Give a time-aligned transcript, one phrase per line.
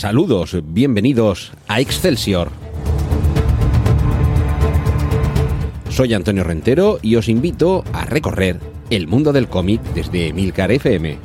[0.00, 2.50] Saludos, bienvenidos a Excelsior.
[5.90, 11.18] Soy Antonio Rentero y os invito a recorrer el mundo del cómic desde Milcar FM.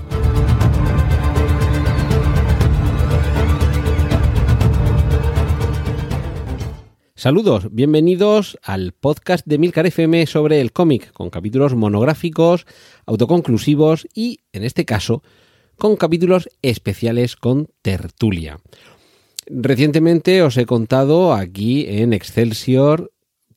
[7.15, 12.65] Saludos, bienvenidos al podcast de Milcar FM sobre el cómic, con capítulos monográficos,
[13.05, 15.23] autoconclusivos y, en este caso,
[15.77, 18.59] con capítulos especiales con tertulia.
[19.47, 23.11] Recientemente os he contado aquí en Excelsior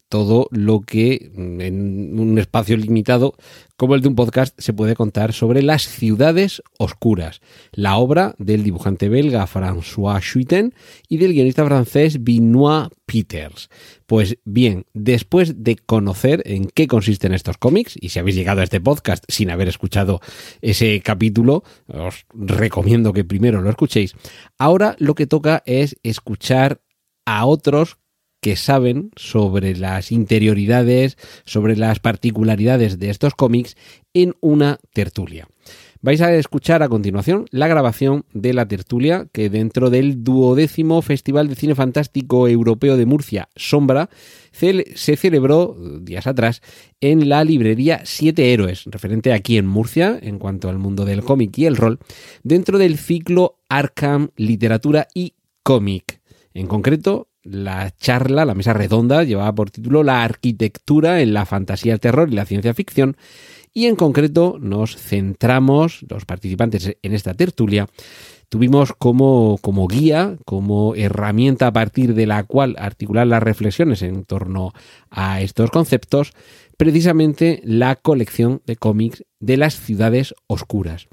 [0.08, 3.34] todo lo que mm, en un espacio limitado
[3.76, 7.40] como el de un podcast se puede contar sobre las ciudades oscuras,
[7.72, 10.74] la obra del dibujante belga François Schuiten
[11.08, 13.70] y del guionista francés Benoit Peters.
[14.06, 18.65] Pues bien, después de conocer en qué consisten estos cómics, y si habéis llegado a
[18.65, 20.20] este podcast sin haber escuchado
[20.60, 24.15] ese capítulo, os recomiendo que primero lo escuchéis.
[24.59, 26.80] Ahora lo que toca es escuchar
[27.24, 27.98] a otros
[28.40, 33.76] que saben sobre las interioridades, sobre las particularidades de estos cómics
[34.14, 35.48] en una tertulia.
[36.00, 41.48] Vais a escuchar a continuación la grabación de la tertulia que dentro del duodécimo Festival
[41.48, 44.09] de Cine Fantástico Europeo de Murcia, Sombra,
[44.52, 46.62] se celebró días atrás
[47.00, 51.59] en la librería Siete Héroes, referente aquí en Murcia en cuanto al mundo del cómic
[51.59, 51.98] y el rol,
[52.44, 56.20] dentro del ciclo Arkham Literatura y Cómic.
[56.54, 61.95] En concreto, la charla, la mesa redonda, llevaba por título La arquitectura en la fantasía,
[61.95, 63.16] el terror y la ciencia ficción.
[63.74, 67.88] Y en concreto nos centramos, los participantes en esta tertulia,
[68.49, 74.25] tuvimos como, como guía, como herramienta a partir de la cual articular las reflexiones en
[74.25, 74.72] torno
[75.10, 76.33] a estos conceptos,
[76.77, 81.09] precisamente la colección de cómics de las ciudades oscuras.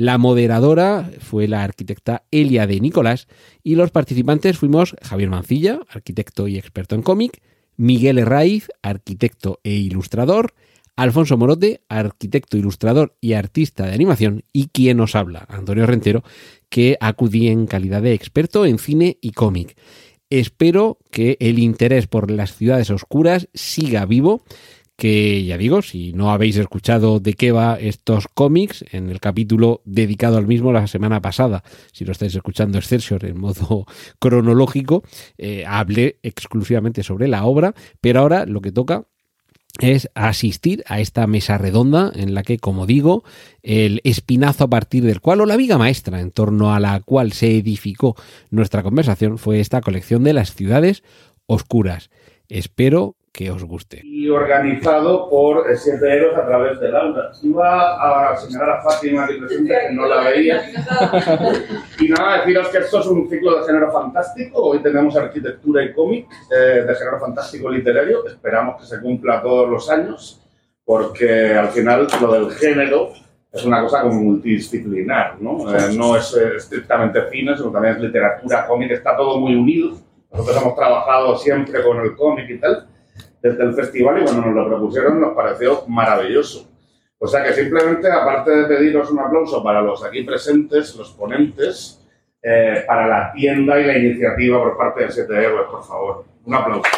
[0.00, 3.28] La moderadora fue la arquitecta Elia de Nicolás
[3.62, 7.42] y los participantes fuimos Javier Mancilla, arquitecto y experto en cómic,
[7.76, 10.54] Miguel Herraiz, arquitecto e ilustrador,
[10.96, 16.24] Alfonso Morote, arquitecto, ilustrador y artista de animación, y quien nos habla, Antonio Rentero,
[16.70, 19.76] que acudí en calidad de experto en cine y cómic.
[20.30, 24.44] Espero que el interés por las ciudades oscuras siga vivo
[25.00, 29.80] que ya digo, si no habéis escuchado de qué va estos cómics, en el capítulo
[29.86, 33.86] dedicado al mismo la semana pasada, si lo estáis escuchando Excelsior en modo
[34.18, 35.02] cronológico,
[35.38, 39.06] eh, hablé exclusivamente sobre la obra, pero ahora lo que toca
[39.78, 43.24] es asistir a esta mesa redonda en la que, como digo,
[43.62, 47.32] el espinazo a partir del cual, o la viga maestra en torno a la cual
[47.32, 48.16] se edificó
[48.50, 51.02] nuestra conversación, fue esta colección de las ciudades
[51.46, 52.10] oscuras.
[52.50, 54.00] Espero que os guste.
[54.02, 57.30] Y organizado por siete héroes a través del aula.
[57.42, 60.62] Iba a señalar a Fátima que presente, que no la veía.
[62.00, 64.60] y nada, deciros que esto es un ciclo de género fantástico.
[64.62, 68.26] Hoy tenemos arquitectura y cómic eh, de género fantástico literario.
[68.26, 70.42] Esperamos que se cumpla todos los años,
[70.84, 73.12] porque al final lo del género
[73.52, 75.72] es una cosa como multidisciplinar, ¿no?
[75.74, 79.96] Eh, no es eh, estrictamente cine, sino también es literatura, cómic, está todo muy unido.
[80.32, 82.89] Nosotros hemos trabajado siempre con el cómic y tal
[83.42, 86.68] desde el festival y cuando nos lo propusieron nos pareció maravilloso.
[87.18, 92.00] O sea que simplemente, aparte de pediros un aplauso para los aquí presentes, los ponentes,
[92.42, 96.24] eh, para la tienda y la iniciativa por parte de 7 Héroes, por favor.
[96.46, 96.88] Un aplauso.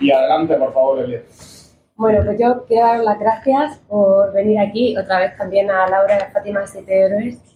[0.00, 1.22] Y adelante, por favor, Elia.
[1.96, 6.18] Bueno, pues yo quiero dar las gracias por venir aquí, otra vez también a Laura
[6.18, 7.53] y a Fátima de Héroes,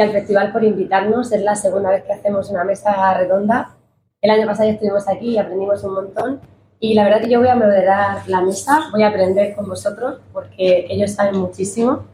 [0.00, 1.30] y al festival por invitarnos.
[1.30, 3.76] Es la segunda vez que hacemos una mesa redonda.
[4.22, 6.40] El año pasado ya estuvimos aquí y aprendimos un montón.
[6.78, 10.20] Y la verdad que yo voy a moderar la mesa, voy a aprender con vosotros
[10.32, 12.04] porque ellos saben muchísimo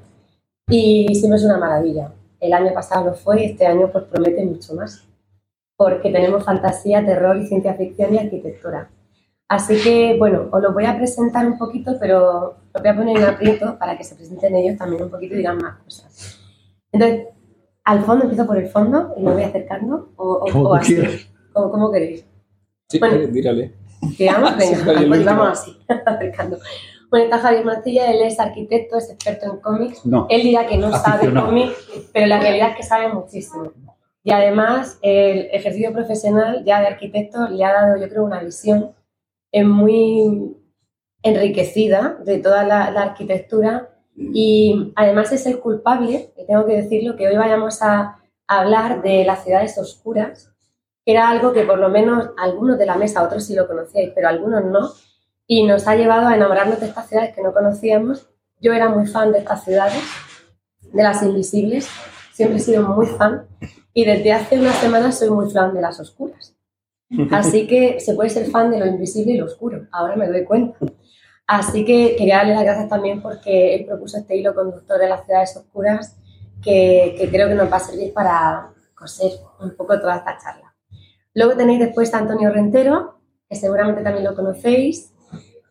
[0.69, 2.13] y siempre es una maravilla.
[2.41, 5.05] El año pasado lo fue y este año pues promete mucho más
[5.77, 8.91] porque tenemos fantasía, terror y ciencia ficción y arquitectura.
[9.49, 13.17] Así que, bueno, os lo voy a presentar un poquito, pero lo voy a poner
[13.19, 16.41] en aprieto para que se presenten ellos también un poquito y digan más cosas.
[16.91, 17.27] Entonces,
[17.87, 20.99] al fondo, empiezo por el fondo y me voy acercando, o, o, así,
[21.53, 22.27] como, queréis.
[22.89, 23.75] Sí, bueno, mírale.
[24.19, 26.59] Digamos, venga, pues vamos así, acercando.
[27.11, 30.05] Bueno, está Javier Mancilla, él es arquitecto, es experto en cómics.
[30.05, 31.77] No, él dirá que no sabe cómics,
[32.13, 33.73] pero la realidad es que sabe muchísimo.
[34.25, 38.97] Y además, el ejercicio profesional ya de arquitecto le ha dado, yo creo, una visión
[39.65, 40.57] muy
[41.23, 47.17] enriquecida de toda la, la arquitectura y además es el culpable, y tengo que decirlo,
[47.17, 50.53] que hoy vayamos a hablar de las ciudades oscuras,
[51.05, 54.13] que era algo que por lo menos algunos de la mesa, otros sí lo conocíais,
[54.15, 54.91] pero algunos no,
[55.47, 58.29] y nos ha llevado a enamorarnos de estas ciudades que no conocíamos
[58.61, 60.03] yo era muy fan de estas ciudades,
[60.93, 61.89] de las invisibles,
[62.33, 63.47] siempre he sido muy fan
[63.93, 66.55] y desde hace unas semanas soy muy fan de las oscuras.
[67.31, 70.45] Así que se puede ser fan de lo invisible y lo oscuro, ahora me doy
[70.45, 70.79] cuenta.
[71.47, 75.25] Así que quería darle las gracias también porque él propuso este hilo conductor de las
[75.25, 76.17] ciudades oscuras
[76.63, 80.75] que, que creo que nos va a servir para coser un poco toda esta charla.
[81.35, 85.13] Luego tenéis después a Antonio Rentero, que seguramente también lo conocéis,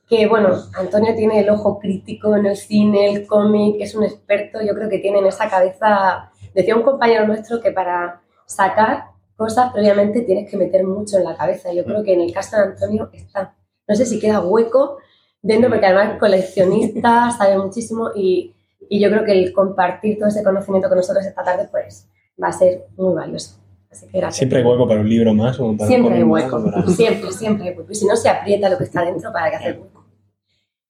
[0.08, 4.62] que bueno, Antonio tiene el ojo crítico en el cine, el cómic, es un experto,
[4.62, 9.06] yo creo que tiene en esa cabeza, decía un compañero nuestro que para sacar
[9.36, 12.56] cosas previamente tienes que meter mucho en la cabeza, yo creo que en el caso
[12.56, 13.56] de Antonio está,
[13.88, 14.98] no sé si queda hueco
[15.46, 18.54] dentro, porque además es coleccionista, sabe muchísimo y,
[18.90, 22.08] y yo creo que el compartir todo ese conocimiento con nosotros esta tarde pues
[22.42, 23.58] va a ser muy valioso.
[23.92, 24.38] Así que gracias.
[24.38, 25.58] ¿Siempre hay hueco para un libro más?
[25.60, 27.92] O para Siempre hay hueco, para- siempre, siempre hay hueco.
[27.92, 30.04] Y si no, se aprieta lo que está dentro para que hacer hueco.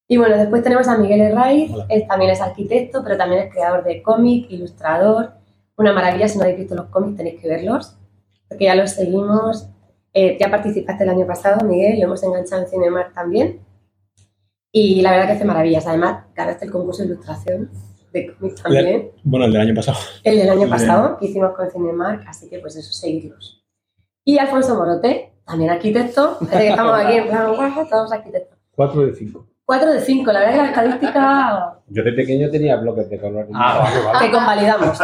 [0.07, 3.83] Y bueno, después tenemos a Miguel Herraiz, él también es arquitecto, pero también es creador
[3.83, 5.31] de cómic, ilustrador.
[5.77, 7.97] Una maravilla, si no habéis visto los cómics tenéis que verlos,
[8.47, 9.67] porque ya los seguimos.
[10.13, 13.59] Eh, ya participaste el año pasado, Miguel, lo hemos enganchado en Cinemark también.
[14.77, 15.88] Y la verdad que hace maravillas.
[15.88, 17.69] Además, ganaste el concurso de ilustración
[18.12, 19.10] de cómic también.
[19.24, 19.98] Bueno, el del año pasado.
[20.22, 20.69] El del año Bien.
[20.69, 23.63] pasado que hicimos con Cinemark, así que pues eso, seguirlos.
[24.25, 27.56] Y Alfonso Morote, también arquitecto, parece que estamos aquí en plan,
[27.89, 28.60] todos arquitectos.
[28.75, 29.48] 4 de 5.
[29.63, 33.48] 4 de 5, la verdad que la estadística Yo de pequeño tenía bloques de color.
[33.48, 35.00] te convalidamos.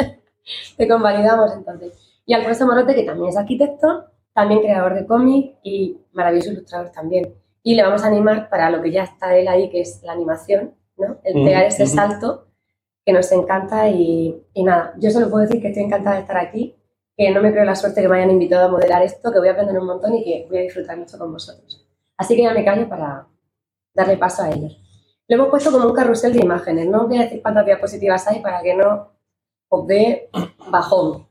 [0.76, 1.92] te convalidamos entonces.
[2.26, 7.32] Y Alfonso Morote, que también es arquitecto, también creador de cómic y maravilloso ilustrador también.
[7.66, 10.12] Y le vamos a animar para lo que ya está él ahí, que es la
[10.12, 11.18] animación, ¿no?
[11.24, 11.94] El pegar ese ujú.
[11.96, 12.46] salto
[13.04, 16.36] que nos encanta y, y nada, yo solo puedo decir que estoy encantada de estar
[16.36, 16.76] aquí,
[17.16, 19.48] que no me creo la suerte que me hayan invitado a modelar esto, que voy
[19.48, 21.84] a aprender un montón y que voy a disfrutar mucho con vosotros.
[22.16, 23.26] Así que ya me callo para
[23.92, 24.80] darle paso a ellos.
[25.26, 28.42] Lo hemos puesto como un carrusel de imágenes, no voy a decir cuántas diapositivas hay
[28.42, 29.10] para que no
[29.68, 30.30] os dé
[30.70, 31.26] bajón,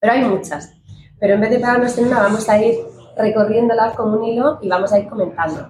[0.00, 0.72] pero hay muchas.
[1.20, 2.78] Pero en vez de pegarnos en una, vamos a ir
[3.18, 5.68] recorriéndolas como un hilo y vamos a ir comentando.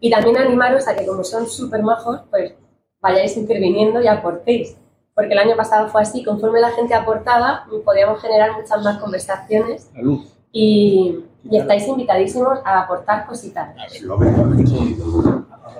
[0.00, 2.54] Y también animaros a que como son súper majos, pues
[3.00, 4.76] vayáis interviniendo y aportéis.
[5.14, 9.88] Porque el año pasado fue así, conforme la gente aportaba, podíamos generar muchas más conversaciones
[9.94, 10.26] La luz.
[10.52, 13.70] y, y estáis invitadísimos a aportar cositas.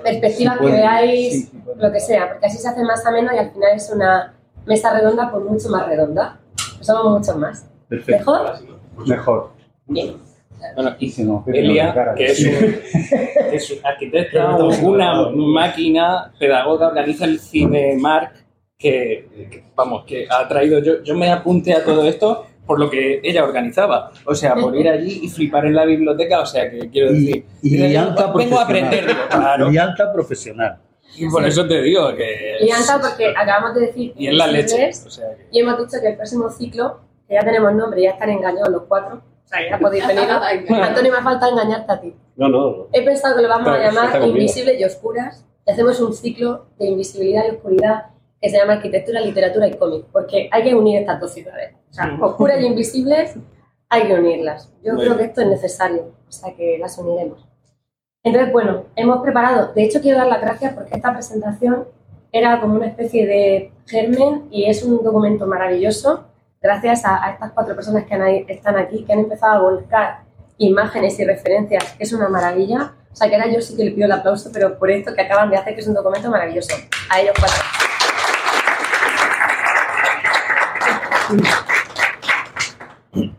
[0.03, 1.83] Perspectivas Sí, que veáis, Sí, sí, puede.
[1.83, 4.35] lo que sea, porque así se hace más ameno y al final es una
[4.65, 6.39] mesa redonda pues mucho más redonda.
[6.81, 7.67] Somos muchos más.
[7.89, 8.19] Perfecto.
[8.33, 8.55] ¿Mejor?
[9.07, 9.51] Mejor.
[9.87, 10.17] Bien.
[10.75, 11.13] Bueno, Y
[11.59, 12.53] Elia, que es, un,
[13.51, 18.33] que es un arquitecta, una máquina pedagoga, organiza el Cinemark,
[18.79, 22.91] que, que, vamos, que ha traído, yo, yo me apunté a todo esto por lo
[22.91, 26.69] que ella organizaba, o sea, por ir allí y flipar en la biblioteca, o sea,
[26.71, 28.65] que quiero decir, Y, y vengo lianta a profesional.
[28.65, 30.79] aprender, claro, Lianta profesional.
[31.17, 32.57] y por eso te digo que...
[32.61, 35.79] Y anta porque acabamos de decir Y en la leche, o sea, que- y hemos
[35.79, 39.48] dicho que el próximo ciclo, que ya tenemos nombre, ya están engañados los cuatro, o
[39.48, 40.25] sea, ya podéis venir.
[40.82, 42.14] Antonio, me falta engañarte a ti.
[42.37, 42.88] No, no.
[42.93, 44.37] He pensado que lo vamos a Está- está llamar conmigo.
[44.37, 48.06] Invisibles y Oscuras y hacemos un ciclo de invisibilidad y oscuridad
[48.40, 51.75] que se llama Arquitectura, Literatura y Cómic, porque hay que unir estas dos ciudades.
[51.90, 53.34] O sea, oscuras y invisibles
[53.88, 54.70] hay que unirlas.
[54.82, 55.19] Yo Muy creo bien.
[55.19, 57.46] que esto es necesario, o sea que las uniremos.
[58.22, 61.86] Entonces, bueno, hemos preparado, de hecho quiero dar las gracias porque esta presentación
[62.32, 66.24] era como una especie de germen y es un documento maravilloso
[66.60, 70.27] gracias a, a estas cuatro personas que están aquí, que han empezado a volcar
[70.58, 72.94] imágenes y referencias, que es una maravilla.
[73.13, 75.22] O sea, que ahora yo sí que le pido el aplauso, pero por esto que
[75.22, 76.75] acaban de hacer, que es un documento maravilloso.
[77.10, 77.56] A ellos cuatro.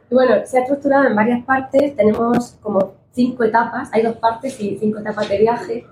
[0.10, 4.78] Bueno, se ha estructurado en varias partes, tenemos como cinco etapas, hay dos partes y
[4.80, 5.86] cinco etapas de viaje.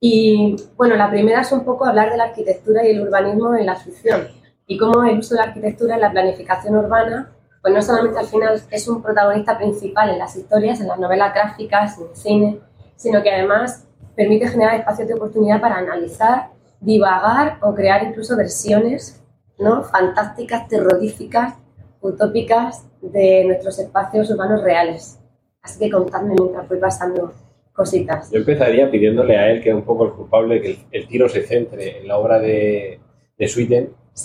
[0.00, 3.66] Y bueno, la primera es un poco hablar de la arquitectura y el urbanismo en
[3.66, 4.28] la ficción
[4.70, 8.26] y cómo el uso de la arquitectura en la planificación urbana, pues no solamente al
[8.26, 12.60] final es un protagonista principal en las historias, en las novelas gráficas, en el cine,
[12.94, 16.50] sino que además permite generar espacios de oportunidad para analizar,
[16.80, 19.20] divagar o crear incluso versiones
[19.58, 19.82] ¿no?
[19.82, 21.54] fantásticas, terroríficas,
[22.00, 25.18] utópicas de nuestros espacios urbanos reales.
[25.62, 27.32] Así que contadme mientras voy pasando
[27.72, 28.30] cositas.
[28.30, 31.28] Yo empezaría pidiéndole a él, que es un poco el culpable, que el, el tiro
[31.28, 33.00] se centre en la obra de,
[33.36, 33.48] de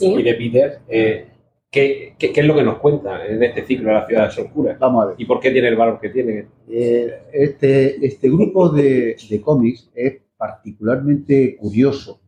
[0.01, 0.79] Y de Peter.
[0.87, 1.27] eh,
[1.71, 4.79] ¿qué, qué, qué es lo que nos cuenta en este ciclo de las ciudades oscuras?
[4.79, 5.15] Vamos a ver.
[5.17, 6.47] ¿Y por qué tiene el valor que tiene?
[6.69, 12.21] Eh, este, este grupo de, de cómics es particularmente curioso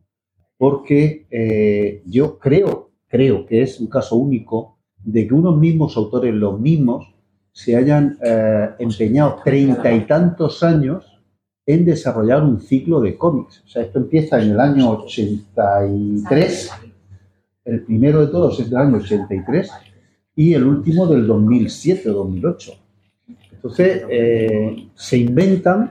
[0.58, 6.34] porque eh, yo creo, creo que es un caso único de que unos mismos autores,
[6.34, 7.14] los mismos,
[7.52, 11.20] se hayan eh, empeñado treinta y tantos años
[11.64, 13.62] en desarrollar un ciclo de cómics.
[13.64, 16.70] O sea, esto empieza en el año 83,
[17.68, 19.70] el primero de todos es del año 83
[20.36, 22.72] y el último del 2007 o 2008.
[23.52, 25.90] Entonces, eh, se inventan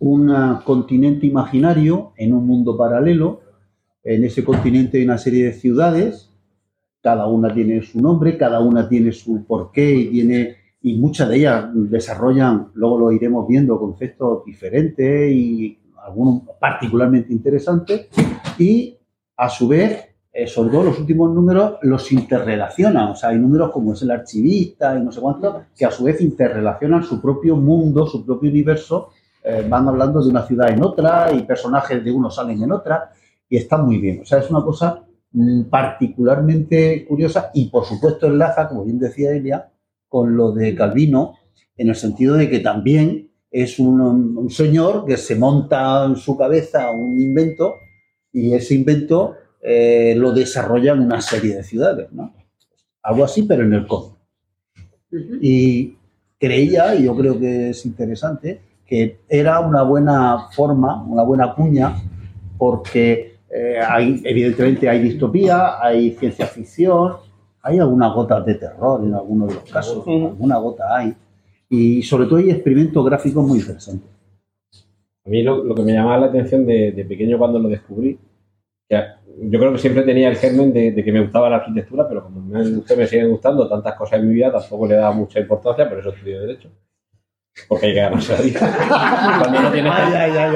[0.00, 3.40] un continente imaginario en un mundo paralelo.
[4.04, 6.30] En ese continente hay una serie de ciudades,
[7.00, 11.38] cada una tiene su nombre, cada una tiene su porqué y tiene y muchas de
[11.38, 18.08] ellas desarrollan, luego lo iremos viendo, conceptos diferentes y algunos particularmente interesantes
[18.56, 18.96] y
[19.36, 23.08] a su vez, eh, sobre todo los últimos números, los interrelacionan.
[23.08, 26.04] O sea, hay números como es el archivista y no sé cuánto, que a su
[26.04, 29.08] vez interrelacionan su propio mundo, su propio universo.
[29.42, 33.12] Eh, van hablando de una ciudad en otra y personajes de uno salen en otra
[33.48, 34.20] y está muy bien.
[34.20, 39.32] O sea, es una cosa mm, particularmente curiosa y por supuesto enlaza, como bien decía
[39.32, 39.70] Elia,
[40.06, 41.36] con lo de Calvino,
[41.78, 46.90] en el sentido de que también es un, señor que se monta en su cabeza
[46.90, 47.76] un invento
[48.32, 49.34] y ese invento
[49.68, 52.32] eh, lo desarrolla en una serie de ciudades, ¿no?
[53.02, 54.14] Algo así, pero en el cómic.
[55.40, 55.96] Y
[56.38, 61.96] creía, y yo creo que es interesante, que era una buena forma, una buena cuña,
[62.56, 67.14] porque eh, hay, evidentemente hay distopía, hay ciencia ficción,
[67.60, 71.12] hay algunas gotas de terror en algunos de los casos, alguna gota hay.
[71.68, 74.08] Y sobre todo hay experimentos gráficos muy interesantes.
[75.24, 78.16] A mí lo, que me llamaba la atención de, pequeño cuando lo descubrí,
[78.88, 78.96] que
[79.38, 82.40] yo creo que siempre tenía el germen de, que me gustaba la arquitectura, pero como
[82.40, 85.98] me, me siguen gustando tantas cosas en mi vida, tampoco le da mucha importancia, por
[85.98, 86.70] eso estudio Derecho.
[87.68, 89.38] Porque hay que ganarse la vida.
[89.40, 89.92] cuando, no tienes,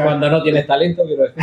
[0.03, 1.43] cuando no tienes talento, quiero decir.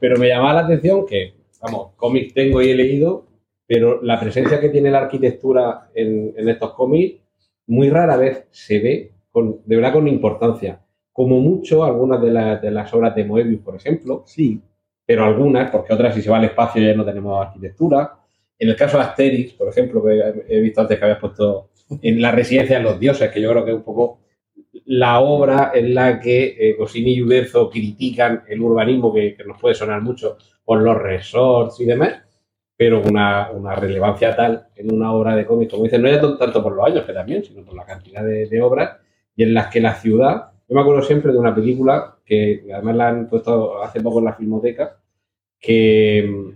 [0.00, 3.26] Pero me llamaba la atención que, vamos, cómics tengo y he leído,
[3.66, 7.22] pero la presencia que tiene la arquitectura en, estos cómics
[7.68, 10.80] muy rara vez se ve con, de verdad con importancia.
[11.12, 14.60] Como mucho, algunas de, las obras de Moebius, por ejemplo, sí,
[15.10, 18.14] pero algunas, porque otras, si se va al espacio, ya no tenemos arquitectura.
[18.56, 22.22] En el caso de Asterix, por ejemplo, que he visto antes que habías puesto en
[22.22, 24.20] la residencia de los dioses, que yo creo que es un poco
[24.84, 29.74] la obra en la que eh, Goscinny y Uderzo critican el urbanismo, que, nos puede
[29.74, 32.22] sonar mucho por los resorts y demás,
[32.76, 36.62] pero una, una relevancia tal en una obra de cómic, como dicen, no ya tanto
[36.62, 38.98] por los años que también, sino por la cantidad de, obras
[39.34, 42.94] y en las que la ciudad, yo me acuerdo siempre de una película que además
[42.96, 45.00] la han puesto hace poco en la filmoteca,
[45.58, 46.54] que,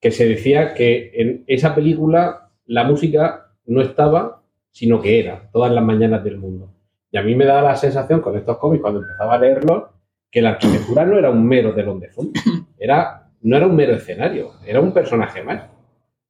[0.00, 5.72] que se decía que en esa película la música no estaba, sino que era, todas
[5.72, 6.72] las mañanas del mundo.
[7.10, 9.84] Y a mí me daba la sensación con estos cómics, cuando empezaba a leerlos,
[10.30, 12.32] que la arquitectura no era un mero telón de fondo,
[12.78, 15.68] era no era un mero escenario, era un personaje más.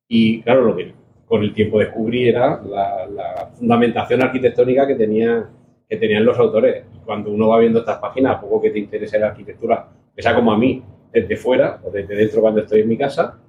[0.08, 0.94] Y claro, lo que
[1.26, 5.46] con el tiempo descubrí era la, fundamentación arquitectónica que, tenía,
[5.88, 6.84] que tenían los autores.
[7.08, 10.52] Cuando uno va viendo estas páginas, a poco que te interese la arquitectura, sea como
[10.52, 13.40] a mí, desde fuera o desde dentro cuando estoy en mi casa,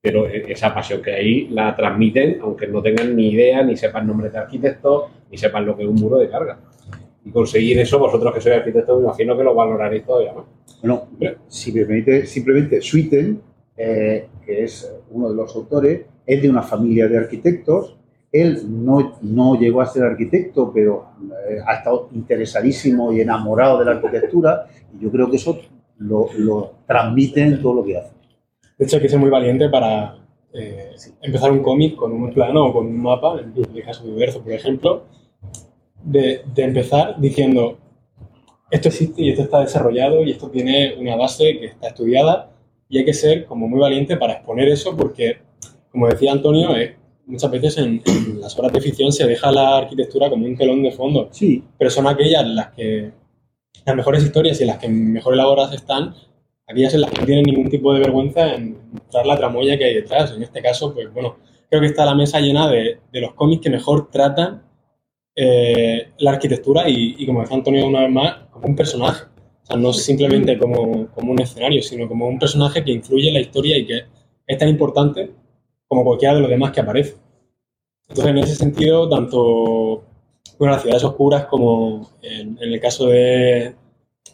[0.00, 4.06] pero e, esa pasión que hay la transmiten, aunque no tengan ni idea, ni sepan
[4.06, 6.60] nombres de arquitectos, ni sepan lo que es un muro de carga.
[7.24, 10.44] Y conseguir eso, vosotros que sois arquitectos, me imagino que lo valoraréis todavía más.
[10.80, 11.08] Bueno,
[11.48, 13.42] si me permite, simplemente Sweeten,
[13.76, 17.98] eh, que es uno de los autores, es de una familia de arquitectos.
[18.32, 21.10] Él no, no llegó a ser arquitecto, pero
[21.48, 24.66] eh, ha estado interesadísimo y enamorado de la arquitectura.
[24.98, 25.60] Y yo creo que eso
[25.98, 28.12] lo, lo transmite en todo lo que hace.
[28.78, 30.16] De hecho, hay que ser muy valiente para
[30.54, 34.10] eh, empezar un cómic con un plano o con un mapa, en el caso de
[34.10, 35.04] Universo, por ejemplo,
[36.02, 37.78] de, de empezar diciendo,
[38.70, 42.50] esto existe y esto está desarrollado y esto tiene una base que está estudiada
[42.88, 45.38] y hay que ser como muy valiente para exponer eso porque,
[45.90, 48.02] como decía Antonio, eh, muchas veces en,
[48.40, 51.28] las obras de ficción se deja la arquitectura como un telón de fondo.
[51.30, 51.62] Sí.
[51.78, 53.12] Pero son aquellas las que,
[53.84, 56.14] las mejores historias y las que mejor elaboradas están,
[56.66, 59.84] aquellas en las que no tienen ningún tipo de vergüenza en mostrar la tramoya que
[59.84, 60.32] hay detrás.
[60.32, 61.36] En este caso, pues bueno,
[61.68, 64.62] creo que está la mesa llena de, de los cómics que mejor tratan
[65.34, 69.24] eh, la arquitectura y, como decía Antonio una vez más, como un personaje.
[69.62, 73.34] O sea, no simplemente como, como, un escenario, sino como un personaje que influye en
[73.34, 74.02] la historia y que
[74.46, 75.30] es tan importante
[75.92, 77.16] como cualquiera de los demás que aparece.
[78.08, 80.02] Entonces, en ese sentido, tanto
[80.58, 83.74] bueno, las ciudades oscuras como en, el caso de,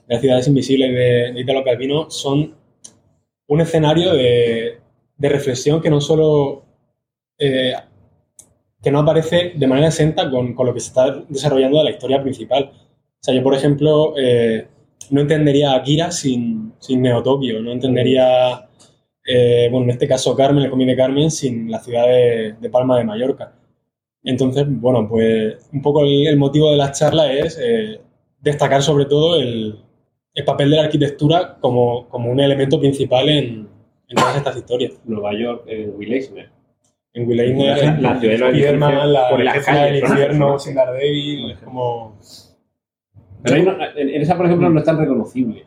[0.07, 0.95] las ciudades invisibles
[1.35, 2.55] de, Italo Calvino son
[3.49, 4.79] un escenario de,
[5.17, 6.63] de reflexión que no solo
[7.41, 7.73] eh,
[8.81, 11.91] que no aparece de manera exenta con, con, lo que se está desarrollando de la
[11.91, 12.71] historia principal.
[12.73, 14.69] O sea, yo, por ejemplo, eh,
[15.11, 18.68] no entendería Akira sin, sin no entendería,
[19.29, 22.71] eh, bueno, en este caso Carmen, el cómic de Carmen, sin la ciudad de, de,
[22.71, 23.53] Palma de Mallorca.
[24.25, 28.01] Entonces, bueno, pues un poco el, motivo de la charla es eh,
[28.41, 29.79] destacar sobre todo el,
[30.35, 33.69] el papel de la arquitectura como, como un elemento principal en,
[34.09, 34.93] en todas estas historias.
[35.05, 36.51] Nueva York, en Will Eisner.
[37.15, 40.75] En Will Eisner, La- la ciudad de los Spiderman, la por calles, del infierno, sin
[40.75, 42.17] Daredevil, es como...
[43.43, 45.65] Pero no- en, en esa, por ejemplo, no es tan reconocible.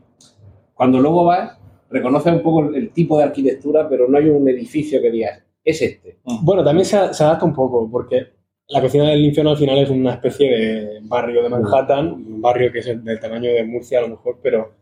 [0.73, 1.57] Cuando luego vas,
[1.91, 5.43] reconoces un poco el, el tipo de arquitectura, pero no hay un edificio que digas,
[5.63, 6.19] es este.
[6.43, 8.27] Bueno, también se, se adapta un poco, porque
[8.69, 12.71] la cocina del infierno al final es una especie de barrio de Manhattan, un barrio
[12.71, 14.73] que es el- del tamaño de Murcia a lo mejor, pero...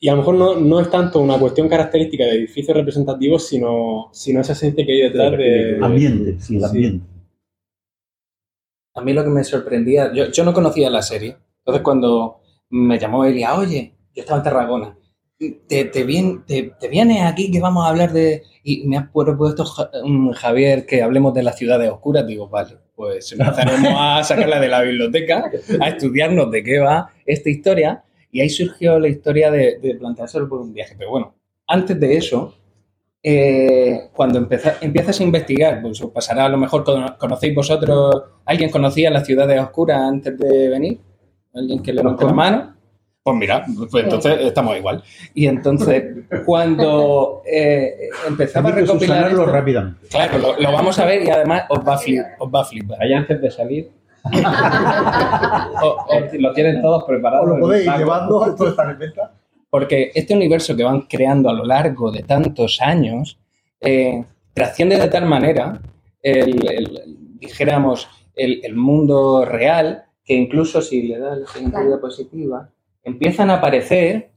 [0.00, 4.08] Y a lo mejor no, no es tanto una cuestión característica de edificios representativos, sino,
[4.12, 5.78] sino esa esencia que hay detrás de...
[5.82, 6.66] Ambiente, sí, el Sí.
[6.66, 7.06] ambiente.
[8.94, 12.98] A mí lo que me sorprendía, yo, yo no conocía la serie, entonces cuando me
[12.98, 14.96] llamó Elia, oye, yo estaba en Tarragona,
[15.38, 18.42] te, te, vien- te, te vienes aquí que vamos a hablar de...
[18.64, 19.90] Y me has propuesto, Ja-
[20.34, 24.82] Javier, que hablemos de las ciudades oscuras, digo, vale, pues empezaremos a sacarla de la
[24.82, 29.94] biblioteca, a estudiarnos de qué va esta historia, y ahí surgió la historia de, de
[29.94, 30.94] planteárselo por un viaje.
[30.98, 31.34] Pero bueno,
[31.66, 32.54] antes de eso,
[33.22, 38.22] eh, cuando empeza- empiezas a investigar, pues os pasará a lo mejor, cono- ¿conocéis vosotros,
[38.44, 41.00] alguien conocía las ciudades oscuras antes de venir?
[41.54, 42.76] ¿Alguien que levante la mano?
[43.30, 45.02] Pues mira, pues entonces estamos igual.
[45.34, 46.04] Y entonces,
[46.46, 50.08] cuando eh, empezaba a recopilar esto- rápidamente.
[50.08, 52.64] claro, lo, lo vamos a ver y además os va a, flip- os va a
[52.64, 53.02] flipar.
[53.02, 53.90] Ahí antes de salir,
[55.82, 57.44] O- o- lo tienen todos preparados.
[57.48, 59.32] Os lo podéis llevando, esto está en venta.
[59.70, 63.38] Porque este universo que van creando a lo largo de tantos años
[63.80, 65.80] eh, trasciende de tal manera,
[66.22, 67.02] el, el-
[67.38, 71.90] dijéramos, el, el mundo real, que incluso si le da la siguiente Claro.
[73.08, 74.32] Empiezan a aparecer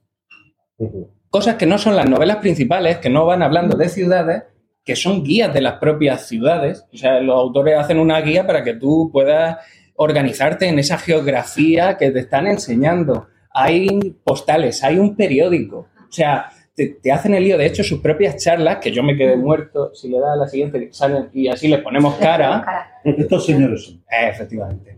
[1.30, 4.44] cosas que no son las novelas principales, que no van hablando de ciudades,
[4.84, 6.86] que son guías de las propias ciudades.
[6.94, 9.58] O sea, los autores hacen una guía para que tú puedas
[9.96, 13.28] organizarte en esa geografía que te están enseñando.
[13.54, 15.88] Hay postales, hay un periódico.
[16.10, 17.58] O sea, te, te hacen el lío.
[17.58, 20.48] De hecho, sus propias charlas, que yo me quedé muerto, si le da a la
[20.48, 23.00] siguiente, salen y así les ponemos cara.
[23.04, 23.96] Estos señores son.
[24.12, 24.98] Eh, efectivamente.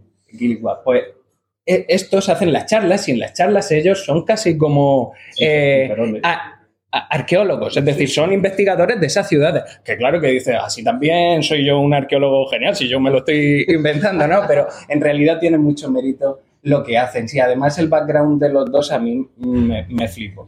[0.84, 1.04] Pues
[1.66, 6.22] estos hacen las charlas y en las charlas ellos son casi como eh, Perones.
[6.24, 6.60] a-
[6.92, 9.64] a- arqueólogos, es decir, son investigadores de esas ciudades.
[9.84, 13.20] Que claro que dice, así también soy yo un arqueólogo genial, si yo me lo
[13.20, 14.42] estoy inventando, ¿no?
[14.48, 17.28] Pero en realidad tiene mucho mérito lo que hacen.
[17.28, 20.48] Sí, además el background de los dos a mí me, me flipo.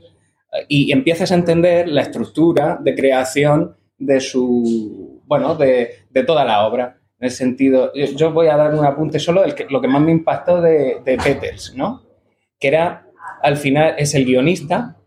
[0.70, 6.66] Y empiezas a entender la estructura de creación de su, bueno, de, de toda la
[6.68, 6.98] obra.
[7.20, 10.02] En el sentido, yo voy a dar un apunte solo del que, lo que más
[10.02, 12.02] me impactó de, de Peters, ¿no?
[12.60, 13.08] Que era,
[13.42, 14.98] al final, es el guionista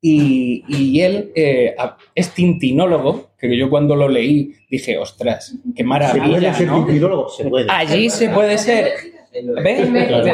[0.00, 1.74] y, y él eh,
[2.14, 7.28] es tintinólogo, que yo cuando lo leí dije, ostras, qué ¿Se puede maravilla, ser tintinólogo?
[7.28, 7.66] Se puede.
[7.70, 8.90] Allí se puede ser.
[9.64, 9.88] ¿Ves?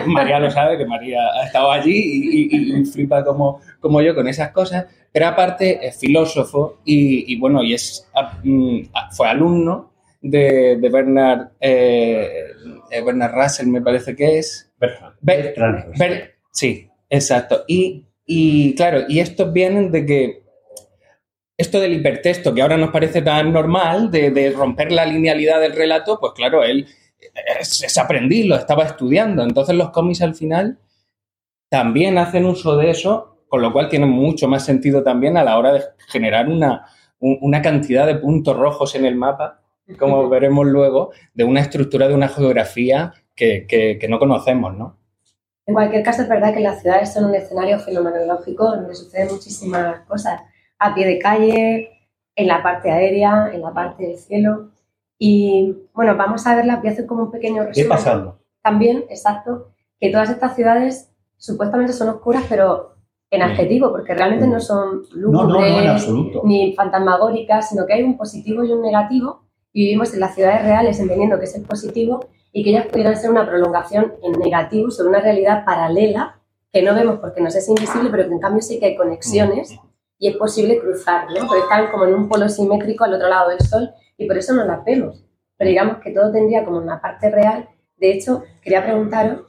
[0.06, 4.12] María lo sabe, que María ha estado allí y, y- y flipa como, como yo
[4.16, 4.87] con esas cosas.
[5.12, 8.08] Pero aparte es filósofo y, y bueno, y es
[8.42, 8.80] mm,
[9.12, 12.44] fue alumno de, de Bernard, eh,
[12.90, 14.70] eh, Bernard Russell, me parece que es.
[14.78, 15.14] Bertrand.
[15.20, 15.98] Ber- Bertrand.
[15.98, 17.64] Ber- sí, exacto.
[17.66, 20.42] Y, y, claro, y estos vienen de que
[21.57, 25.72] esto del hipertexto, que ahora nos parece tan normal, de, de romper la linealidad del
[25.74, 26.87] relato, pues claro, él
[27.61, 29.42] es, es aprendiz, lo estaba estudiando.
[29.42, 30.78] Entonces los cómics al final
[31.68, 35.59] también hacen uso de eso, con lo cual tienen mucho más sentido también a la
[35.59, 36.87] hora de generar una,
[37.18, 39.61] un- una cantidad de puntos rojos en el mapa,
[39.98, 44.96] como veremos luego, de una estructura, de una geografía que, que- que no conocemos, ¿no?
[45.66, 50.01] En cualquier caso, es verdad que las ciudades son un escenario fenomenológico donde suceden muchísimas
[50.07, 50.40] cosas.
[50.79, 51.90] A pie de calle,
[52.35, 54.70] en la parte aérea, en la parte del cielo.
[55.18, 57.88] Y bueno, vamos a verlas, voy a hacer como un pequeño ¿Qué resumen.
[57.88, 58.38] pasando?
[58.62, 62.94] También, exacto, que todas estas ciudades supuestamente son oscuras, pero
[63.31, 66.42] en adjetivo, porque realmente no son No, no, no, lúgubres, absoluto.
[66.44, 70.62] ni fantasmagóricas, sino que hay un positivo y un negativo, y vivimos en las ciudades
[70.62, 74.90] reales entendiendo que es el positivo y que ellas pudieran ser una prolongación en negativo
[74.90, 76.40] sobre una realidad paralela
[76.72, 79.78] que no vemos porque nos es invisible, pero que en cambio sí que hay conexiones
[80.18, 81.46] y es posible cruzar, ¿no?
[81.46, 84.54] Porque están como en un polo simétrico al otro lado del Sol y por eso
[84.54, 85.24] no las vemos.
[85.57, 87.68] Pero digamos que todo tendría como una parte real.
[87.96, 89.42] De hecho, quería preguntaros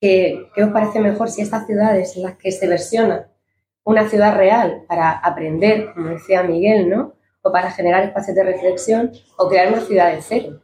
[0.00, 3.28] que, qué os parece mejor si estas ciudades en las que se versiona
[3.84, 7.14] una ciudad real para aprender, como decía Miguel, ¿no?
[7.42, 10.60] O para generar espacios de reflexión, o crear una ciudad de cero.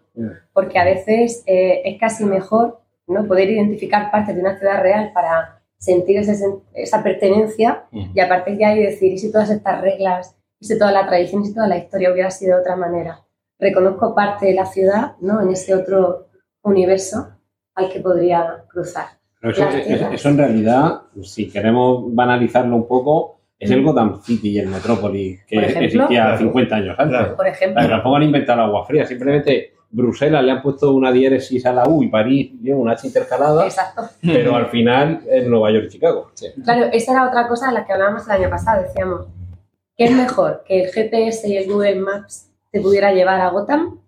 [0.52, 3.26] Porque a veces eh, es casi mejor ¿no?
[3.26, 6.34] poder identificar partes de una ciudad real para sentir ese
[6.72, 10.78] esa pertenencia y a partir de ahí decir, ¿y si todas estas reglas, y si
[10.78, 13.20] toda la tradición, y si toda la historia hubiera sido de otra manera?
[13.58, 15.42] Reconozco parte de la ciudad ¿no?
[15.42, 16.28] en ese otro
[16.62, 17.28] universo
[17.74, 19.06] al que podría cruzar.
[19.42, 24.68] Eso, eso en realidad, si queremos banalizarlo un poco, es el Gotham City y el
[24.68, 25.83] Metrópolis que ejemplo.
[25.83, 26.38] existía Claro.
[26.38, 27.18] 50 años antes.
[27.18, 27.37] Claro.
[27.37, 31.12] Por ejemplo, Claro, tampoco han inventado el agua fría, simplemente Bruselas le han puesto una
[31.12, 34.03] diéresis a la U y París lleva una H intercalada, exacto.
[34.22, 36.31] pero al final es Nueva York y Chicago.
[36.64, 38.83] Claro, esa era otra cosa de la que hablábamos el año pasado.
[38.83, 39.27] Decíamos,
[39.96, 40.64] ¿qué es mejor?
[40.66, 44.00] ¿Que el GPS y el Google Maps te pudiera llevar a Gotham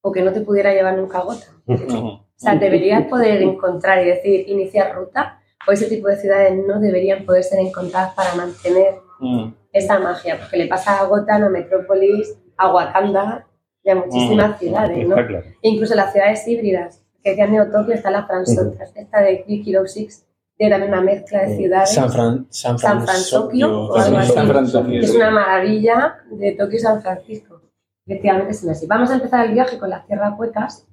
[0.00, 1.54] o que no te pudiera llevar nunca a Gotham?
[2.40, 6.80] O sea, deberías poder encontrar y decir, iniciar ruta, o ese tipo de ciudades no
[6.80, 9.52] deberían poder ser encontradas para mantener Mm.
[9.72, 13.46] esa magia, porque le pasa a Gotham, a Metrópolis, a Wakanda
[13.84, 15.14] y a muchísimas ciudades, ¿no?
[15.14, 15.42] Claro.
[15.62, 19.68] E incluso las ciudades híbridas, que decía Neo Tokio, está la Franzo, esta de Big
[19.68, 21.90] Hero Six, tiene también una mezcla de ciudades.
[21.94, 23.48] San, Fran, San, San Francisco
[23.90, 24.32] o algo así.
[24.32, 24.88] San Francisco.
[24.88, 27.60] es una maravilla de Tokio y San Francisco.
[28.06, 28.86] Efectivamente, es así.
[28.86, 30.86] Vamos a empezar el viaje con las tierras huecas,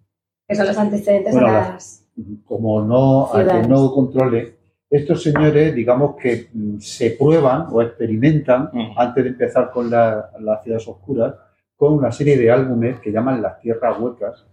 [0.48, 2.06] que son los antecedentes Bueno, a las-
[2.46, 4.57] como no, a que no controle,
[4.90, 10.64] estos señores, digamos que mm, se prueban o experimentan antes de empezar con la- las
[10.64, 11.36] ciudades oscuras
[11.76, 14.46] con una serie de álbumes que llaman las tierras huecas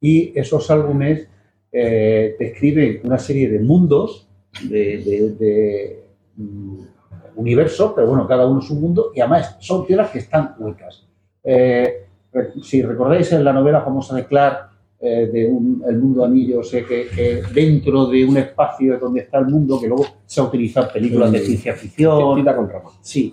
[0.00, 1.26] y esos álbumes
[1.72, 4.26] eh, describen una serie de mundos,
[4.68, 6.04] de, de- de,
[6.36, 6.78] mm,
[7.36, 11.06] universos, pero bueno, cada uno es un mundo y además son tierras que están huecas.
[11.44, 12.04] Eh,
[12.62, 14.67] si recordáis en la novela famosa de Clark,
[15.00, 19.20] eh, de un- El mundo anillo, sé que, que dentro de un espacio es donde
[19.20, 22.90] está el mundo, que luego se ha utilizado películas de ciencia ficción, con Rama.
[23.00, 23.32] Sí.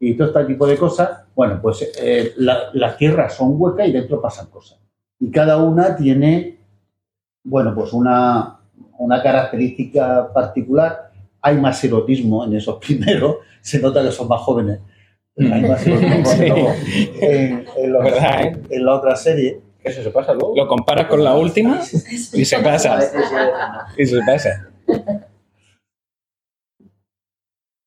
[0.00, 3.92] Y todo este tipo de cosas, bueno, pues eh, la- las tierras son huecas y
[3.92, 4.78] dentro pasan cosas.
[5.20, 6.58] Y cada una tiene,
[7.44, 8.58] bueno, pues una,
[8.98, 11.10] una característica particular.
[11.40, 14.80] Hay más erotismo en esos primeros, se nota que son más jóvenes.
[15.38, 16.24] Hay más erotismo
[16.84, 17.10] Sí.
[17.20, 18.56] en, en los- ¿Verdad, eh?
[18.70, 19.60] en la otra serie.
[19.86, 20.54] Eso se pasa luego.
[20.56, 21.80] Lo comparas con la última
[22.32, 22.98] y se pasa.
[23.96, 24.70] Y se pasa.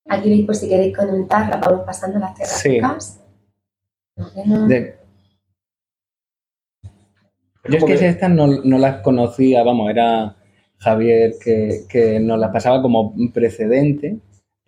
[0.07, 2.79] Aquí veis, pues si queréis comentar, la vamos pasando las tierras Sí.
[4.67, 4.97] De-
[7.69, 10.35] Yo es que estas no, no las conocía, vamos, era
[10.79, 14.17] Javier que, que nos las pasaba como precedente,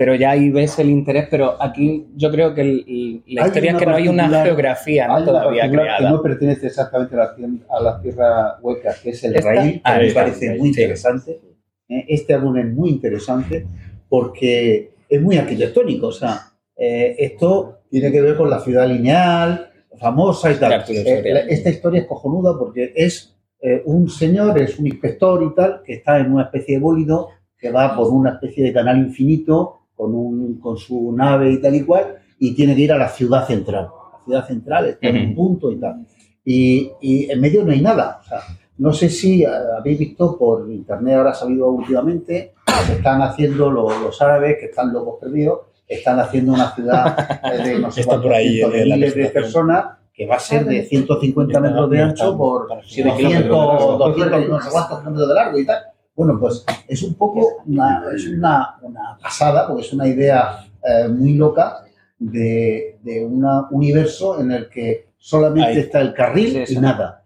[0.01, 3.77] pero ya ahí ves el interés, pero aquí yo creo que el- la historia es
[3.77, 5.15] que no hay una geografía ¿no?
[5.17, 6.09] Hay una todavía particular que creada.
[6.15, 9.51] no pertenece exactamente a la, tien- a la tierra hueca, que es el ¿Esta?
[9.53, 10.57] que Ah, me esta, parece sí.
[10.59, 11.39] muy interesante.
[11.87, 13.67] Eh, Este álbum es muy interesante
[14.09, 16.07] porque es muy arquitectónico.
[16.07, 16.39] O sea,
[16.75, 20.83] eh, esto tiene que ver con la ciudad lineal, famosa y tal.
[20.89, 25.83] Eh, esta historia es cojonuda porque es eh, un señor, es un inspector y tal,
[25.85, 29.77] que está en una especie de bólido que va por una especie de canal infinito
[30.01, 33.07] con, un, con su nave y tal y cual, y tiene que ir a la
[33.09, 33.87] ciudad central.
[34.13, 36.07] La ciudad central está en un punto y tal.
[36.43, 38.19] Y, y en medio no hay nada.
[38.19, 38.39] O sea,
[38.79, 42.53] no sé si eh, habéis visto por internet, ahora ha salido últimamente,
[42.87, 47.63] que están haciendo los, los árabes, que están locos perdidos, están haciendo una ciudad eh,
[47.63, 50.65] de no sé por ahí, de eh, la miles de personas que va a ser
[50.65, 54.07] de 150 Está- metros de ancho por para- 7 kilómetros de kilómetros, largo.
[54.07, 55.77] 200, no sé cuántos kilómetros de largo y tal.
[56.15, 61.07] Bueno, pues es un poco una, es una, una pasada, porque es una idea eh,
[61.07, 61.83] muy loca
[62.19, 65.77] de, de un universo en el que solamente Ahí.
[65.79, 66.81] está el carril Sí, y esa.
[66.81, 67.23] nada.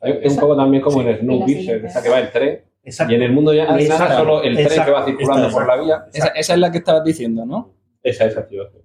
[0.00, 1.20] Es un poco también como en Sí.
[1.22, 2.60] Snowpiercer, esa que va el tren.
[2.82, 3.12] Exacto.
[3.12, 5.54] Y en el mundo ya no hay nada, solo el tren que va circulando Exacto.
[5.54, 6.04] por la vía.
[6.12, 7.70] Esa, esa es la que estabas diciendo, ¿no?
[8.02, 8.82] Esa es activación.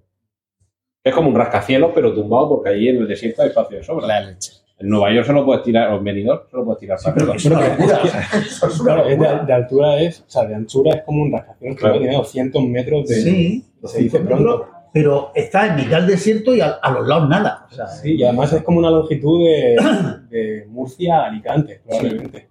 [1.02, 4.06] Es como un rascacielos, pero tumbado, porque ahí en el desierto hay espacio de sobra.
[4.06, 4.52] La leche.
[4.80, 7.58] En Nueva York solo puedes tirar, o en Benidorm solo puedes tirar para Pero arriba.
[7.58, 11.76] una Claro, es de, de altura es, o sea, de anchura es como un rascacielos
[11.76, 11.98] que Claro.
[11.98, 13.14] tiene 200 metros de.
[13.16, 14.68] Sí, se dice pronto.
[14.92, 17.66] pero está en mitad del desierto y a, a los lados nada.
[17.70, 19.76] O sea, Sí, y además es como una longitud de,
[20.30, 22.48] de Murcia a Alicante, probablemente.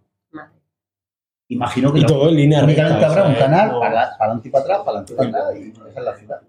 [1.49, 2.07] imagino que Y no.
[2.09, 4.99] todo en línea únicamente habrá o sea, un canal para adelante y para atrás, para
[4.99, 6.41] adelante y para atrás, y esa es la ciudad.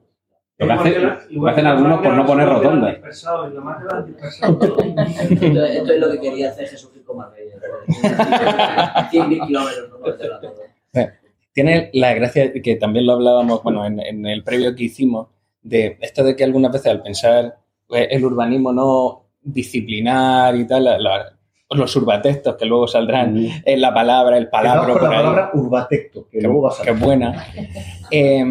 [0.58, 2.96] Lo que hacen, lo que hacen algunos por no poner rotondas.
[4.48, 7.54] Esto, esto es lo que quería hacer Jesucristo Marbella.
[9.10, 10.54] 100.000 kilómetros, no meterla todo.
[11.52, 15.28] Tiene la gracia que también lo hablábamos, bueno, en, en el previo que hicimos,
[15.62, 17.56] de esto de que algunas veces al pensar
[17.90, 21.32] eh, el urbanismo no disciplinar y tal, la- la-
[21.70, 24.98] los urbatextos que luego saldrán, eh, la palabra, el por la ahí.
[25.00, 27.02] palabra urbatecto, que Qué, luego va a qué salir.
[27.04, 27.44] buena.
[28.10, 28.44] Eh,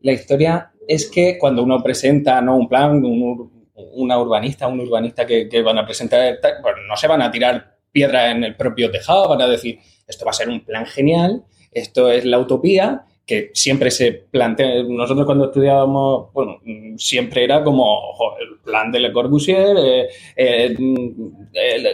[0.00, 2.56] la historia es que cuando uno presenta ¿no?
[2.56, 3.54] un plan, un
[3.94, 7.76] una urbanista, un urbanista que, que van a presentar, pues no se van a tirar
[7.92, 11.44] piedra en el propio tejado, van a decir, esto va a ser un plan genial,
[11.72, 16.58] esto es la utopía, que siempre se plantea, nosotros cuando estudiábamos, bueno,
[16.96, 20.74] siempre era como ojo, el plan de Le Corbusier, eh, eh,
[21.52, 21.86] el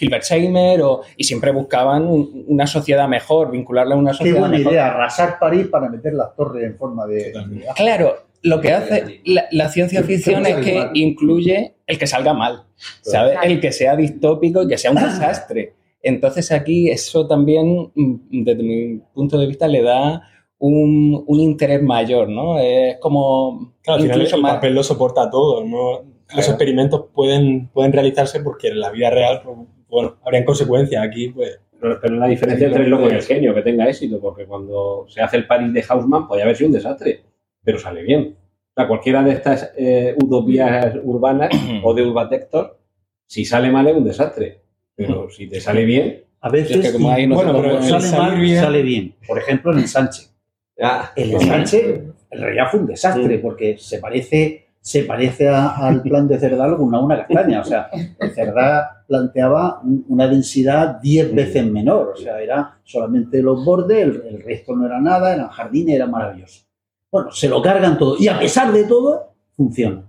[0.00, 4.58] Hilbersheimer o, y siempre buscaban un- una sociedad mejor, vincularla a una Qué sociedad buena
[4.58, 4.72] mejor.
[4.72, 7.32] idea, arrasar París para meter las torres en forma de...
[7.76, 10.90] Claro, lo que hace la, la ciencia ficción es que Mal.
[10.94, 12.64] incluye el que salga mal,
[13.02, 13.32] ¿sabes?
[13.32, 13.46] Claro.
[13.48, 15.74] El que sea distópico y que sea un desastre.
[16.02, 20.22] Entonces aquí eso también, mm, desde mi punto de vista, le da
[20.58, 22.58] un, un interés mayor, ¿no?
[22.58, 24.54] Es como Claro, al final incluso el más...
[24.54, 25.64] papel lo soporta todo.
[25.64, 25.92] ¿no?
[25.92, 26.48] Los Claro.
[26.50, 29.56] experimentos pueden, pueden realizarse porque en la vida real, pues,
[29.88, 31.02] bueno, habrían consecuencias.
[31.02, 34.20] Aquí, pues, Pero, pero la diferencia entre el loco y el genio, que tenga éxito,
[34.20, 37.22] porque cuando se hace el París de Haussmann podía haber sido un desastre,
[37.68, 38.34] pero sale bien.
[38.34, 41.50] O sea, cualquiera de estas eh, utopías urbanas
[41.82, 42.78] o de Urbatector,
[43.26, 44.62] si sale mal es un desastre,
[44.94, 48.10] pero si te sale bien, A veces, Es que como ahí no bueno, pero sale
[48.16, 49.14] mal, bien- sale bien.
[49.26, 50.32] Por ejemplo, en el Sánchez.
[50.80, 52.00] ah, El de Sánchez,
[52.30, 56.74] en realidad fue un desastre, porque se parece, se parece a- al plan de Cerdá
[56.74, 57.60] con una, castaña.
[57.60, 62.12] O sea, el Cerdá planteaba un- una densidad 10 veces menor.
[62.14, 66.06] O sea, era solamente los bordes, el, el resto no era nada, eran jardines, era
[66.06, 66.62] maravilloso.
[67.10, 68.16] Bueno, se lo cargan todo.
[68.18, 70.04] Y a pesar de todo, funciona.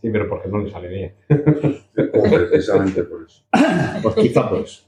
[0.00, 1.14] Sí, pero porque no le sale bien.
[1.92, 3.42] Precisamente por eso.
[4.02, 4.82] Pues quizá por eso.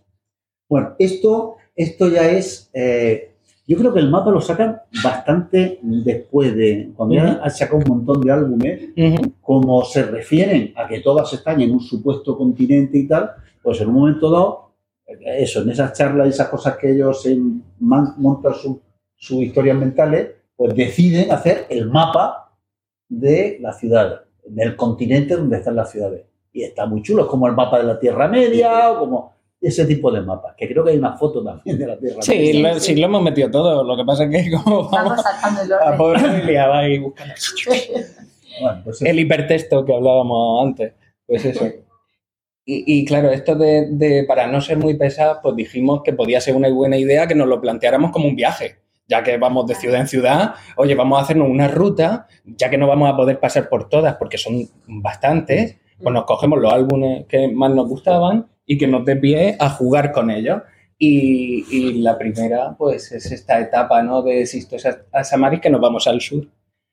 [0.68, 2.70] Bueno, esto, esto ya es.
[2.74, 3.32] eh,
[3.68, 6.90] yo creo que el mapa lo sacan bastante después de.
[6.94, 8.80] Cuando ya han sacado un montón de álbumes,
[9.40, 13.30] como se refieren a que todas están en un supuesto continente y tal,
[13.62, 14.70] pues en un momento dado,
[15.06, 17.26] eh, eso, en esas charlas y esas cosas que ellos
[17.80, 18.80] montan su-
[19.16, 22.56] sus historias mentales, pues deciden hacer el mapa
[23.08, 26.24] de la ciudad, del continente donde están las ciudades.
[26.52, 29.84] Y está muy chulo, es como el mapa de la Tierra Media o como ese
[29.86, 32.74] tipo de mapas, que creo que hay una foto también de la Tierra Sí, Media.
[32.74, 33.84] lo, sí, lo hemos metido todo.
[33.84, 35.20] Lo que pasa es que como Vamos
[35.62, 37.34] el a pobre Amelia va ahí buscando
[38.60, 40.92] Bueno, pues el hipertexto que hablábamos antes.
[41.26, 41.66] Pues eso.
[42.64, 46.40] Y, y claro, esto de, de, para no ser muy pesadas, pues dijimos que podía
[46.40, 48.76] ser una buena idea que nos lo planteáramos como un viaje.
[49.08, 52.76] Ya que vamos de ciudad en ciudad, oye, vamos a hacernos una ruta, ya que
[52.78, 57.24] no vamos a poder pasar por todas porque son bastantes, pues nos cogemos los álbumes
[57.28, 60.60] que más nos gustaban y que nos dé pie a jugar con ellos.
[60.98, 64.22] Y, y la primera, pues, es esta etapa, ¿no?
[64.22, 66.48] De Sistos a, a Samaris, que nos vamos al sur,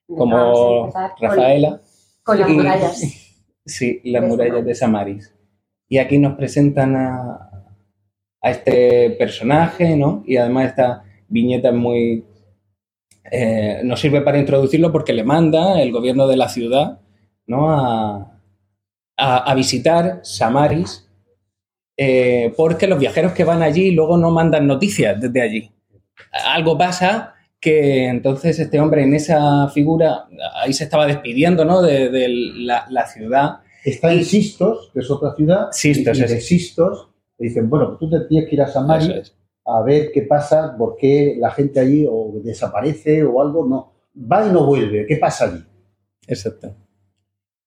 [0.07, 1.81] como con- Rafaela.
[2.21, 3.01] Con las Y- murallas.
[3.65, 5.33] Sí, las murallas de Samaris.
[5.87, 7.49] Y aquí nos presentan a,
[8.41, 10.21] a este personaje, ¿no?
[10.27, 12.23] Y además esta viñeta es muy...
[13.31, 16.99] eh, nos sirve para introducirlo porque le manda el gobierno de la ciudad,
[17.47, 17.69] ¿no?
[17.71, 18.39] A,
[19.17, 21.09] a- a visitar Samaris,
[21.97, 25.71] eh, porque los viajeros que van allí luego no mandan noticias desde allí.
[26.45, 31.81] Algo pasa que entonces este hombre en esa figura, ahí se estaba despidiendo, ¿no?
[31.81, 33.59] De, de la, la ciudad.
[33.85, 35.67] Está en Sistos, que es otra ciudad.
[35.71, 36.41] Sistos, y de.
[36.41, 39.35] Sistos le dicen, bueno, tú te tienes que ir a es.
[39.65, 43.65] A ver qué pasa, por qué la gente allí o desaparece o algo.
[43.65, 45.05] No, va y no vuelve.
[45.05, 45.63] ¿Qué pasa allí?
[46.27, 46.75] Exacto.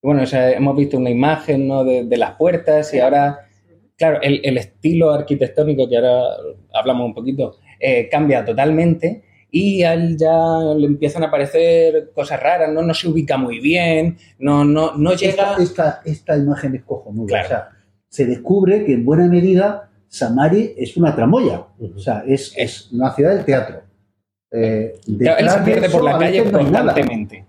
[0.02, 1.85] Bueno, o sea, hemos visto una imagen ¿no?
[1.85, 3.40] de, de las puertas y ahora,
[3.96, 6.22] claro, el, el estilo arquitectónico que ahora
[6.72, 12.40] hablamos un poquito eh, cambia totalmente y a él ya le empiezan a aparecer cosas
[12.40, 15.56] raras, no, no se ubica muy bien, no, no, no llega...
[15.59, 17.26] Esta, esta, esta imagen es cojonuda.
[17.26, 17.46] Claro.
[17.46, 17.68] O sea,
[18.09, 21.64] se descubre que en buena medida Samari es una tramoya.
[21.95, 23.83] O sea, es, es una ciudad del teatro.
[24.51, 27.45] Eh, Claro, él detrás se de pierde por la calle no constantemente.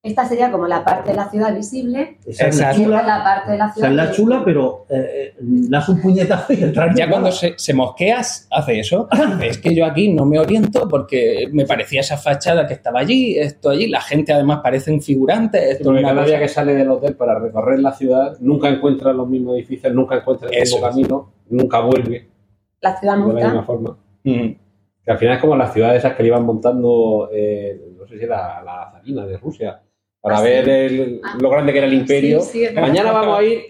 [0.00, 2.18] Esta sería como la parte de la ciudad visible.
[2.24, 3.90] Esa es la chula, la parte de la o sea, ciudad.
[3.90, 8.20] es la chula, pero eh, das un puñetazo y el Ya cuando se, se mosquea,
[8.20, 9.08] hace eso.
[9.42, 13.36] Es que yo aquí no me oriento porque me parecía esa fachada que estaba allí,
[13.36, 13.88] esto allí.
[13.88, 15.72] La gente además parece un figurante.
[15.72, 19.28] Esto una cada día que sale del hotel para recorrer la ciudad, nunca encuentra los
[19.28, 22.28] mismos edificios, nunca encuentra el Eso mismo camino, nunca vuelve
[22.80, 23.98] La ciudad de la misma forma.
[24.22, 24.48] Mm.
[25.04, 28.16] Que al final es como las ciudades esas que le iban montando, eh, no sé
[28.16, 29.82] si era la zarina de Rusia,
[30.20, 30.44] para Ah, sí.
[30.44, 31.36] ver el- Ah.
[31.40, 32.40] lo grande que era el imperio.
[32.40, 32.74] Sí, sí.
[32.74, 33.62] Mañana vamos a ir,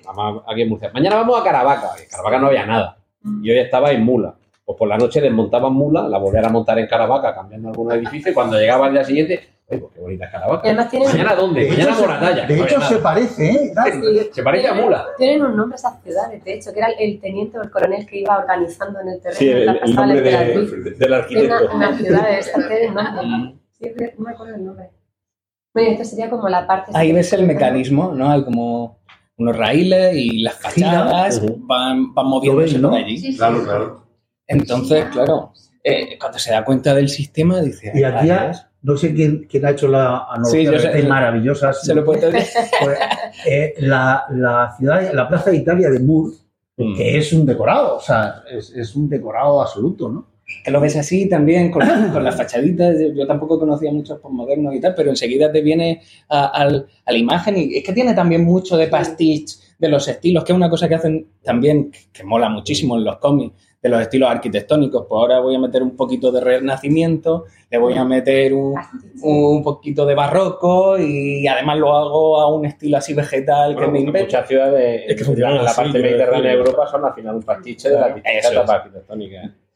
[0.47, 1.91] aquí en Murcia, mañana vamos a Caravaca.
[2.03, 2.97] En Caravaca no había nada.
[3.23, 3.45] Mm.
[3.45, 4.35] Y hoy estaba en Mula.
[4.65, 8.33] Pues por la noche desmontaban Mula, la volvían a montar en Caravaca, cambiando algunos edificios,
[8.33, 10.61] y cuando llegaba al día siguiente, ¡ay, pues qué bonita Caravaca!
[10.65, 11.65] además tienen, ¿Mañana dónde?
[11.65, 12.47] De Mañana Moratalla.
[12.47, 13.73] de No hecho, se parece, ¿eh?
[14.33, 15.07] Se parece a tienen- Mula.
[15.17, 18.19] Tienen un nombre esas ciudades, de hecho, que era el teniente o el coronel que
[18.21, 19.39] iba organizando en el terreno.
[19.39, 21.57] Sí, el, nombre de- del arquitecto.
[21.75, 23.55] una, una ciudad de esta, tiene nombre.
[23.73, 24.91] Sí, pero no me acuerdo el nombre.
[25.79, 26.91] Bueno, esto sería como la parte...
[26.95, 28.31] Ahí ves el mecanismo, ¿no?
[28.31, 28.99] Hay como
[29.37, 32.91] unos raíles y las fachadas van, van moviéndose ves, ¿no?
[32.91, 33.19] por allí.
[33.19, 33.39] Sí, sí.
[33.39, 34.03] Claro, claro.
[34.47, 35.53] Entonces, claro,
[35.85, 37.93] eh, cuando se da cuenta del sistema, dice...
[37.95, 38.67] Y "Ay, aquí, rayos".
[38.83, 40.99] no sé quién, quién ha hecho la Sí, analogía yo sé.
[40.99, 41.73] es maravillosa.
[41.73, 42.61] se lo puedo decir.
[42.83, 42.99] Pues,
[43.47, 46.35] eh, la, la ciudad, la Plaza de Italia de Moore
[46.81, 46.95] Mm.
[46.97, 50.29] que es un decorado, o sea, es, es un decorado absoluto, ¿no?
[50.65, 51.83] Que lo ves así también con,
[52.13, 52.97] con las fachaditas.
[53.15, 57.19] Yo, tampoco conocía muchos postmodernos y tal, pero enseguida te viene a, al- a la
[57.19, 60.69] imagen y es que tiene también mucho de pastiche de los estilos, que es una
[60.71, 65.07] cosa que hacen también que, que mola muchísimo en los cómics, de los estilos arquitectónicos.
[65.09, 68.75] Pues ahora voy a meter un poquito de renacimiento, le voy a meter un,
[69.23, 73.93] un poquito de barroco y además lo hago a un estilo así vegetal que Bueno,
[73.93, 74.27] me invento.
[74.27, 76.59] muchas ciudades Es que en funcionan la, la parte mediterránea de.
[76.59, 78.51] Europa son al final un pastiche de las distintas Eso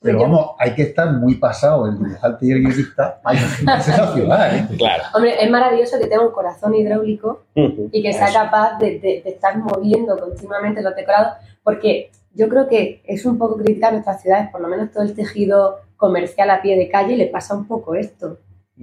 [0.02, 3.90] Pero yo- vamos, hay que estar muy pasado el dibujante y el guionista para imaginarse
[3.92, 4.66] esa ciudad, ¿eh?
[4.76, 5.02] Claro.
[5.14, 8.38] Hombre, es maravilloso que tenga un corazón hidráulico y que sea Eso.
[8.38, 13.38] capaz de, de- de estar moviendo continuamente los decorados, porque yo creo que es un
[13.38, 16.88] poco crítica a nuestras ciudades, por lo menos todo el tejido comercial a pie de
[16.88, 18.38] calle le pasa un poco esto,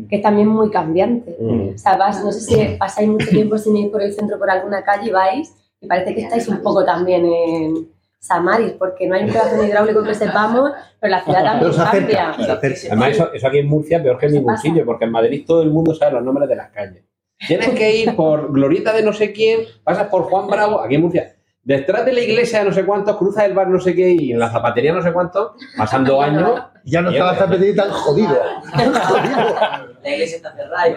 [0.08, 1.36] que es también muy cambiante.
[1.40, 1.76] Mm.
[1.76, 4.50] O sea, vas, no sé si pasáis mucho tiempo sin ir por el centro por
[4.50, 9.16] alguna calle y vais y parece que estáis un poco también en Samaris, porque no
[9.16, 12.30] hay un corazón hidráulico que sepamos, pero la ciudad también Pero se cambia.
[12.32, 12.88] acerca, se acerca.
[12.88, 14.62] Además, eso, eso aquí en Murcia peor que en ¿Qué ningún pasa?
[14.64, 17.04] sitio, porque en Madrid todo el mundo sabe los nombres de las calles.
[17.48, 21.02] Tienes que ir por Glorieta de no sé quién, pasas por Juan Bravo, aquí en
[21.02, 21.36] Murcia.
[21.64, 24.32] Detrás de la iglesia de no sé cuántos, cruzas el bar no sé qué y
[24.34, 26.62] en la zapatería no sé cuántos, pasando años.
[26.84, 28.38] Ya no Y está la es- zapatería tan jodido.
[30.04, 30.88] La iglesia está cerrada.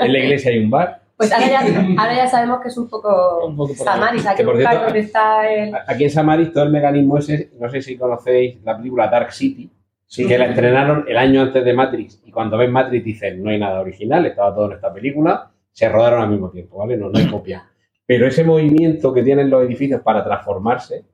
[0.00, 1.01] En la iglesia hay un bar.
[1.16, 1.60] Pues ahora ya,
[1.98, 4.98] ahora ya sabemos que es un poco, Un poco Samaris, hay Que buscar cierto- dónde
[5.00, 5.72] está el...
[5.86, 9.70] Aquí en Samaris todo el mecanismo ese, no sé si conocéis la película Dark City,
[10.06, 10.26] Sí.
[10.28, 12.20] que la estrenaron el año antes de Matrix.
[12.26, 15.88] Y cuando ves Matrix dicen, no hay nada original, estaba todo en esta película, se
[15.88, 16.98] rodaron al mismo tiempo, ¿vale?
[16.98, 17.66] No, no hay copia.
[18.04, 21.04] Pero ese movimiento que tienen los edificios para transformarse,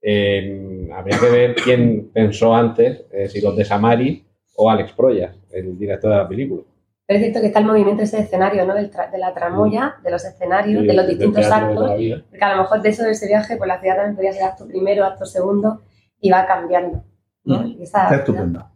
[0.00, 4.22] eh, habría que ver quién pensó antes, eh, si los de Samaris
[4.56, 6.62] o Alex Proyas, el director de la película.
[7.08, 8.74] Pero es cierto que está el movimiento ese escenario, ¿no?
[8.74, 11.90] Del tra- de la tramoya, de los escenarios, de los distintos de actos.
[12.28, 14.42] Porque a lo mejor de eso de ese viaje, pues la ciudad también podría ser
[14.44, 15.80] acto primero, acto segundo,
[16.20, 17.02] y va cambiando.
[17.44, 17.62] ¿no?
[17.62, 17.66] Mm.
[17.66, 18.70] Y esa- Está estupendo.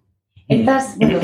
[0.49, 1.19] Estas, bueno,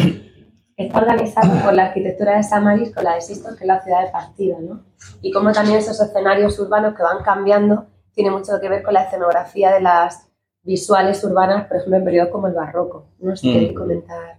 [0.77, 4.05] está organizado por la arquitectura de Samaris con la de Sistos, que es la ciudad
[4.05, 4.85] de partida, ¿no?
[5.23, 9.05] Y como también esos escenarios urbanos que van cambiando tiene mucho que ver con la
[9.05, 10.29] escenografía de las
[10.63, 13.07] visuales urbanas, por ejemplo, en periodos como el barroco.
[13.19, 13.53] No sé si Mm.
[13.55, 14.38] queréis comentar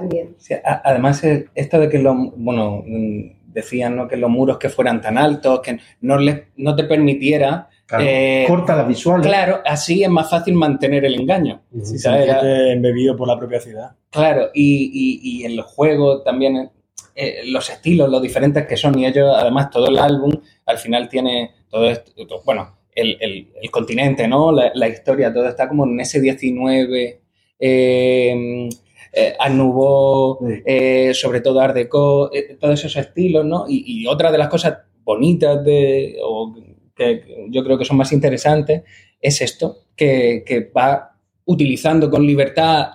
[0.00, 0.34] también.
[0.38, 4.08] Sí, a- además, eh, esto de que los, bueno, mm, decían ¿no?
[4.08, 8.04] que los muros que fueran tan altos, que no, les, no te permitiera, Claro.
[8.06, 9.26] eh, Corta las visuales.
[9.26, 11.62] claro, así es más fácil mantener el engaño.
[11.82, 12.22] Sí, ¿sabes?
[12.24, 13.96] Era- sentirte embebido por la propia ciudad.
[14.10, 16.70] Claro, y, y, y en los juegos también,
[17.16, 20.32] eh, los estilos, los diferentes que son, y ellos, además, todo el álbum
[20.66, 24.52] al final tiene todo esto, todo- bueno, el, el- el continente, ¿no?
[24.52, 27.20] La, la historia, todo está como en ese 19,
[27.58, 28.68] eh,
[29.12, 30.62] eh, Art Nouveau, Sí.
[30.66, 33.64] eh, sobre todo Art Deco, eh, todos esos estilos, ¿no?
[33.68, 36.54] Y, y otra de las cosas bonitas de, o
[36.94, 38.82] que, yo creo que son más interesantes
[39.20, 42.88] es esto, que, que va utilizando con libertad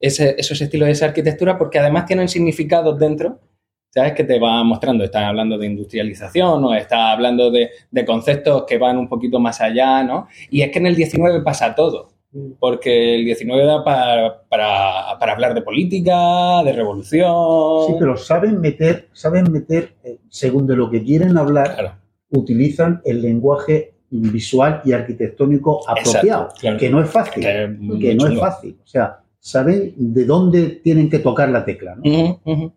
[0.00, 3.38] ese- esos estilos de esa arquitectura porque además tienen significados dentro,
[3.90, 4.12] ¿sabes?
[4.14, 8.78] Que te va mostrando, estás hablando de industrialización o estás hablando de, de conceptos que
[8.78, 10.26] van un poquito más allá, ¿no?
[10.50, 12.08] Y es que en el 19 pasa todo,
[12.58, 17.86] porque el 19 da para, para, para hablar de política, de revolución.
[17.88, 21.92] Sí, pero saben meter, saben meter, eh, según de lo que quieren hablar, Claro.
[22.30, 26.78] utilizan el lenguaje visual y arquitectónico apropiado, claro.
[26.78, 28.76] que no es fácil, Que- que no es fácil.
[28.82, 32.40] O sea, saben de dónde tienen que tocar la tecla, ¿no?
[32.44, 32.72] Ujú.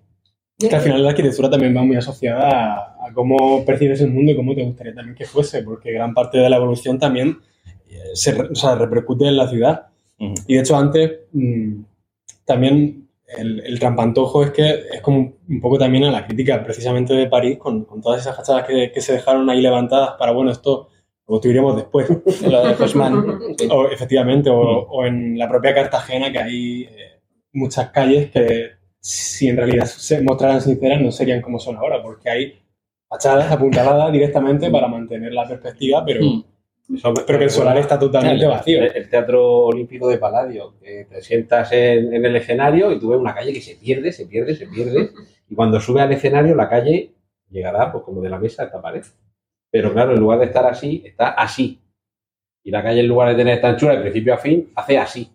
[0.58, 4.32] Que al final la arquitectura también va muy asociada a, a cómo percibes el mundo
[4.32, 7.38] y cómo te gustaría también que fuese, porque gran parte de la evolución también
[8.13, 9.88] se o sea, repercute en la ciudad.
[10.19, 10.34] Ujú.
[10.47, 11.82] Y de hecho antes mm,
[12.45, 17.13] también el, el trampantojo es que es como un poco también a la crítica precisamente
[17.13, 20.51] de París con, con todas esas fachadas que, que se dejaron ahí levantadas para, bueno,
[20.51, 20.89] esto
[21.25, 22.10] lo construiremos después.
[22.43, 22.75] Lo de.
[23.58, 23.67] Sí.
[23.71, 27.21] O, efectivamente, o, o en la propia Cartagena, que hay eh,
[27.53, 32.30] muchas calles que, si en realidad se mostraran sinceras, no serían como son ahora, porque
[32.30, 32.59] hay
[33.09, 36.43] fachadas apuntaladas directamente para mantener la perspectiva, pero, Mm.
[36.91, 38.84] Eso pero que el solar está totalmente vacío.
[38.84, 43.09] El, el Teatro Olímpico de Paladio, que te sientas en, en el escenario y tú
[43.09, 45.11] ves una calle que se pierde, se pierde, se pierde,
[45.49, 47.13] y cuando sube al escenario la calle
[47.49, 49.03] llegará pues como de la mesa a esta pared.
[49.71, 51.81] Pero claro, en lugar de estar así, está así.
[52.63, 55.31] Y la calle en lugar de tener esta anchura de principio a fin, hace así.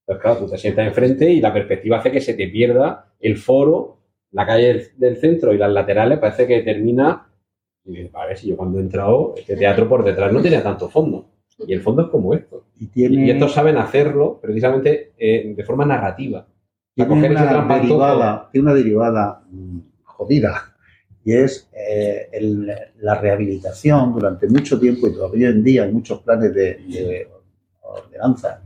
[0.00, 3.36] Entonces claro, tú te sientas enfrente y la perspectiva hace que se te pierda el
[3.36, 3.98] foro,
[4.32, 7.29] la calle del, del centro y las laterales, parece que termina...
[7.84, 10.62] Y dices, a ver, si yo cuando he entrado, este teatro por detrás no tenía
[10.62, 11.26] tanto fondo.
[11.66, 12.66] Y el fondo es como esto.
[12.78, 16.46] Y tiene, Y estos saben hacerlo precisamente eh, de forma narrativa.
[17.04, 17.50] Tiene una,
[17.80, 20.74] derivada, tiene una derivada mm, jodida
[21.24, 25.92] y es eh, el- la rehabilitación durante mucho tiempo y todavía hoy en día hay
[25.92, 27.28] muchos planes de, de
[28.04, 28.62] esperanza,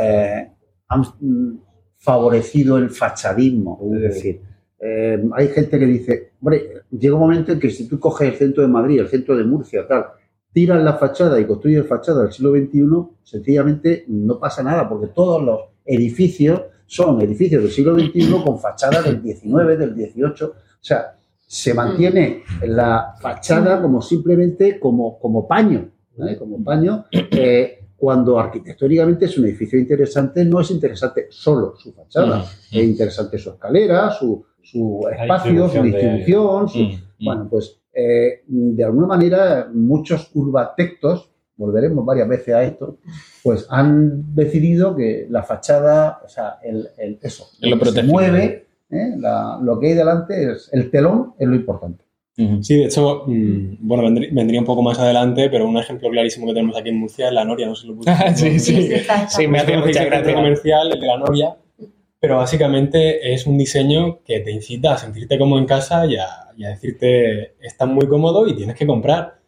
[0.00, 0.50] eh,
[0.88, 1.58] han mm,
[1.96, 3.80] favorecido el fachadismo.
[3.94, 4.40] Es decir,
[4.80, 8.38] eh, hay gente que dice, hombre, llega un momento en que si tú coges el
[8.38, 10.06] centro de Madrid, el centro de Murcia, tal,
[10.52, 12.86] tiras la fachada y construyes fachada del siglo XXI,
[13.22, 19.02] sencillamente no pasa nada, porque todos los edificios son edificios del siglo XXI con fachada
[19.02, 20.44] del XIX, del XVIII.
[20.44, 21.16] O sea,
[21.46, 25.90] se mantiene la fachada como simplemente como, como paño,
[26.38, 32.44] como paño, eh, cuando arquitectónicamente es un edificio interesante, no es interesante solo su fachada,
[32.70, 37.24] es interesante su escalera, su, su espacio, su distribución de- su- Mm, mm.
[37.24, 42.98] bueno, pues eh, de alguna manera muchos urbatectos, volveremos varias veces a esto,
[43.42, 48.02] pues han decidido que la fachada, o sea, el, el- eso, Lo lo que se
[48.04, 49.14] mueve, ¿eh?
[49.18, 52.04] La- lo que hay delante es el telón, es lo importante.
[52.62, 56.46] Sí, de hecho, mm, bueno, vendrí- vendría un poco más adelante, pero un ejemplo clarísimo
[56.46, 58.36] que tenemos aquí en Murcia es la Noria, no sé si lo puse.
[58.36, 58.90] Sí, sí.
[59.28, 60.32] Sí, me hace mucha gracia.
[60.34, 61.54] comercial, el de la Noria,
[62.20, 66.26] pero básicamente es un diseño que te incita a sentirte como en casa y a,
[66.56, 69.40] y a decirte, estás muy cómodo y tienes que comprar.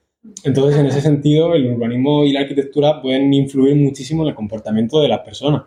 [0.44, 5.00] Entonces, en ese sentido, el urbanismo y la arquitectura pueden influir muchísimo en el comportamiento
[5.00, 5.64] de las personas.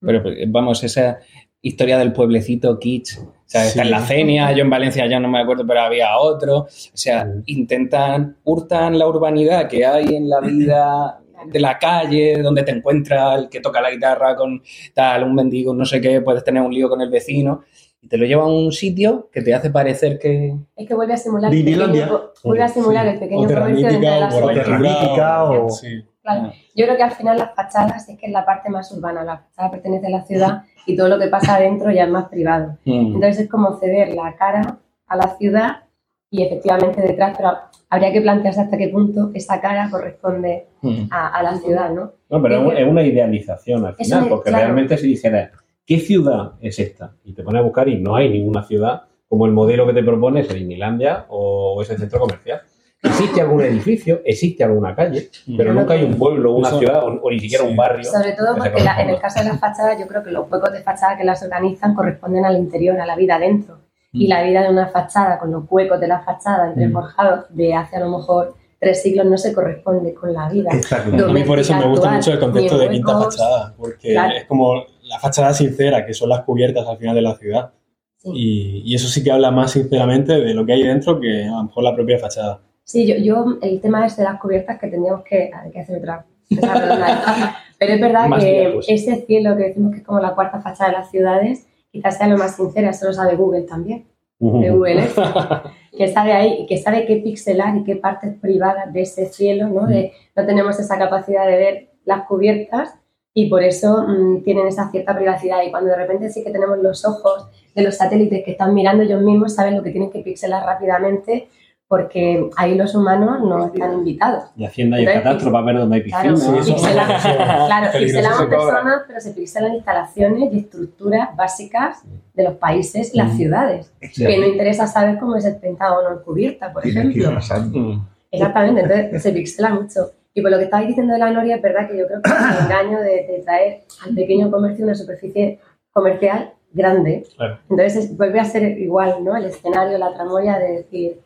[0.00, 1.18] Pero pues, vamos, esa
[1.60, 3.86] historia del pueblecito kitsch, o sea, está Sí.
[3.86, 6.56] en la Cenia, yo en Valencia ya no me acuerdo, pero había otro.
[6.60, 12.62] O sea, intentan, hurtan la urbanidad que hay en la vida de la calle, donde
[12.62, 14.62] te encuentras el que toca la guitarra con
[14.94, 17.62] tal, un mendigo, no sé qué, puedes tener un lío con el vecino,
[18.00, 20.54] y te lo lleva a un sitio que te hace parecer que...
[20.76, 22.04] Es que vuelve a simular, el Disneylandia.
[22.06, 25.50] pequeño, vuelve a simular el pequeño comercio dentro de la ciudad.
[25.50, 26.04] O- Sí.
[26.22, 26.52] Claro.
[26.76, 29.38] Yo creo que al final las fachadas es que es la parte más urbana, la
[29.38, 32.78] fachada pertenece a la ciudad y todo lo que pasa adentro ya es más privado.
[32.84, 33.14] Mm.
[33.16, 34.78] Entonces es como ceder la cara
[35.08, 35.82] a la ciudad
[36.30, 37.52] y efectivamente detrás, pero
[37.92, 41.04] habría que plantearse hasta qué punto esa cara corresponde Mm.
[41.10, 42.12] a, a la ciudad, ¿no?
[42.28, 44.64] No, pero es, es una idealización al final, porque claro.
[44.64, 45.52] realmente si dijera,
[45.86, 47.12] ¿qué ciudad es esta?
[47.24, 50.02] Y te pones a buscar y no hay ninguna ciudad como el modelo que te
[50.02, 52.62] propones en Disneylandia o ese centro comercial.
[53.04, 57.20] Existe algún edificio, existe alguna calle, pero nunca hay un pueblo, una Eso- ciudad o,
[57.22, 57.70] o ni siquiera sí.
[57.70, 58.04] un barrio.
[58.04, 60.72] Sobre todo porque la- en el caso de las fachadas yo creo que los huecos
[60.72, 63.78] de fachada que las organizan corresponden al interior, a la vida adentro.
[64.12, 67.96] Y la vida de una fachada con los huecos de la fachada entreforjados de hace
[67.96, 70.70] a lo mejor tres siglos no se corresponde con la vida.
[70.88, 71.30] Claro.
[71.30, 74.34] A mí por eso me gusta Actual, mucho el concepto de quinta fachada, porque Claro.
[74.36, 77.70] es como la fachada sincera, que son las cubiertas al final de la ciudad.
[78.18, 78.30] Sí.
[78.34, 81.52] Y, y eso sí que habla más sinceramente de lo que hay dentro que a
[81.52, 82.60] lo mejor la propia fachada.
[82.84, 85.98] Sí, yo, yo el tema es de las cubiertas que tendríamos que, hay que hacer
[85.98, 86.26] otra.
[87.78, 90.90] Pero es verdad Más que ese cielo que decimos que es como la cuarta fachada
[90.90, 94.06] de las ciudades, quizás sea lo más sincera, eso lo sabe Google también,
[94.40, 95.16] de Google Earth,
[95.96, 99.86] que sabe ahí, que sabe qué pixelar y qué partes privadas de ese cielo, ¿no?
[99.86, 102.94] De, no tenemos esa capacidad de ver las cubiertas
[103.34, 105.62] y por eso mm, tienen esa cierta privacidad.
[105.62, 109.04] Y cuando de repente sí que tenemos los ojos de los satélites que están mirando
[109.04, 111.48] ellos mismos saben lo que tienen que pixelar rápidamente
[111.92, 114.44] porque ahí los humanos no están invitados.
[114.56, 116.62] Y Hacienda y el catastro para ver dónde hay Claro, piscina.
[116.62, 117.06] sí, eso- pixelan-
[117.66, 121.98] claro, pixelamos personas, pero se pixelan instalaciones y estructuras básicas
[122.32, 123.92] de los países y las ciudades.
[124.16, 127.30] Que no interesa saber cómo es el Pentágono cubierta, por ejemplo.
[127.30, 128.00] Mm.
[128.30, 130.12] Exactamente, entonces se pixela mucho.
[130.32, 132.30] Y por lo que estabais diciendo de la Noria, es verdad que yo creo que
[132.30, 135.58] es el engaño de, de traer al pequeño comercio una superficie
[135.92, 137.26] comercial grande.
[137.36, 137.58] Claro.
[137.68, 139.36] Entonces es- vuelve a ser igual, ¿no?
[139.36, 141.20] El escenario, la tramoya de decir,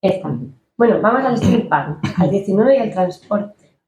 [0.00, 0.36] esta.
[0.76, 3.80] Bueno, vamos al steampunk, al 19 y al transporte.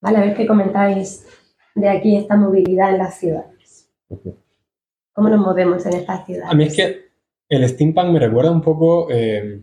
[0.00, 1.26] Vale, a ver qué comentáis
[1.74, 3.90] de aquí esta movilidad en las ciudades.
[5.12, 6.50] ¿Cómo nos movemos en estas ciudades?
[6.50, 7.08] A mí es que
[7.48, 9.60] el steampunk me recuerda un poco eh,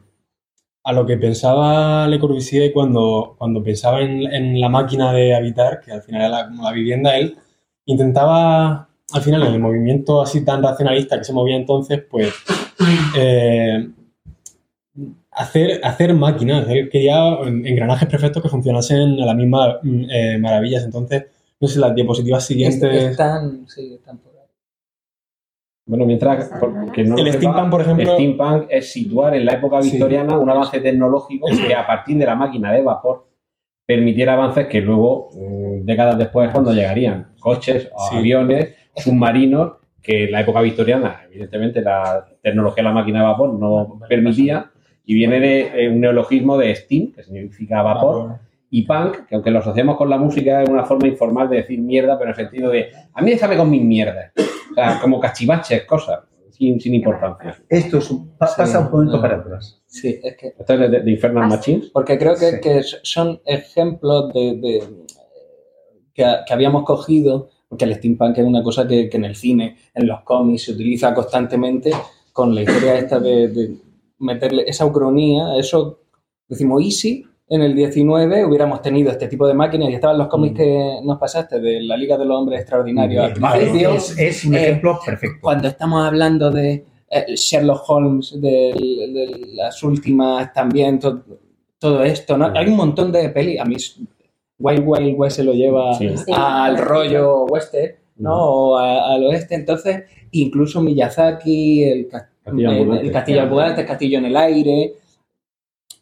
[0.84, 5.82] a lo que pensaba Le Corbusier cuando, cuando pensaba en, en la máquina de habitar,
[5.82, 7.38] que al final era la, como la vivienda, él
[7.86, 12.34] intentaba, al final, en el movimiento así tan racionalista que se movía entonces, pues
[13.18, 13.90] eh,
[15.36, 16.68] hacer, hacer máquinas.
[16.70, 20.84] Él quería engranajes perfectos que funcionasen a las mismas mm, eh, maravillas.
[20.84, 21.26] Entonces,
[21.60, 23.04] no sé, las diapositivas siguientes...
[23.12, 24.48] Están, sí, están por ahí.
[25.88, 29.46] Bueno, mientras por- que no El sepa, steampunk, por ejemplo- el steampunk es situar en
[29.46, 29.92] la época Sí.
[29.92, 33.28] victoriana un avance tecnológico que a partir de la máquina de vapor
[33.86, 38.18] permitiera avances que luego, mm, décadas después, cuando llegarían coches, Sí.
[38.18, 43.54] aviones, submarinos, que en la época victoriana, evidentemente, la tecnología de la máquina de vapor
[43.54, 44.72] no permitía,
[45.06, 48.40] y viene de eh, un neologismo de steam, que significa vapor,
[48.70, 51.80] y punk, que aunque lo asociamos con la música, es una forma informal de decir
[51.80, 54.32] mierda, pero en el sentido de, a mí déjame con mis mierdas.
[54.72, 57.56] O sea, como cachivaches, cosas, sin, sin importancia.
[57.70, 59.82] Esto es un- pa- pasa un momento para atrás.
[59.86, 61.90] Sí, es que Esto es de, de Infernal Ah, Machines.
[61.94, 62.60] Porque creo que, Sí.
[62.62, 64.84] que son ejemplos de, de,
[66.14, 69.78] que, que habíamos cogido, porque el steampunk es una cosa que, que en el cine,
[69.94, 71.92] en los cómics se utiliza constantemente
[72.34, 73.76] con la historia esta de, de
[74.26, 76.00] meterle esa ucronía, eso
[76.48, 77.26] decimos easy.
[77.48, 81.20] En el 19 hubiéramos tenido este tipo de máquinas y estaban los cómics que nos
[81.20, 83.24] pasaste de la Liga de los Hombres Extraordinarios.
[83.26, 83.94] al Vale, principio.
[83.94, 85.38] es, es un Eh, ejemplo perfecto.
[85.42, 88.50] cuando estamos hablando de eh, Sherlock Holmes, de,
[89.14, 91.22] de las últimas también, to-
[91.78, 92.48] todo esto, ¿no?
[92.56, 93.60] Hay un montón de pelis.
[93.60, 93.76] A mí
[94.58, 96.10] Wild Wild West se lo lleva Sí.
[96.18, 96.32] Sí.
[96.36, 98.34] al rollo western, ¿no?
[98.36, 99.54] O a- al oeste.
[99.54, 103.06] Entonces, incluso Miyazaki, el, ca- Castillo el- ambulante.
[103.08, 104.94] el castillo ambulante, el castillo en el aire.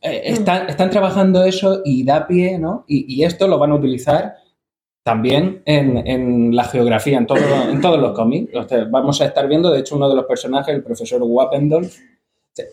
[0.02, 2.84] eh, están, están trabajando eso y da pie, ¿no?
[2.88, 4.36] Y, y esto lo van a utilizar
[5.02, 7.40] también en, en la geografía, en, todo,
[7.70, 8.52] en todos los cómics.
[8.92, 11.98] Vamos a estar viendo, de hecho, uno de los personajes, el profesor Wappendorf,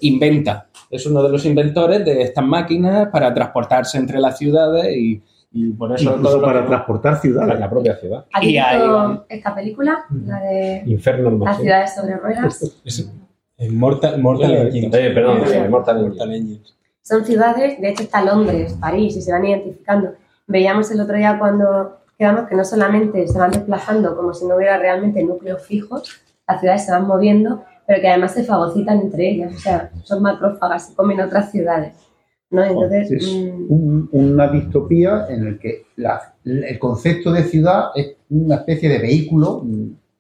[0.01, 5.23] inventa, es uno de los inventores de estas máquinas para transportarse entre las ciudades y,
[5.53, 7.59] y por eso Incluso todo para que- transportar ciudades.
[7.59, 8.27] la propia ciudad.
[8.33, 10.05] ¿Has Y ahí visto esta película?
[10.27, 12.77] La de Inferno las ciudades sobre ruedas.
[13.61, 14.95] Es Mortal, Mortal Engines.
[14.95, 15.53] Eh, perdón, Sí.
[15.55, 16.01] eh, Mortal.
[16.09, 16.75] Mortal Engines.
[17.03, 20.15] Son ciudades, de hecho está Londres, París, y se van identificando.
[20.47, 24.57] Veíamos el otro día cuando quedamos que no solamente se van desplazando como si no
[24.57, 29.29] hubiera realmente núcleos fijos, las ciudades se van moviendo, pero que además se fagocitan entre
[29.31, 31.95] ellas, o sea, son macrófagas, se comen otras ciudades.
[32.51, 32.65] ¿no?
[32.65, 38.17] Entonces, Es mm, un- una distopía en el que la- el concepto de ciudad es
[38.29, 39.63] una especie de vehículo,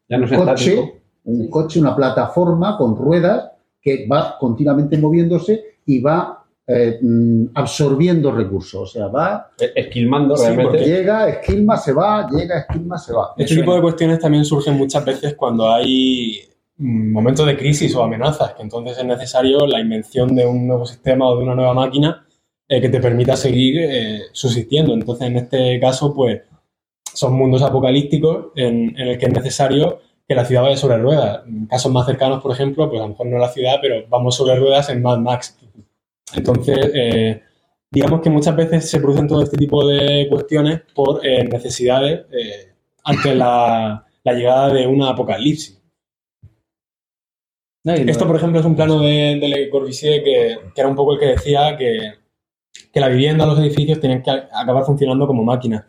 [0.08, 0.92] Ya no es estático.
[1.24, 3.50] Coche, un coche, una plataforma con ruedas
[3.80, 8.80] que va continuamente moviéndose y va eh, mm, absorbiendo recursos.
[8.82, 10.70] O sea, va, Es- Esquilmando Sí, realmente.
[10.78, 13.32] porque- llega, esquilma, se va, llega, esquilma, se va.
[13.36, 16.40] Este tipo de cuestiones también surgen muchas veces cuando hay
[16.76, 20.86] mm, momentos de crisis o amenazas, que entonces es necesario la invención de un nuevo
[20.86, 22.24] sistema o de una nueva máquina
[22.68, 24.94] eh, que te permita seguir eh, subsistiendo.
[24.94, 26.40] Entonces, en este caso, pues
[27.12, 29.98] son mundos apocalípticos en, en el que es necesario
[30.30, 31.44] que la ciudad vaya sobre ruedas.
[31.44, 34.36] En casos más cercanos, por ejemplo, pues a lo mejor no la ciudad, pero vamos
[34.36, 35.58] sobre ruedas en Mad Max.
[36.36, 37.42] Entonces, eh,
[37.90, 42.74] digamos que muchas veces se producen todo este tipo de cuestiones por eh, necesidades eh,
[43.02, 45.82] ante la, la llegada de una apocalipsis.
[47.82, 50.94] No, Esto, por ejemplo, es un plano de, de Le Corbusier que, que era un
[50.94, 52.12] poco el que decía que,
[52.92, 55.86] que la vivienda, los edificios tienen que acabar funcionando como máquinas.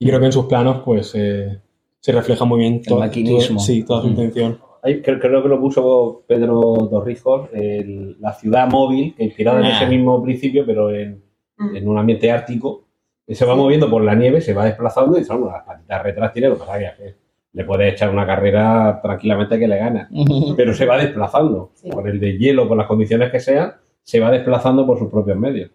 [0.00, 1.60] Y creo que en sus planos, pues, eh,
[2.00, 3.56] se refleja muy bien todo, maquinismo.
[3.58, 4.10] todo- sí, toda su Mm.
[4.10, 4.58] intención.
[4.82, 9.66] Ahí creo, creo que lo puso Pedro Torrijos, el- la ciudad móvil, que inspirada en
[9.66, 9.76] Ah.
[9.76, 11.22] ese mismo principio, pero en,
[11.58, 11.76] mm.
[11.76, 12.84] en un ambiente ártico,
[13.26, 16.32] que se va moviendo por la nieve, se va desplazando y son las patitas retras
[16.32, 17.14] tiene lo que pasa que
[17.52, 20.08] le puedes echar una carrera tranquilamente que le gana,
[20.56, 21.90] pero se va desplazando Sí.
[21.90, 23.72] por el de hielo, por las condiciones que sean,
[24.02, 25.70] se va desplazando por sus propios medios.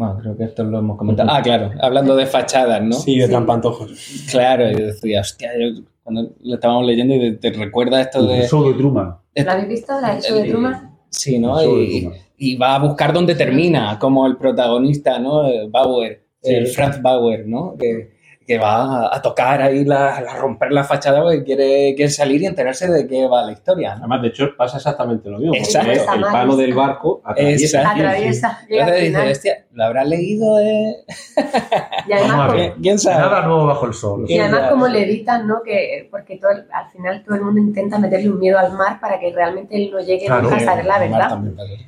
[0.00, 1.28] Bueno, creo que esto lo hemos comentado.
[1.30, 2.94] Ah, claro, hablando de fachadas, ¿no?
[2.94, 3.30] Sí, de Sí.
[3.30, 4.24] trampantojos.
[4.30, 8.40] Claro, yo decía, hostia, yo cuando lo estábamos leyendo y te, te recuerda esto El
[8.40, 8.48] de...
[8.48, 9.14] show de Truman.
[9.34, 9.92] ¿Lo habéis visto?
[10.00, 10.96] ¿La show de el- Truman?
[11.10, 11.60] Sí, ¿no?
[11.60, 12.18] El Y, Truman.
[12.38, 15.46] y va a buscar dónde termina, como el protagonista, ¿no?
[15.46, 16.54] El Bauer, Sí.
[16.54, 17.76] el Franz Bauer, ¿no?
[17.78, 18.19] Que,
[18.50, 22.42] que va a, a tocar ahí, la, a romper la fachada porque quiere, quiere salir
[22.42, 23.98] y enterarse de qué va la historia, ¿no?
[24.00, 25.88] Además, de hecho, pasa exactamente lo mismo, Exacto.
[26.04, 27.78] porque el palo del barco atraviesa.
[27.82, 28.00] Exacto.
[28.00, 29.30] Atraviesa, Entonces dice, final.
[29.30, 30.58] hostia, ¿lo habrá leído?
[30.58, 30.96] Eh?
[32.08, 32.52] Y además.
[32.54, 33.18] ¿Quién, quién sabe?
[33.20, 34.24] Nada nuevo bajo el sol.
[34.26, 35.62] Y además como le editan, ¿no?
[35.62, 38.98] Que, porque todo, el- al final todo el mundo intenta meterle un miedo al mar
[39.00, 40.42] para que realmente él no llegue Claro.
[40.42, 41.38] nunca a saber la verdad.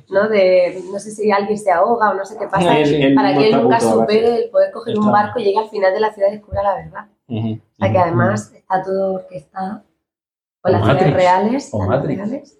[0.09, 0.29] ¿no?
[0.29, 3.33] De, no sé si alguien se ahoga o no sé qué pasa, Él- él para
[3.35, 6.13] que él nunca supere el poder coger un barco y llegue al final de la
[6.13, 7.07] ciudad y la verdad.
[7.27, 7.53] Ujú.
[7.53, 9.83] O sea que además está todo orquestado
[10.61, 11.13] con las Matrix.
[11.13, 12.17] reales, O Matrix.
[12.17, 12.59] reales.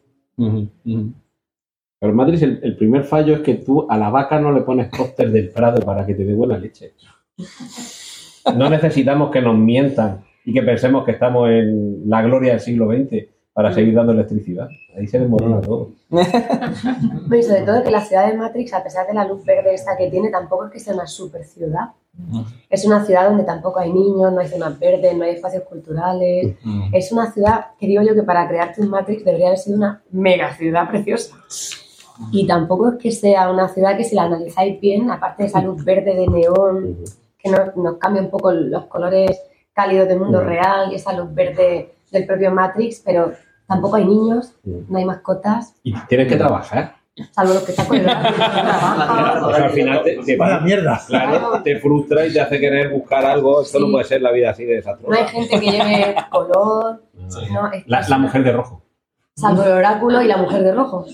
[2.00, 4.90] Pero Matrix el, el primer fallo es que tú a la vaca no le pones
[4.90, 6.94] póster del Prado para que te dé buena leche.
[8.56, 12.88] No necesitamos que nos mientan y que pensemos que estamos en la gloria del siglo
[12.92, 14.68] XX para seguir dando electricidad.
[14.98, 15.92] Ahí se desmorona todo.
[16.10, 19.74] Bueno, y sobre todo que la ciudad de Matrix, a pesar de la luz verde
[19.74, 21.90] esta que tiene, tampoco es que sea una super ciudad.
[22.70, 26.56] Es una ciudad donde tampoco hay niños, no hay zonas verdes, no hay espacios culturales.
[26.64, 26.82] Ujú.
[26.92, 30.02] Es una ciudad que digo yo que para crearte un Matrix debería haber sido una
[30.12, 31.36] mega ciudad preciosa.
[32.32, 35.62] Y tampoco es que sea una ciudad que si la analizáis bien, aparte de esa
[35.62, 36.98] luz verde de neón,
[37.40, 39.42] que nos, nos cambia un poco los colores
[39.74, 40.46] cálidos del mundo Mm.
[40.46, 43.34] real y esa luz verde del propio Matrix, pero
[43.68, 46.96] tampoco hay niños, no hay mascotas, Y tienes que trabajar.
[47.32, 49.48] salvo los que están con el horario de trabajo.
[49.48, 51.02] O sea, al final te, te- Vaya mierda.
[51.08, 53.62] claro, te frustra y te hace querer buscar algo.
[53.62, 53.92] Esto no Sí.
[53.92, 55.28] puede ser la vida así de No hay desastrosa.
[55.28, 57.04] gente que lleve color,
[57.52, 58.82] no, es que La, la mujer de rojo.
[59.36, 61.06] salvo el oráculo y la mujer de rojo,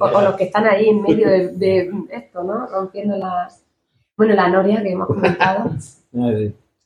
[0.00, 2.66] o, o los que están ahí en medio de, de esto, ¿no?
[2.66, 3.64] Rompiendo las...
[4.16, 5.70] Bueno, la noria que hemos comentado,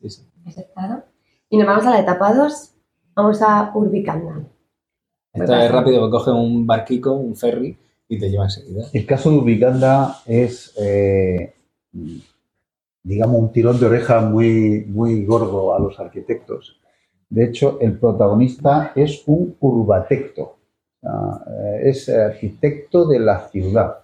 [0.00, 0.22] Sí, sí.
[0.56, 1.02] estado.
[1.50, 2.72] Y nos vamos a la etapa 2.
[3.18, 4.44] Vamos a Urbicanda.
[5.32, 7.76] Esto es rápido, que coge un barquico, un ferry
[8.08, 8.84] y te lleva enseguida.
[8.92, 11.52] El caso de Ubicanda es, eh,
[13.02, 16.78] digamos, un tirón de oreja muy, muy gordo a los arquitectos.
[17.28, 20.58] De hecho, el protagonista es un urbatecto,
[21.00, 23.98] sea, eh, es arquitecto de la ciudad.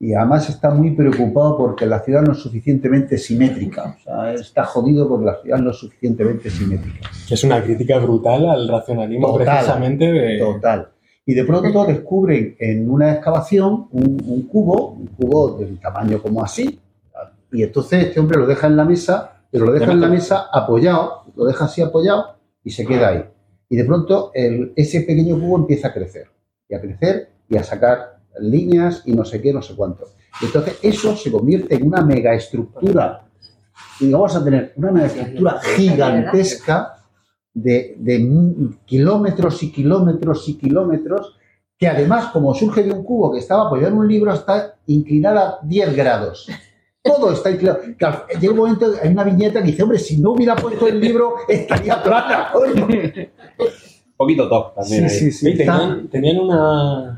[0.00, 3.96] Y además está muy preocupado porque la ciudad no es suficientemente simétrica.
[3.98, 7.10] O sea, está jodido porque la ciudad no es suficientemente simétrica.
[7.26, 10.38] Que es una crítica brutal al racionalismo Total, precisamente de...
[10.38, 10.88] Total.
[11.26, 16.44] Y de pronto descubren en una excavación un, un cubo, un cubo del tamaño como
[16.44, 16.78] así.
[17.52, 20.46] Y entonces este hombre lo deja en la mesa, pero lo deja en la mesa
[20.52, 23.24] apoyado, lo deja así apoyado y se queda ahí.
[23.68, 26.28] Y de pronto el- ese pequeño cubo empieza a crecer,
[26.68, 30.06] y a crecer, y a sacar líneas y no sé qué, no sé cuánto.
[30.40, 33.24] Entonces eso se convierte en una megaestructura.
[34.00, 36.98] Y vamos a tener una megaestructura gigantesca
[37.52, 41.36] de, de kilómetros y kilómetros y kilómetros,
[41.76, 45.58] que además, como surge de un cubo que estaba apoyado en un libro, está inclinada
[45.62, 46.48] 10 grados.
[47.02, 47.80] Todo está inclinado.
[48.40, 51.36] Llega un momento, hay una viñeta que dice, hombre, si no hubiera puesto el libro,
[51.48, 52.50] estaría plana.
[52.52, 52.86] coño".
[54.18, 55.08] Un poquito top también.
[55.08, 55.56] Sí, sí, sí.
[55.56, 57.17] Tenían, tenían una,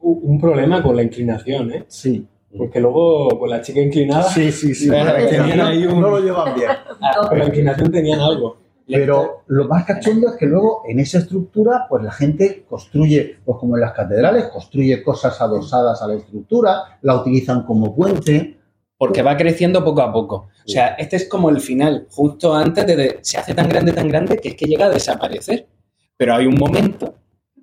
[0.00, 1.84] un problema con la inclinación, ¿eh?
[1.88, 2.26] Sí,
[2.56, 4.74] Porque luego con la chica inclinada, sí, sí.
[4.74, 4.88] sí.
[5.30, 6.70] Tenían ahí un- No lo llevan bien.
[7.28, 8.58] con la inclinación tenían algo.
[8.86, 13.56] Pero lo más cachondo es que luego en esa estructura, pues la gente construye, pues
[13.60, 18.56] como en las catedrales, construye cosas adosadas a la estructura, la utilizan como puente.
[18.98, 20.48] Porque va creciendo poco a poco.
[20.66, 23.92] O sea, este es como el final, justo antes de, de- se hace tan grande,
[23.92, 25.68] tan grande, que es que llega a desaparecer.
[26.16, 27.14] Pero hay un momento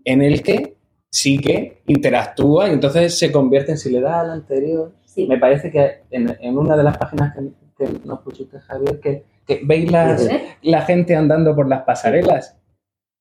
[0.06, 0.77] en el que
[1.12, 5.26] sí que interactúa y entonces se convierte en, si le da al anterior, Sí.
[5.28, 9.24] me parece que en, en una de las páginas que, que nos pusiste, Javier, que,
[9.48, 10.28] que veis las-
[10.62, 12.56] la gente andando por las pasarelas.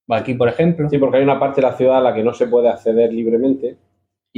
[0.09, 0.89] Aquí, por ejemplo.
[0.91, 3.13] Sí, porque hay una parte de la ciudad a la que no se puede acceder
[3.13, 3.77] libremente.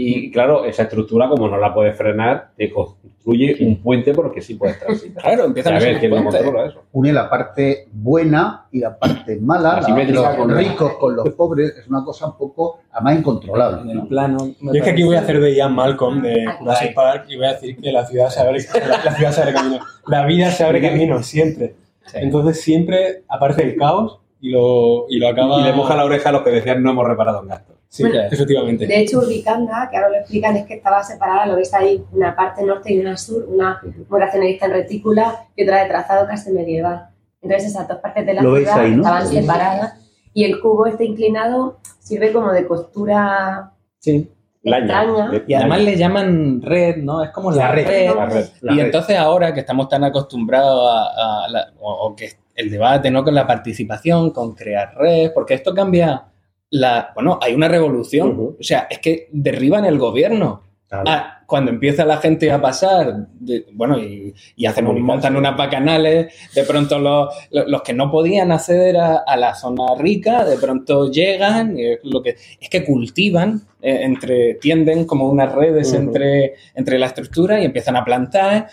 [0.01, 4.55] Y claro, esa estructura, como no la puedes frenar, te construye un puente porque sí
[4.55, 5.25] puedes transitar.
[5.25, 6.41] Claro, empiezan a ver quién lo puentes.
[6.43, 6.83] controla eso.
[6.93, 11.31] Une la parte buena y la parte mala, La los con la- ricos con los
[11.31, 13.83] pobres, es una cosa un poco, además, incontrolable.
[13.83, 14.09] En el ¿no?
[14.09, 14.39] plano.
[14.61, 16.47] me Yo es que aquí voy a hacer de Ian Malcolm de.
[16.61, 18.59] Jurassic Park y voy a decir que la ciudad se abre,
[19.05, 19.81] la, ciudad se abre camino.
[20.07, 21.75] La vida se abre camino, siempre.
[22.07, 22.19] Sí.
[22.21, 25.61] Entonces siempre aparece el caos y lo, y lo acaba...
[25.61, 27.78] Y le moja la oreja a los que decían no hemos reparado en gastos.
[27.91, 28.87] Sí, Bueno, efectivamente.
[28.87, 32.37] De hecho, Urbicanda, que ahora lo explican, es que estaba separada, lo veis ahí, una
[32.37, 33.81] parte norte y una sur, una
[34.11, 37.09] muy racionalista en retícula y otra de trazado casi medieval.
[37.41, 38.97] Entonces esas dos partes de la ciudad ahí, ¿no?
[39.03, 39.95] estaban Sí, separadas
[40.35, 44.31] y el cubo este inclinado sirve como de costura Sí.
[44.65, 44.85] Laña.
[45.05, 45.45] extraña.
[45.47, 47.23] Y además le llaman red, ¿no?
[47.23, 48.15] Es como la, La red, red.
[48.15, 48.47] La red.
[48.61, 48.85] La y red.
[48.87, 53.25] entonces ahora que estamos tan acostumbrados a, a la- o, o que el debate, ¿no?
[53.25, 56.25] Con la participación, con crear red, porque esto cambia
[56.71, 57.13] la...
[57.15, 58.55] Bueno, hay una revolución.
[58.59, 60.63] O sea, es que derriban el gobierno.
[60.89, 61.05] Claro.
[61.07, 65.55] Ah, cuando empieza la gente a pasar, de- bueno, y, y hacen un- montan unas
[65.55, 70.57] bacanales, de pronto los, los- que no podían acceder a, a la zona rica, de
[70.57, 76.99] pronto llegan, lo que, es que cultivan, eh, entre, tienden como unas redes entre, entre
[76.99, 78.69] la estructura y empiezan a plantar.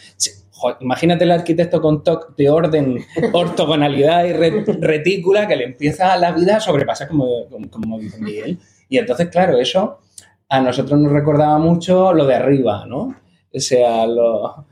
[0.57, 2.97] Jo, Imagínate el arquitecto con toque de orden,
[3.33, 7.99] ortogonalidad y re- retícula que le empieza a la vida a sobrepasar, como, como, como
[7.99, 8.57] dice Miguel.
[8.87, 9.99] Y entonces, claro, eso
[10.47, 13.15] a nosotros nos recordaba mucho lo de arriba, ¿no?
[13.53, 14.65] O sea, lo-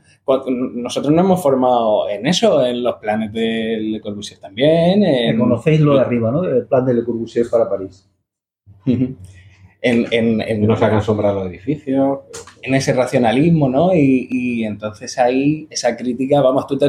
[0.48, 5.80] nosotros nos hemos formado en eso, en los planes de Le Corbusier también, en, Conocéis
[5.80, 6.44] lo de arriba, ¿no?
[6.44, 8.08] El plan de Le Corbusier para París.
[9.84, 12.20] En, en- en- no sacan sombra a los edificios.
[12.62, 13.94] en ese racionalismo, ¿no?
[13.94, 16.88] Y, y entonces ahí esa crítica, vamos, tú te...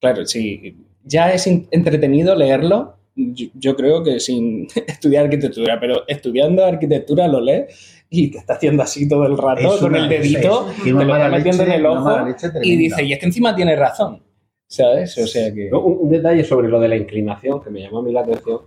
[0.00, 6.64] Claro, sí, ya es entretenido leerlo, yo, yo creo que sin estudiar arquitectura, pero estudiando
[6.64, 10.08] arquitectura lo lees y te está haciendo así todo el rato Es con una- el
[10.08, 13.26] dedito, es- te lo está metiendo en el ojo leche y dice, y es que
[13.26, 14.22] encima tiene razón,
[14.68, 15.18] ¿sabes?
[15.18, 15.72] O sea que...
[15.72, 18.60] Un, un detalle sobre lo de la inclinación que me llamó a mí la atención.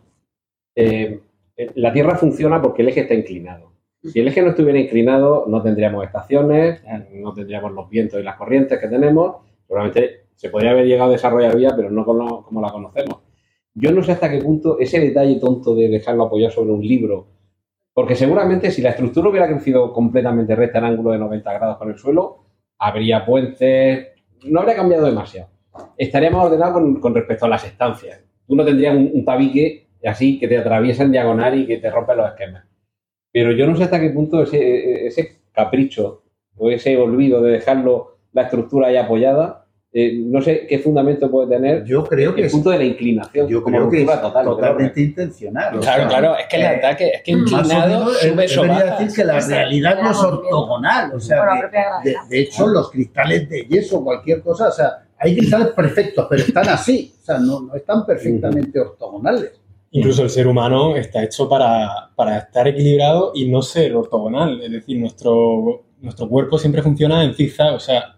[0.75, 1.19] Eh,
[1.75, 3.73] la Tierra funciona porque el eje está inclinado.
[4.03, 6.81] Si el eje no estuviera inclinado, no tendríamos estaciones,
[7.13, 9.37] no tendríamos los vientos y las corrientes que tenemos.
[9.67, 13.19] Seguramente se podría haber llegado a desarrollar vía, pero no como, como la conocemos.
[13.73, 17.27] Yo no sé hasta qué punto ese detalle tonto de dejarlo apoyado sobre un libro,
[17.93, 21.89] porque seguramente si la estructura hubiera crecido completamente recta en ángulo de 90 grados con
[21.89, 22.45] el suelo,
[22.77, 24.07] habría puentes,
[24.45, 25.49] no habría cambiado demasiado
[25.97, 28.21] estaría más ordenado con, con respecto a las estancias.
[28.47, 31.89] Tú no tendrías un, un tabique así que te atraviesa en diagonal y que te
[31.89, 32.65] rompe los esquemas.
[33.31, 36.23] Pero yo no sé hasta qué punto ese, ese capricho
[36.57, 39.65] o ese olvido de dejarlo la estructura ahí apoyada.
[39.91, 42.83] Eh, no sé qué fundamento puede tener Yo creo que el es, punto de la
[42.83, 43.47] inclinación.
[43.47, 45.77] yo creo que es total, totalmente intencional.
[45.77, 48.17] o Claro, sea, claro, es que el eh, ataque, es que Más inclinado menos,
[48.51, 48.83] sube baja.
[48.99, 52.01] decir que la Es realidad no es ortogonal, o sea, de, gravedad.
[52.29, 56.69] de hecho los cristales de yeso, cualquier cosa, o sea, hay cristales perfectos, pero están
[56.69, 59.59] así, o sea, no, no están perfectamente ortogonales.
[59.91, 64.61] Incluso el ser humano está hecho para, para estar equilibrado y no ser ortogonal.
[64.61, 67.73] Es decir, nuestro, nuestro cuerpo siempre funciona en zigzag.
[67.73, 68.15] O sea,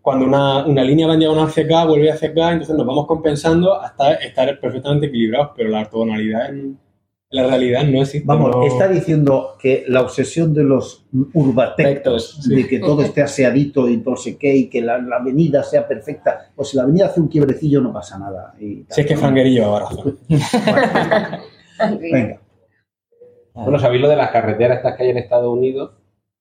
[0.00, 3.06] cuando una, una línea va en diagonal hacia acá, vuelve hacia acá, entonces nos vamos
[3.06, 5.50] compensando hasta estar perfectamente equilibrados.
[5.56, 6.78] Pero la ortogonalidad en
[7.34, 8.26] la realidad no existe.
[8.26, 13.88] Vamos, no- está diciendo que la obsesión de los urbatectos, de que todo esté aseadito
[13.88, 17.06] y no sé qué, y que la, la avenida sea perfecta, pues si la avenida
[17.06, 18.54] hace un quiebrecillo no pasa nada.
[18.60, 20.18] Y Si es que Franguerillo lleva razón.
[22.00, 22.40] Venga,
[23.54, 25.92] Bueno, ¿sabéis lo de las carreteras estas que hay en Estados Unidos?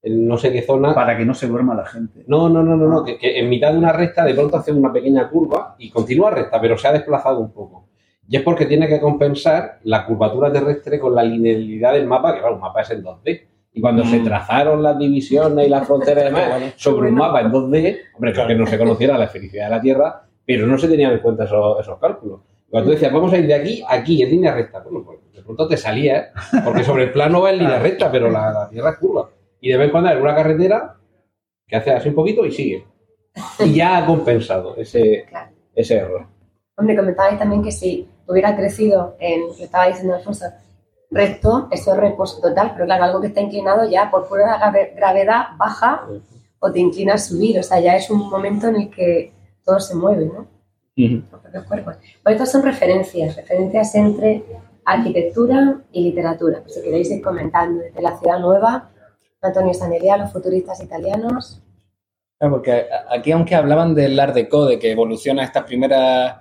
[0.05, 0.93] En no sé qué zona.
[0.93, 2.23] para que no se duerma la gente.
[2.27, 4.71] No, no, no, no, no, que, que en mitad de una recta de pronto hace
[4.73, 7.87] una pequeña curva y continúa recta, pero se ha desplazado un poco.
[8.28, 12.39] Y es porque tiene que compensar la curvatura terrestre con la linealidad del mapa, que
[12.39, 13.41] claro, un mapa es en 2D.
[13.74, 17.51] Y cuando se trazaron las divisiones y las fronteras y demás sobre un mapa en
[17.51, 20.88] 2D, hombre, claro que no se conociera la felicidad de la Tierra, pero no se
[20.88, 22.41] tenían en cuenta esos, esos cálculos.
[22.69, 25.19] Cuando tú decías, vamos a ir de aquí a aquí, en línea recta, bueno, pues
[25.34, 26.26] de pronto te salía, ¿eh?
[26.63, 29.30] porque sobre el plano va en línea recta, pero la, la Tierra es curva.
[29.59, 30.95] Y de vez en cuando hay alguna carretera
[31.67, 32.86] que hace así un poquito y sigue.
[33.59, 35.51] Y ya ha compensado ese, Claro.
[35.74, 36.28] ese error.
[36.78, 40.45] Hombre, comentabais también que si hubiera crecido en, lo estaba diciendo Alfonso,
[41.11, 44.93] recto, eso es reposo total, pero claro, algo que está inclinado ya por pura grave-
[44.95, 46.07] gravedad baja
[46.59, 49.80] o te inclina a subir, o sea, ya es un momento en el que todo
[49.80, 50.47] se mueve, ¿no?
[51.32, 51.95] Los propios cuerpos.
[52.24, 54.43] Pues estas son referencias, referencias entre
[54.86, 56.63] arquitectura y literatura.
[56.67, 58.89] Si queréis ir comentando desde la ciudad nueva,
[59.41, 61.61] Antonio Saneria, los futuristas italianos.
[62.38, 66.38] Claro, porque aquí, aunque hablaban del Art Deco, de que evoluciona estas primeras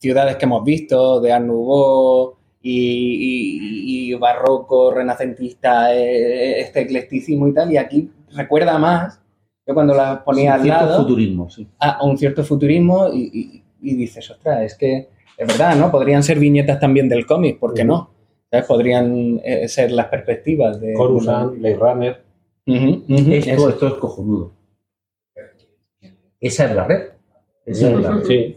[0.00, 7.46] ciudades que hemos visto, de Art Nouveau y, y- y barroco, renacentista, eh, este eclecticismo
[7.48, 9.20] y tal, y aquí recuerda más,
[9.66, 11.66] yo cuando las ponía al Cierto lado, futurismo, sí.
[11.78, 15.90] a, un cierto futurismo y, y- y dices, ostras, es que es verdad, ¿no?
[15.90, 18.10] Podrían ser viñetas también del cómic, ¿por qué no?
[18.50, 18.66] ¿Sabes?
[18.66, 20.92] Podrían eh, ser las perspectivas de...
[20.94, 22.22] Coruscant, Blade Runner.
[22.66, 24.52] Ujú, Esto, esto es cojonudo.
[26.40, 27.02] Esa es la red.
[27.64, 28.24] Esa es la red.
[28.24, 28.56] Sí.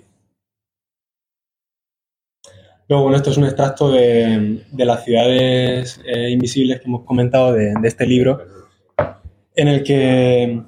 [3.02, 7.74] Bueno, esto es un extracto de, de las ciudades eh, invisibles que hemos comentado de,
[7.84, 8.46] este libro,
[9.56, 10.62] en el que,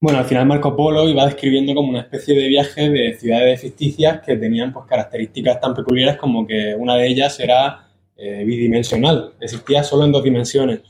[0.00, 4.20] bueno, al final Marco Polo iba describiendo como una especie de viaje de ciudades ficticias
[4.22, 9.84] que tenían pues, características tan peculiares como que una de ellas era eh, bidimensional, existía
[9.84, 10.80] solo en dos dimensiones.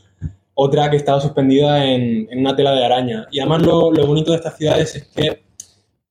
[0.54, 3.26] Otra que estaba suspendida en, en una tela de araña.
[3.32, 5.42] Y además lo, lo bonito de estas ciudades es que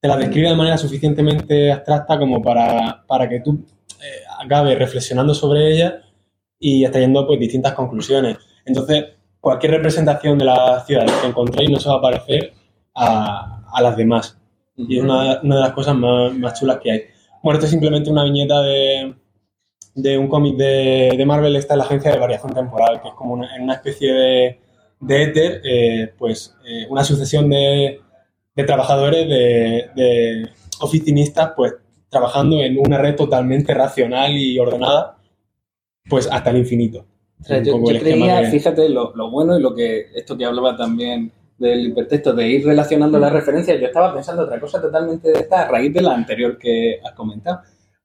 [0.02, 3.66] te las describe de manera suficientemente abstracta como para, para que tú
[4.04, 6.02] eh, acabes reflexionando sobre ella
[6.60, 8.38] y extrayendo pues, distintas conclusiones.
[8.66, 9.06] Entonces,
[9.40, 12.54] cualquier representación de las ciudades que encontréis no se va a parecer
[12.96, 14.38] a, a las demás.
[14.76, 17.02] Y es una, una de las cosas más, más chulas que hay.
[17.44, 19.14] Bueno, esto es simplemente una viñeta de,
[19.96, 23.14] de un cómic de, de Marvel, esta es la agencia de variación temporal, que es
[23.14, 24.60] como una, en una especie de,
[25.02, 28.00] de éter, eh, pues eh, una sucesión de,
[28.56, 31.74] de trabajadores, de, de oficinistas, pues
[32.14, 35.18] trabajando en una red totalmente racional y ordenada,
[36.10, 37.06] pues hasta el infinito.
[37.42, 40.46] O sea, yo, yo creía, de- fíjate, lo, lo bueno y lo que esto que
[40.46, 45.30] hablaba también del hipertexto, de ir relacionando las referencias, yo estaba pensando otra cosa totalmente
[45.30, 47.60] de esta a raíz de la anterior que has comentado,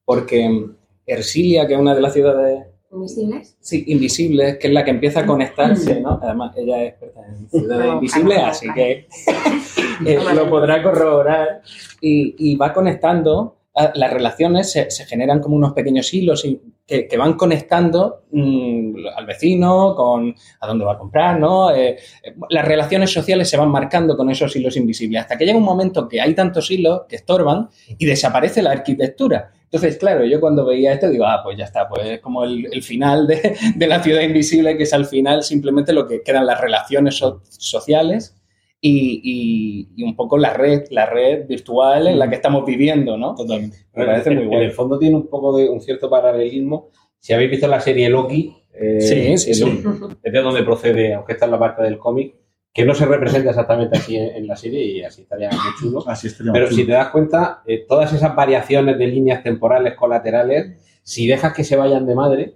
[0.04, 0.66] porque
[1.06, 3.56] Ersilia, que es una de las ciudades invisibles.
[3.60, 6.18] sí, invisibles, que es la que empieza a conectarse, ¿no?
[6.22, 9.06] Además, ella es experta en ciudades No, invisibles, así que
[10.06, 11.62] eh, lo podrá corroborar
[12.00, 13.56] y, y va conectando.
[13.78, 16.44] Ah, Las relaciones se, generan como unos pequeños hilos
[16.86, 21.70] que, van conectando mm, al vecino con a dónde va a comprar, ¿no?
[21.70, 25.58] Eh, eh, las relaciones sociales se van marcando con esos hilos invisibles hasta que llega
[25.58, 27.68] un momento que hay tantos hilos que estorban
[27.98, 29.52] y desaparece la arquitectura.
[29.64, 32.82] Entonces, claro, yo cuando veía esto digo, ah, pues ya está, pues es como el,
[32.82, 36.60] final de, de la ciudad invisible, que es al final simplemente lo que quedan las
[36.60, 38.37] relaciones so- sociales
[38.80, 43.16] y, y- y un poco la red, la red virtual en la que estamos viviendo,
[43.16, 43.34] ¿no?
[43.34, 43.76] Totalmente.
[43.94, 44.64] Me parece en, muy en bueno.
[44.64, 46.90] el fondo tiene un poco de un cierto paralelismo.
[47.18, 49.82] Si habéis visto la serie Loki, eh, Sí, sí, es, sí.
[50.22, 52.36] es de donde procede, aunque está en la parte del cómic,
[52.72, 56.04] que no se representa exactamente así en, en la serie y así estaría muy chulo.
[56.06, 59.94] Así estaría Pero muy si te das cuenta, eh, todas esas variaciones de líneas temporales
[59.96, 62.54] colaterales, si dejas que se vayan de madre,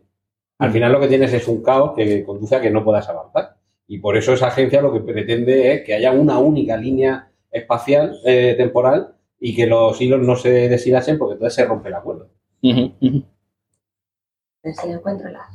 [0.58, 3.56] al final lo que tienes es un caos que conduce a que no puedas avanzar.
[3.92, 8.18] Y por eso esa agencia lo que pretende es que haya una única línea espacial,
[8.24, 12.30] eh, temporal, y que los hilos no se deshilasen porque entonces se rompe el acuerdo.
[12.64, 12.68] A
[14.62, 15.46] ver si encuentro la.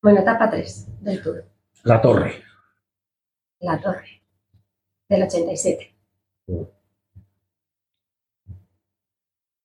[0.00, 1.44] Bueno, etapa 3 del tour.
[1.84, 2.36] La torre.
[3.60, 4.22] La torre.
[5.10, 5.94] Del 87.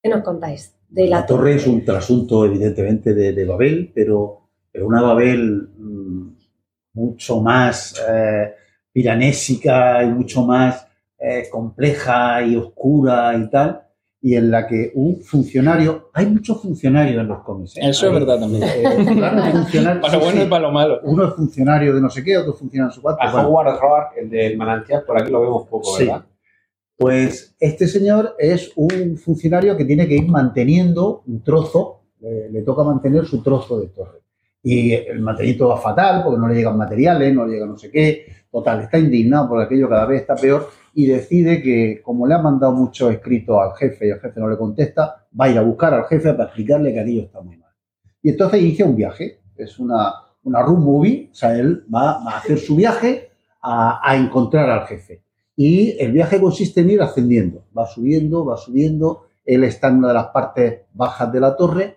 [0.04, 0.76] ¿Qué nos contáis?
[0.90, 5.70] De la, La torre es un trasunto, evidentemente, de, de Babel, pero, pero una Babel
[5.78, 6.37] mm,
[6.98, 8.54] mucho más eh,
[8.92, 10.88] piranésica y mucho más
[11.20, 13.82] eh, compleja y oscura y tal,
[14.22, 17.78] y en la que un funcionario, hay muchos funcionarios en los cómics.
[17.78, 17.82] ¿eh?
[17.84, 18.64] Eso es verdad también.
[18.64, 20.48] eh, claro, Para lo sí, bueno sí.
[20.48, 21.00] y para lo malo.
[21.04, 23.22] Uno es funcionario de no sé qué, otro funcionario de no sé cuánto.
[23.24, 23.48] A bueno.
[23.50, 26.06] Howard Roark, el del manantial, por aquí lo vemos poco, Sí.
[26.06, 26.26] ¿verdad?
[26.98, 32.62] Pues este señor es un funcionario que tiene que ir manteniendo un trozo, le, le
[32.64, 34.20] toca mantener su trozo de torre.
[34.70, 37.90] Y el mantenimiento va fatal porque no le llegan materiales, no le llega no sé
[37.90, 38.26] qué.
[38.52, 42.40] Total, está indignado porque aquello cada vez está peor y decide que, como le ha
[42.40, 45.62] mandado muchos escritos al jefe y el jefe no le contesta, va a ir a
[45.62, 47.72] buscar al jefe para explicarle que aquello está muy mal.
[48.22, 50.12] Y entonces inicia un viaje, es una,
[50.44, 53.30] una road movie, o sea, él va, va a hacer su viaje
[53.62, 55.24] a, a encontrar al jefe.
[55.56, 60.10] Y el viaje consiste en ir ascendiendo, va subiendo, va subiendo, él está en una
[60.10, 61.97] de las partes bajas de la torre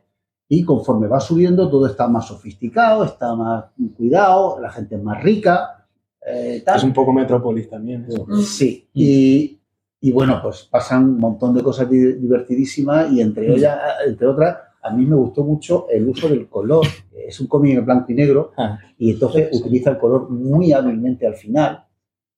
[0.52, 5.22] y conforme va subiendo todo está más sofisticado, está más cuidado, la gente es más
[5.22, 5.86] rica,
[6.26, 6.76] eh, tal.
[6.76, 8.04] Es un poco Metrópolis también.
[8.08, 8.26] eso.
[8.42, 9.58] Sí, y,
[10.00, 14.56] y bueno, pues pasan un montón de cosas di- divertidísimas y entre, ellas, entre otras,
[14.82, 16.84] a mí me gustó mucho el uso del color.
[17.14, 18.76] Es un cómic en blanco y negro Ah.
[18.98, 21.84] y entonces utiliza el color muy hábilmente al final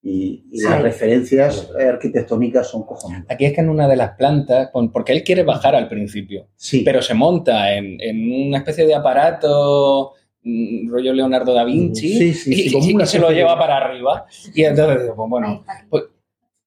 [0.03, 0.64] y, y Sí.
[0.68, 3.24] las referencias eh, arquitectónicas son cojonudas.
[3.28, 6.80] Aquí es que en una de las plantas, porque él quiere bajar al principio, Sí,
[6.84, 12.34] pero se monta en, en una especie de aparato mm, rollo Leonardo da Vinci Sí,
[12.34, 14.26] sí, sí, y, como y una se lo lleva para arriba.
[14.55, 16.07] Y entonces digo, pues bueno, está.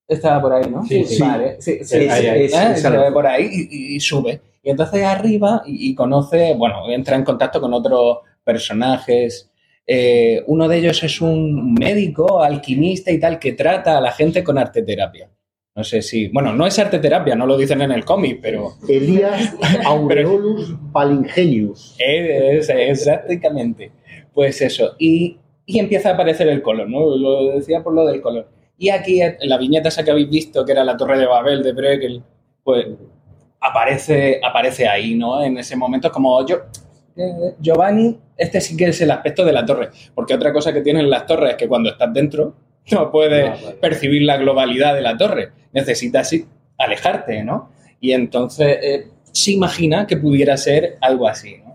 [0.08, 0.82] estaba por ahí, ¿no?
[0.86, 1.20] Sí, sí.
[1.20, 3.02] Vale, sí, se algo.
[3.02, 4.40] ve por ahí y, y sube.
[4.62, 9.50] Y entonces arriba y, y conoce, bueno, entra en contacto con otros personajes.
[9.86, 14.42] Eh, uno de ellos es un médico, alquimista y tal, que trata a la gente
[14.42, 15.30] con arteterapia.
[15.76, 19.54] No sé si, bueno, no es arteterapia, no lo dicen en el cómic, pero Elías
[19.84, 21.96] Aureolus Palingenius.
[21.98, 23.92] es, exactamente.
[24.32, 24.94] Pues eso.
[24.98, 27.14] Y, y empieza a aparecer el color, ¿no?
[27.14, 28.48] Lo decía por lo del color.
[28.78, 31.62] Y aquí, en la viñeta esa que habéis visto, que era la Torre de Babel
[31.62, 32.22] de Brekel,
[32.62, 32.86] pues
[33.60, 35.42] aparece, aparece ahí, ¿no?
[35.42, 36.56] En ese momento, como yo,
[37.60, 39.90] Giovanni, este sí que es el aspecto de la torre.
[40.14, 42.54] Porque otra cosa que tienen las torres es que cuando estás dentro
[42.92, 43.76] no puedes vale.
[43.80, 45.50] percibir la globalidad de la torre.
[45.72, 46.34] Necesitas
[46.78, 47.70] alejarte, ¿no?
[48.00, 51.74] Y entonces eh, se imagina que pudiera ser algo así, ¿no?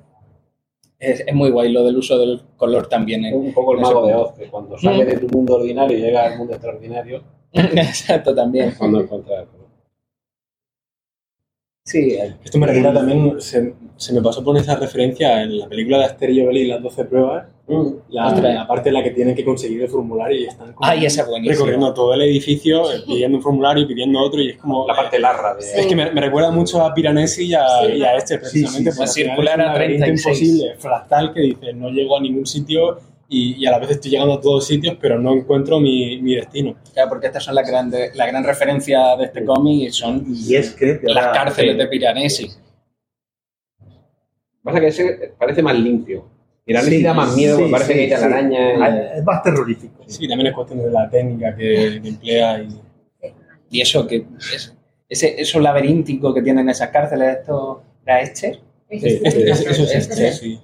[1.00, 3.26] Es, es muy guay lo del uso del color también.
[3.26, 4.14] en- Un poco el mago de.
[4.14, 7.24] Oz, que cuando sale de tu mundo ordinario y llega al mundo extraordinario,
[7.54, 8.70] Exacto, también.
[8.70, 9.48] es cuando el color.
[11.84, 15.68] Sí, eh, Esto me recuerda también, se, se me pasó por esa referencia en la
[15.68, 17.48] película de Aster y las 12 pruebas,
[18.10, 18.54] la, Ostras.
[18.54, 21.22] la parte en la que tienen que conseguir el formulario y están como Ay, esa
[21.24, 21.56] es buenísima.
[21.56, 24.86] recorriendo todo el edificio, eh, pidiendo un formulario y pidiendo otro y es como...
[24.88, 25.62] La parte larga de...
[25.82, 27.94] Es que me, me recuerda mucho a Piranesi y a, Sí.
[27.94, 28.92] y a este, precisamente.
[28.92, 30.42] sí, Circular a laberinto 36.
[30.42, 33.00] imposible, fractal, que dice, no llego a ningún sitio
[33.34, 36.36] y, y a la vez estoy llegando a todos sitios, pero no encuentro mi, mi
[36.36, 36.76] destino.
[36.94, 40.56] claro, porque estas son las grandes, la gran referencia de este cómic y son Y
[40.56, 42.50] es que de las cárceles de Piranesi.
[44.64, 46.28] Pasa que ese parece más limpio.
[46.66, 48.60] Piranesi Sí, da más miedo, sí, porque parece sí, que hay telaraña.
[48.86, 50.04] Ah, es más terrorífico.
[50.06, 52.70] Sí, también es cuestión de la técnica que, que emplea y...
[53.72, 54.76] Y eso que es,
[55.08, 58.60] ese, eso laberíntico que tienen esas cárceles, esto era Escher.
[58.90, 60.60] Sí, es- es- eso es este, sí.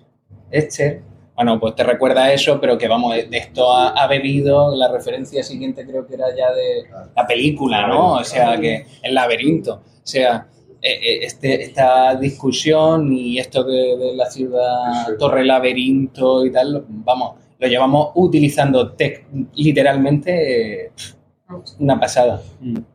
[0.51, 1.01] Escher.
[1.38, 4.92] Bueno, pues te recuerda a eso, pero que vamos, de esto ha, ha bebido la
[4.92, 6.84] referencia siguiente, creo que era ya de
[7.16, 8.14] la película, ¿no?
[8.16, 9.76] O sea, que el laberinto.
[9.76, 10.48] O sea,
[10.82, 16.84] eh, eh, este, esta discusión y esto de, de la ciudad Torre Laberinto y tal,
[16.88, 20.92] vamos, lo llevamos utilizando tec- literalmente eh,
[21.80, 22.42] una pasada.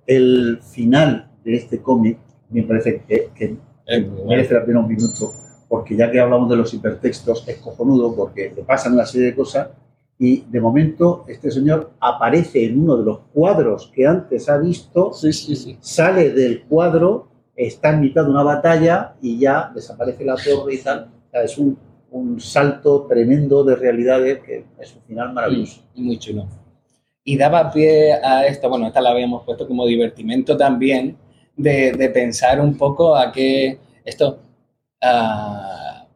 [0.06, 2.18] El final de este cómic
[2.50, 5.32] me parece que, que Eh, merece la pena un minuto,
[5.72, 9.34] porque ya que hablamos de los hipertextos, es cojonudo porque le pasan una serie de
[9.34, 9.68] cosas
[10.18, 15.14] y de momento este señor aparece en uno de los cuadros que antes ha visto,
[15.14, 15.78] Sí, sí, sí.
[15.80, 20.78] sale del cuadro, está en mitad de una batalla y ya desaparece la torre y
[20.82, 21.10] tal.
[21.28, 21.78] O sea, es un,
[22.10, 25.80] un salto tremendo de realidades que es un final maravilloso.
[25.94, 26.48] Y muy chulo.
[27.24, 31.16] Y daba pie a esto, bueno, esta la habíamos puesto como divertimento también,
[31.56, 34.38] de, de pensar un poco a qué esto,
[35.02, 36.06] ah,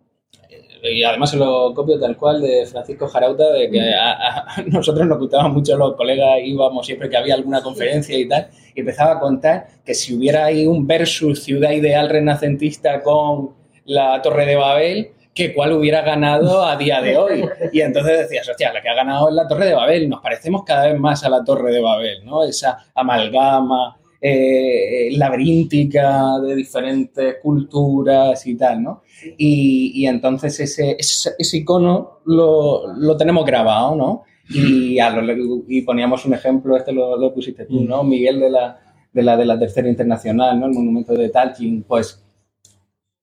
[0.83, 4.63] y además se lo copio tal cual de Francisco Jarauta, de que a, a- a
[4.67, 8.81] nosotros nos gustaban mucho los colegas, íbamos siempre que había alguna conferencia y tal, y
[8.81, 13.51] empezaba a contar que si hubiera ahí un versus ciudad ideal renacentista con
[13.85, 17.45] la Torre de Babel, que cuál hubiera ganado a día de hoy.
[17.73, 20.63] Y entonces decías, hostia, la que ha ganado es la Torre de Babel, nos parecemos
[20.65, 22.43] cada vez más a la Torre de Babel, ¿no?
[22.45, 29.03] Esa amalgama eh, laberíntica de diferentes culturas y tal, ¿no?
[29.37, 34.23] Y, y entonces ese, ese, ese icono lo, lo tenemos grabado, ¿no?
[34.49, 38.05] Y, a lo- y poníamos un ejemplo, este lo, lo pusiste tú, ¿no?
[38.05, 38.81] Miguel de la,
[39.13, 40.67] de la, de la Tercera Internacional, ¿no?
[40.67, 42.23] El monumento de Talquín, pues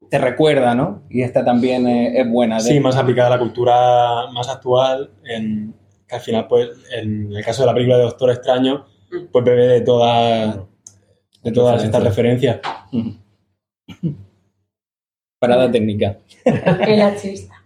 [0.09, 1.03] te recuerda, ¿no?
[1.09, 2.57] Y esta también es, es buena.
[2.57, 5.73] de- Sí, más aplicada a la cultura más actual, en,
[6.07, 8.85] que al final, pues, en el caso de la película de Doctor Extraño,
[9.31, 10.57] pues bebe de todas,
[11.43, 12.61] de todas estas referencias.
[15.39, 16.17] Parada técnica.
[16.45, 17.65] El archivista.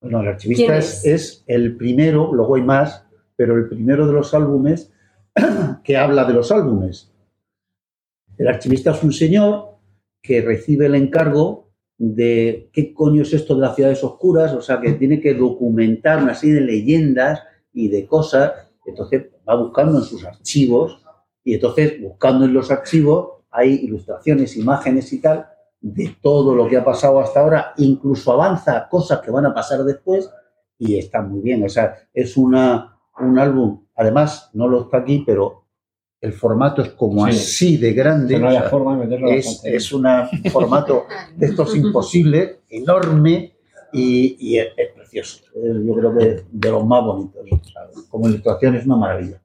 [0.00, 1.06] No, el archivista ¿Quién es, es?
[1.06, 4.92] es el primero, luego hay más, pero el primero de los álbumes
[5.84, 7.12] que habla de los álbumes.
[8.36, 9.76] El archivista es un señor
[10.22, 14.80] que recibe el encargo de qué coño es esto de las ciudades oscuras, o sea,
[14.80, 17.42] que tiene que documentar una serie de leyendas
[17.72, 18.52] y de cosas,
[18.86, 21.03] entonces va buscando en sus archivos
[21.44, 25.46] y entonces buscando en los archivos hay ilustraciones, imágenes y tal
[25.80, 29.84] de todo lo que ha pasado hasta ahora, incluso avanza cosas que van a pasar
[29.84, 30.30] después
[30.78, 31.62] y está muy bien.
[31.62, 35.66] O sea, es una, un álbum, además, no lo está aquí, pero
[36.22, 37.30] el formato es como Sí.
[37.36, 38.32] así de grande.
[38.34, 40.06] Que no o sea, forma de meterlo es, es un
[40.50, 41.04] formato
[41.36, 43.54] de estos imposibles, enorme
[43.92, 45.44] y, y es, es precioso.
[45.54, 47.42] Yo creo que de los más bonitos.
[48.08, 49.43] Como ilustración es una maravilla.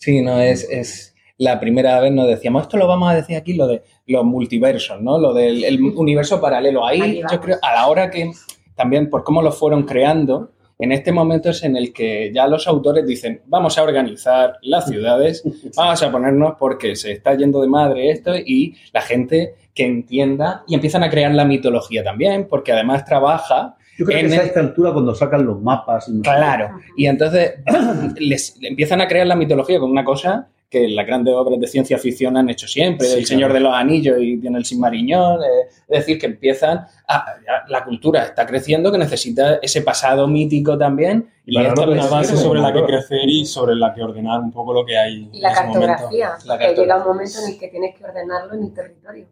[0.00, 3.52] Sí, no, es, es la primera vez nos decíamos, esto lo vamos a decir aquí,
[3.52, 5.18] lo de los multiversos, ¿no?
[5.18, 6.86] Lo del el universo paralelo.
[6.86, 8.30] Ahí Ahí yo creo, a la hora que
[8.74, 12.66] también por cómo lo fueron creando, en este momento es en el que ya los
[12.66, 15.42] autores dicen, vamos a organizar las ciudades,
[15.76, 20.64] vamos a ponernos porque se está yendo de madre esto y la gente que entienda
[20.66, 24.40] y empiezan a crear la mitología también, porque además trabaja Yo creo En que es
[24.40, 26.08] a esta altura cuando sacan los mapas.
[26.08, 26.22] y no.
[26.22, 27.52] Claro, y entonces
[28.18, 31.98] les empiezan a crear la mitología con una cosa que las grandes obras de ciencia
[31.98, 33.54] ficción han hecho siempre, Sí, El Señor claro.
[33.54, 35.46] de los Anillos y tiene el Silmarillion, eh,
[35.88, 37.34] es decir, que empiezan a, a-
[37.68, 42.36] la cultura está creciendo, que necesita ese pasado mítico también, Y para esto una base
[42.36, 45.40] sobre la que crecer y sobre la que ordenar un poco lo que hay Y
[45.40, 45.86] la en ese momento.
[45.88, 46.82] cartografía, que cartografía.
[46.82, 49.26] llega un momento en el que tienes que ordenarlo en el territorio.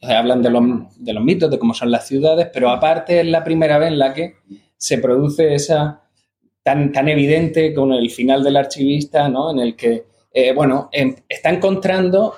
[0.00, 0.62] Hablan de los,
[0.96, 3.98] de los mitos, de cómo son las ciudades, pero aparte es la primera vez en
[3.98, 4.36] la que
[4.76, 6.02] se produce esa
[6.62, 9.50] tan, tan evidente con el final del archivista, ¿no?
[9.50, 12.34] En el que, eh, bueno, em- está encontrando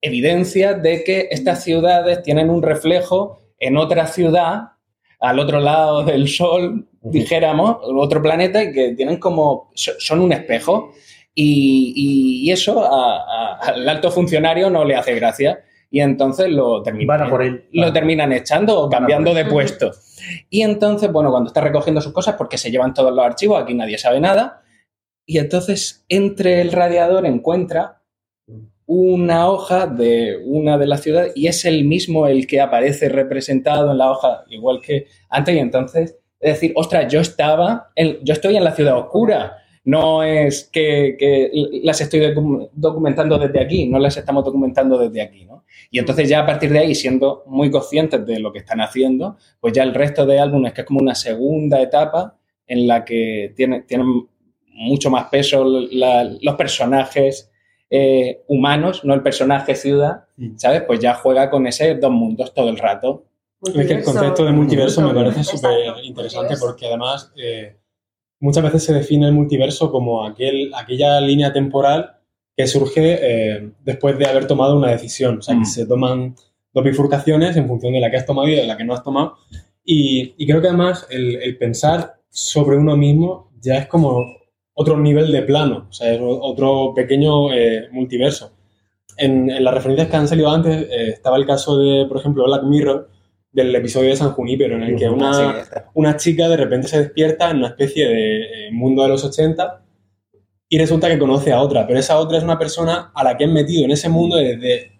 [0.00, 4.72] evidencias de que estas ciudades tienen un reflejo en otra ciudad,
[5.20, 10.32] al otro lado del sol, dijéramos, otro planeta, y que tienen como, so- son un
[10.32, 10.92] espejo.
[11.34, 15.60] Y, y- y eso a- a- al alto funcionario no le hace gracia.
[15.94, 17.68] Y entonces lo terminan, Van a por él.
[17.70, 19.92] lo terminan echando o cambiando de puesto.
[20.50, 23.74] Y entonces, bueno, cuando está recogiendo sus cosas, porque se llevan todos los archivos, aquí
[23.74, 24.62] nadie sabe nada,
[25.24, 28.02] y entonces entre el radiador encuentra
[28.86, 33.92] una hoja de una de las ciudades y es el mismo el que aparece representado
[33.92, 38.32] en la hoja, igual que antes, y entonces es decir, ostras, yo estaba, en- yo
[38.34, 41.50] estoy en la ciudad oscura, no es que, que
[41.82, 45.64] las estoy docu- documentando desde aquí, no las estamos documentando desde aquí, ¿no?
[45.90, 49.36] Y entonces ya a partir de ahí, siendo muy conscientes de lo que están haciendo,
[49.60, 53.52] pues ya el resto de álbumes, que es como una segunda etapa en la que
[53.56, 54.06] tiene, tienen
[54.68, 57.50] mucho más peso la- los personajes
[57.90, 60.24] eh, humanos, no el personaje ciudad.
[60.56, 60.82] ¿sabes?
[60.82, 63.26] Pues ya juega con ese dos mundos todo el rato.
[63.62, 67.76] Es que el concepto de multiverso me parece súper interesante porque además eh,
[68.40, 72.16] muchas veces se define el multiverso como aquel, aquella línea temporal
[72.56, 75.38] que surge eh, después de haber tomado una decisión.
[75.38, 75.60] O sea, Mm.
[75.60, 76.34] que se toman
[76.72, 79.02] dos bifurcaciones en función de la que has tomado y de la que no has
[79.02, 79.36] tomado.
[79.84, 84.24] Y, y creo que además el, el pensar sobre uno mismo ya es como
[84.74, 88.52] otro nivel de plano, o sea, es otro pequeño eh, multiverso.
[89.16, 92.44] En, en las referencias que han salido antes eh, estaba el caso de, por ejemplo,
[92.44, 93.08] Black Mirror,
[93.54, 95.30] del episodio de San Junípero, en el que una,
[95.94, 99.80] una chica de repente se despierta en una especie de eh, mundo de los 80
[100.68, 103.44] y resulta que conoce a otra, pero esa otra es una persona a la que
[103.44, 104.98] han metido en ese mundo desde,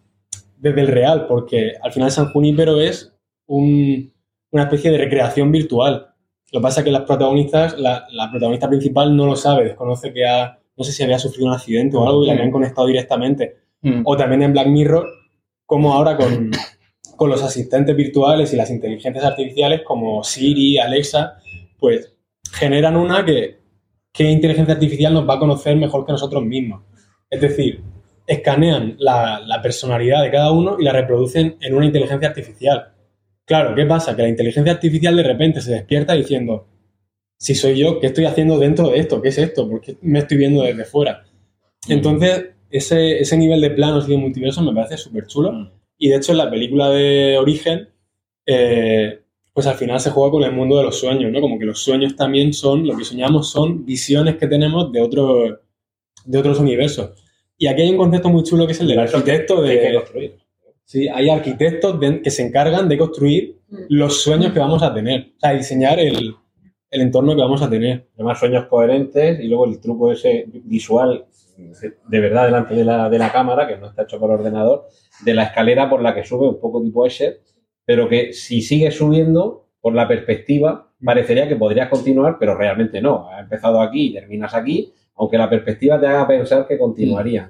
[0.57, 3.12] desde el real, porque al final San Junípero es
[3.46, 4.12] un-
[4.52, 6.09] una especie de recreación virtual.
[6.52, 10.12] Lo que pasa es que las protagonistas, la, la protagonista principal no lo sabe, desconoce
[10.12, 12.86] que ha, no sé si había sufrido un accidente o algo y la habían conectado
[12.86, 13.57] directamente.
[13.82, 14.02] Mm.
[14.05, 15.07] O también en Black Mirror,
[15.66, 16.50] como ahora con,
[17.16, 21.38] con los asistentes virtuales y las inteligencias artificiales como Siri, Alexa,
[21.78, 22.14] pues
[22.52, 23.58] generan una que,
[24.12, 26.82] ¿qué inteligencia artificial nos va a conocer mejor que nosotros mismos?
[27.30, 27.82] Es decir,
[28.26, 32.92] escanean la, la personalidad de cada uno y la reproducen en una inteligencia artificial.
[33.44, 34.16] Claro, ¿qué pasa?
[34.16, 36.66] Que la inteligencia artificial de repente se despierta diciendo,
[37.38, 39.20] si soy yo, ¿qué estoy haciendo dentro de esto?
[39.20, 39.68] ¿Qué es esto?
[39.68, 41.24] ¿Por qué me estoy viendo desde fuera?
[41.88, 45.70] Entonces, ese, ese nivel de planos y de multiverso me parece súper chulo.
[45.99, 47.88] Y de hecho, en la película de Origen,
[48.47, 49.20] eh,
[49.53, 51.40] pues al final se juega con el mundo de los sueños, ¿no?
[51.40, 55.61] Como que los sueños también son, lo que soñamos son visiones que tenemos de, otro,
[56.24, 57.11] de otros universos.
[57.57, 59.88] Y aquí hay un concepto muy chulo que es el del arquitecto que hay que
[59.88, 59.95] de...
[59.95, 60.36] construir.
[60.84, 65.32] Sí, hay arquitectos de- que se encargan de construir los sueños que vamos a tener.
[65.36, 66.34] O sea, diseñar el,
[66.90, 68.09] el entorno que vamos a tener.
[68.16, 71.24] Además, sueños coherentes y luego el truco ese visual
[71.57, 74.86] de verdad delante de la, de la cámara, que no está hecho por ordenador,
[75.24, 77.40] de la escalera por la que sube, un poco tipo Escher,
[77.84, 83.28] pero que si sigues subiendo, por la perspectiva, parecería que podrías continuar, pero realmente no.
[83.30, 87.48] Has empezado aquí y terminas aquí, aunque la perspectiva te haga pensar que continuaría.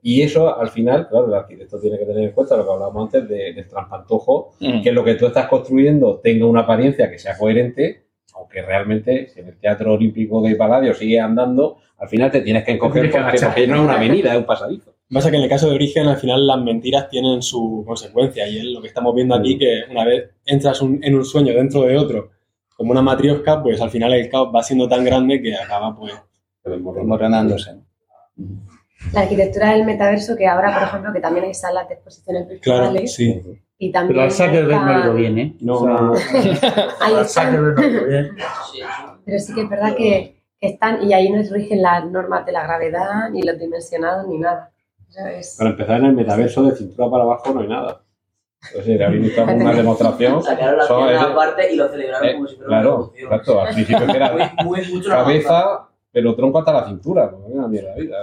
[0.00, 3.06] Y eso, al final, claro, el arquitecto tiene que tener en cuenta lo que hablábamos
[3.12, 4.80] antes de- del trampantojo, Mm.
[4.82, 9.40] que lo que tú estás construyendo tenga una apariencia que sea coherente, aunque realmente si
[9.40, 13.42] en el Teatro Olímpico de Paladio sigue andando, al final te tienes que encoger tienes
[13.44, 14.94] porque, no es una avenida, es un pasadizo.
[15.10, 18.58] Pasa que en el caso de Origen, al final las mentiras tienen su consecuencia y
[18.58, 21.82] es lo que estamos viendo aquí, que una vez entras un- en un sueño dentro
[21.82, 22.30] de otro,
[22.76, 26.12] como una matriosca, pues al final el caos va siendo tan grande que acaba pues
[26.64, 27.76] Desmoronándose.
[29.12, 32.82] La arquitectura del metaverso, que ahora, por ejemplo, que también hay salas de exposiciones claro,
[32.84, 33.14] virtuales.
[33.14, 33.42] sí.
[33.78, 35.56] Y también Pero al Zuckerberg no le ha ido está- bien, ¿eh?
[35.60, 36.12] No, O sea, no,
[37.00, 37.46] al están.
[37.52, 38.36] Zuckerberg no le ha ido bien.
[39.24, 42.52] Pero sí que es verdad que, que están, y ahí no rigen las normas de
[42.52, 44.70] la gravedad, ni los dimensionados, ni nada.
[45.36, 48.00] Es- Para empezar, en el metaverso de cintura para abajo no hay nada.
[48.78, 50.40] O sea, habéis visto alguna demostración.
[50.40, 53.24] Sacaron la pierna es- aparte y lo celebraron eh, como si fuera una claro, revolución.
[53.32, 53.60] exacto.
[53.60, 57.28] Al principio que era Muy, muy, mucho cabeza, pero tronco hasta la cintura.
[57.28, 58.18] Pues venga, mierda, vida.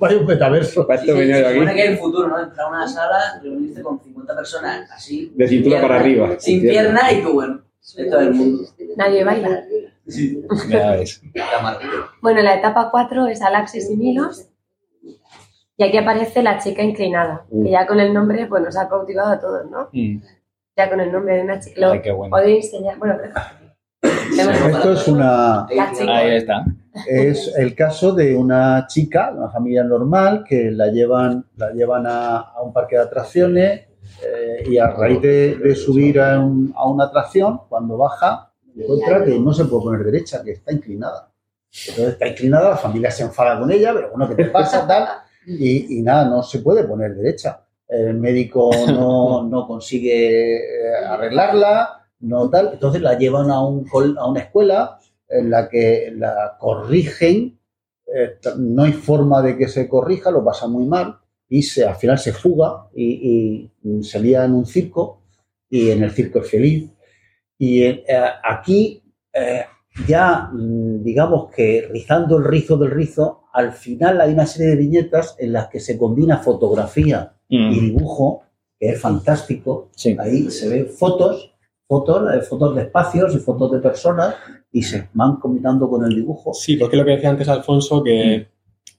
[0.00, 0.84] Vaya un metaverso.
[0.84, 1.78] Para Sí, esto sí, venía se yo supone aquí.
[1.80, 2.40] que en el futuro, ¿no?
[2.42, 5.32] Entrar a una sala, reunirse con 50 personas así.
[5.36, 6.40] De cintura para pierna, arriba.
[6.40, 7.60] Sin pierna y tú, bueno,
[7.96, 8.68] de todo el mundo.
[8.96, 9.62] Nadie baila.
[10.08, 10.42] Sí.
[12.22, 14.48] Bueno, la etapa 4 es Alaxis y Milos.
[15.76, 19.30] Y aquí aparece la chica inclinada, que ya con el nombre pues, nos ha cautivado
[19.30, 19.88] a todos, ¿no?
[19.92, 20.20] Mm.
[20.76, 21.80] Ya con el nombre de una chica.
[21.80, 22.30] Lo Ay, qué bueno.
[22.30, 22.98] podéis enseñar.
[22.98, 23.14] Bueno,
[24.02, 25.66] Esto es una.
[25.66, 26.64] Ahí está.
[27.08, 32.06] es el caso de una chica, de una familia normal, que la llevan, la llevan
[32.06, 33.86] a, a un parque de atracciones
[34.24, 38.47] eh, y a raíz de, de subir a, un- a una atracción, cuando baja,
[38.82, 41.30] encuentra que no se puede poner derecha, que está inclinada.
[41.88, 44.86] Entonces está inclinada, la familia se enfada con ella, pero bueno, ¿qué te pasa?
[44.86, 45.08] Tal,
[45.46, 47.62] y, y nada, no se puede poner derecha.
[47.88, 52.70] El médico no, no consigue eh, arreglarla, no tal.
[52.74, 53.86] Entonces la llevan a, un,
[54.18, 54.98] a una escuela
[55.28, 57.58] en la que la corrigen,
[58.14, 61.18] eh, no hay forma de que se corrija, lo pasa muy mal
[61.48, 65.22] y se, al final se fuga y, y se lía en un circo
[65.70, 66.90] y en el circo es feliz.
[67.58, 68.04] Y eh,
[68.42, 69.02] aquí
[69.32, 69.64] eh,
[70.06, 74.76] ya, mm, digamos que rizando el rizo del rizo, al final hay una serie de
[74.76, 78.42] viñetas en las que se combina fotografía y dibujo,
[78.78, 79.88] que es fantástico.
[79.96, 80.14] Sí.
[80.20, 81.54] Ahí se ven fotos,
[81.86, 84.36] fotos, eh, fotos de espacios y fotos de personas
[84.70, 86.52] y se van combinando con el dibujo.
[86.52, 88.46] Sí, porque lo que decía antes Alfonso, que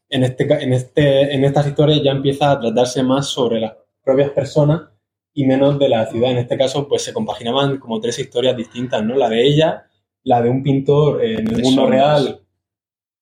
[0.10, 3.73] en, este, en, este, en estas historias ya empieza a tratarse más sobre las
[4.03, 4.90] propias personas
[5.34, 6.31] y menos de la ciudad.
[6.31, 9.15] En este caso, pues se compaginaban como tres historias distintas, ¿no?
[9.15, 9.85] La de ella,
[10.23, 12.41] la de un pintor en el mundo real,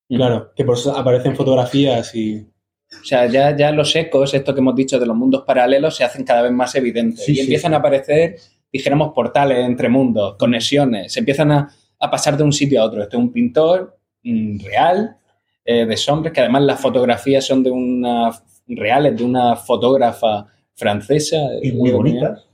[0.09, 2.47] claro, que por eso aparecen fotografías y...
[3.01, 6.05] O sea, ya, ya los ecos, esto que hemos dicho de los mundos paralelos, se
[6.05, 7.25] hacen cada vez más evidentes.
[7.25, 8.37] Sí, y sí, empiezan a aparecer,
[8.71, 11.11] dijéramos, portales entre mundos, conexiones.
[11.11, 11.69] Se empiezan a,
[11.99, 13.03] a pasar de un sitio a otro.
[13.03, 15.17] Este es un pintor mm, real,
[15.65, 18.31] eh, de sombras, que además las fotografías son de una
[18.67, 20.47] reales, de una fotógrafa
[20.77, 21.37] francesa.
[21.61, 22.45] Y muy eh, bonitas.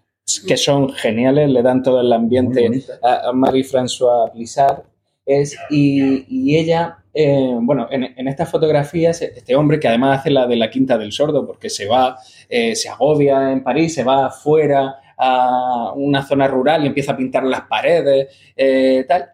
[0.47, 2.67] Que son geniales, le dan todo el ambiente
[3.03, 4.83] a, a Marie-François Plissard
[5.25, 10.31] es, y, y ella, eh, bueno, en, en estas fotografías, este hombre que además hace
[10.31, 12.17] la de la Quinta del Sordo, porque se va,
[12.49, 17.17] eh, se agobia en París, se va afuera a una zona rural y empieza a
[17.17, 19.29] pintar las paredes, eh, tal,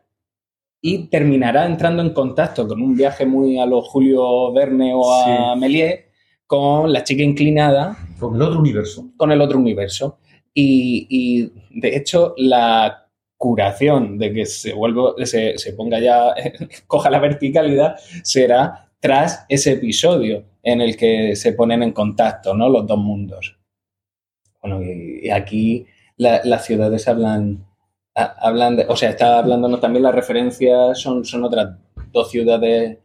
[0.82, 5.56] y terminará entrando en contacto con un viaje muy a lo Julio Verne o a
[5.56, 6.06] Méliès
[6.50, 9.12] con la chica inclinada Con el otro universo.
[9.18, 10.18] con el otro universo.
[10.52, 13.08] Y, y, de hecho, la
[13.38, 16.34] curación de que se vuelva, se, se ponga ya,
[16.88, 22.68] coja la verticalidad, será tras ese episodio en el que se ponen en contacto, ¿no?
[22.68, 23.56] Los dos mundos.
[24.62, 25.86] bueno, y, y aquí
[26.18, 27.64] la- las ciudades hablan,
[28.16, 31.78] ha- hablan de, o sea, está hablándonos también las referencias, son, son otras
[32.12, 32.98] dos ciudades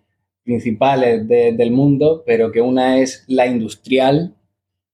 [0.44, 4.34] principales de- del mundo, pero que una es la industrial,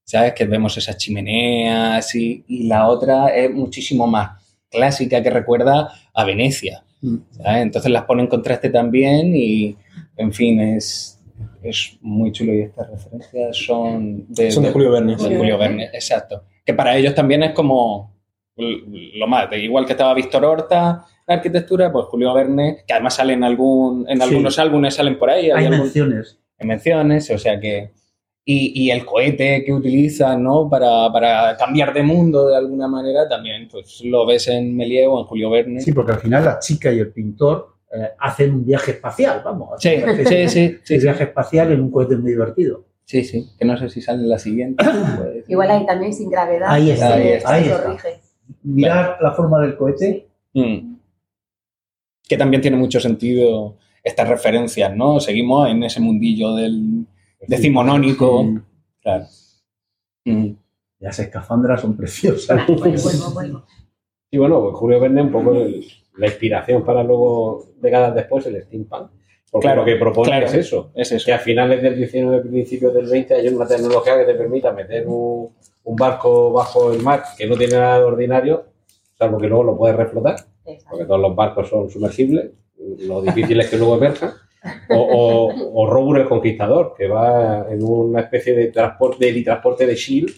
[0.05, 0.32] ¿sabes?
[0.35, 4.31] Que vemos esas chimeneas y, y la otra es muchísimo más
[4.70, 6.85] clásica que recuerda a Venecia.
[7.02, 7.16] Mm.
[7.32, 7.62] ¿sabes?
[7.62, 9.77] Entonces las pone en contraste también y,
[10.16, 11.18] en fin, es,
[11.62, 15.16] es muy chulo y estas referencias son de, Son de Julio Verne.
[15.16, 16.44] de Julio Verne, exacto.
[16.64, 18.14] Que para ellos también es como
[18.61, 23.15] lo más, de igual que estaba Víctor Horta, la arquitectura, pues Julio Verne, que además
[23.15, 24.23] salen algún, en Sí.
[24.24, 26.39] algunos álbumes, salen por ahí, hay Hay algún- menciones.
[26.59, 27.93] en menciones, o sea que...
[28.45, 30.69] Y, y el cohete que utilizan, ¿no?
[30.69, 35.20] Para, para cambiar de mundo de alguna manera también, pues lo ves en Méliès o
[35.20, 35.81] en Julio Verne.
[35.81, 39.69] Sí, porque al final la chica y el pintor eh, hacen un viaje espacial, vamos.
[39.78, 42.87] Sí, sí, sí, sí, sí, viaje espacial en un cohete muy divertido.
[43.05, 44.85] sí, sí, que no sé si sale en la siguiente.
[45.19, 45.45] pues.
[45.49, 46.70] Igual ahí también sin gravedad.
[46.70, 48.09] Ahí está, ahí está, ahí está.
[48.62, 50.28] Mirar la forma del cohete.
[50.55, 50.95] Mm.
[52.28, 55.20] Que también tiene mucho sentido estas referencias, ¿no?
[55.20, 57.07] Seguimos en ese mundillo del
[57.47, 58.47] decimonónico.
[59.03, 59.24] Claro.
[60.24, 60.51] Mm.
[61.01, 62.62] Las escafandras son preciosas.
[64.32, 65.85] Y bueno, pues Julio Verne un poco el-
[66.19, 69.11] la inspiración para luego, décadas después, el steampunk.
[69.51, 70.47] Porque Claro, lo que propone claro.
[70.47, 71.27] es eso, Es eso.
[71.27, 75.09] que a finales del 19, principios del 20 hay una tecnología que te permita meter
[75.09, 75.49] un,
[75.90, 78.64] un barco bajo el mar que no tiene nada de ordinario,
[79.18, 80.88] salvo que luego lo puedes reflotar, Exacto.
[80.90, 82.52] porque todos los barcos son sumergibles,
[83.00, 84.32] lo difícil es que luego emerjan.
[84.90, 89.86] O, o, o Robur el Conquistador, que va en una especie de transporte, de transporte
[89.86, 90.30] de Shield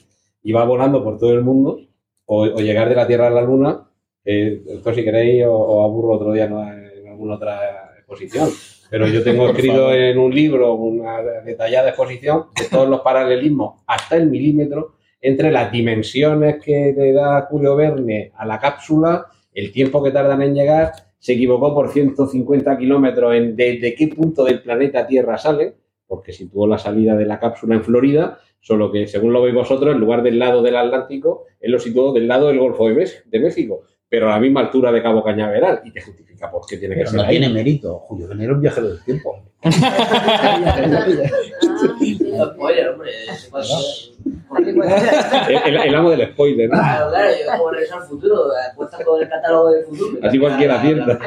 [0.45, 1.81] y va volando por todo el mundo,
[2.27, 3.91] o, o llegar de la Tierra a la Luna,
[4.25, 6.63] que esto si queréis o, o aburro otro día ¿no?
[6.63, 8.49] en alguna otra exposición.
[8.89, 14.17] Pero yo tengo escrito en un libro una detallada exposición de todos los paralelismos hasta
[14.17, 20.03] el milímetro entre las dimensiones que le da Julio Verne a la cápsula, el tiempo
[20.03, 25.07] que tardan en llegar, se equivocó por 150 kilómetros en desde qué punto del planeta
[25.07, 25.75] Tierra sale,
[26.09, 29.95] porque situó la salida de la cápsula en Florida, solo que según lo veis vosotros,
[29.95, 33.83] en lugar del lado del Atlántico, él lo situó del lado del Golfo de, México,
[34.09, 37.03] pero a la misma altura de Cabo Cañaveral, y te justifica por qué tiene que
[37.03, 37.39] Pero ser no ahí.
[37.39, 38.01] tiene mérito.
[38.01, 39.37] Julio Verne era un viajero del tiempo.
[42.55, 43.11] Spoiler, hombre.
[45.67, 46.79] El, el- amo del spoiler, ¿no?
[46.79, 48.37] Claro, claro, yo como regreso al futuro,
[48.71, 50.19] apuestas con el catálogo del futuro.
[50.27, 51.19] Así cualquiera acierta.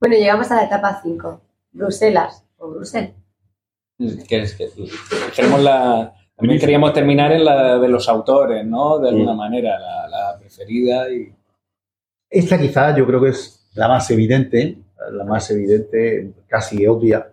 [0.00, 1.40] Bueno, llegamos a la etapa 5.
[1.72, 3.14] Bruselas o Brusel.
[4.28, 4.68] Que es que
[5.36, 8.98] queremos la, también queríamos terminar en la de los autores, ¿no?
[8.98, 9.36] De alguna Mm.
[9.36, 11.32] manera, la, la preferida y
[12.30, 14.78] Esta quizá yo creo que es la más evidente,
[15.12, 17.30] la más evidente, casi obvia,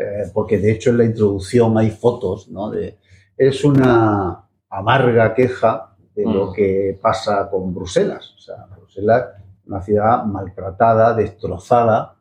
[0.00, 2.70] eh, porque de hecho en la introducción hay fotos, ¿no?
[2.70, 2.98] De,
[3.36, 6.52] es una amarga queja de lo Mm.
[6.54, 8.34] que pasa con Bruselas.
[8.36, 9.24] O sea, Bruselas
[9.66, 12.16] una ciudad maltratada, destrozada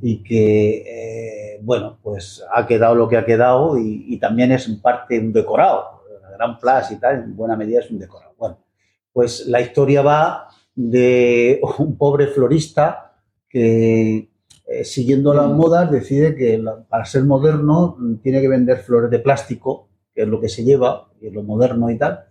[0.00, 4.68] y que, eh, bueno, pues ha quedado lo que ha quedado y, y también es
[4.68, 6.02] en parte un decorado.
[6.22, 8.32] La Gran Plaza y tal, en buena medida es un decorado.
[8.38, 8.58] Bueno,
[9.12, 13.12] pues la historia va de un pobre florista
[13.48, 14.28] que,
[14.68, 19.10] eh, siguiendo las modas, decide que la- para ser moderno mm, tiene que vender flores
[19.10, 22.24] de plástico, que es lo que se lleva, y es lo moderno y tal.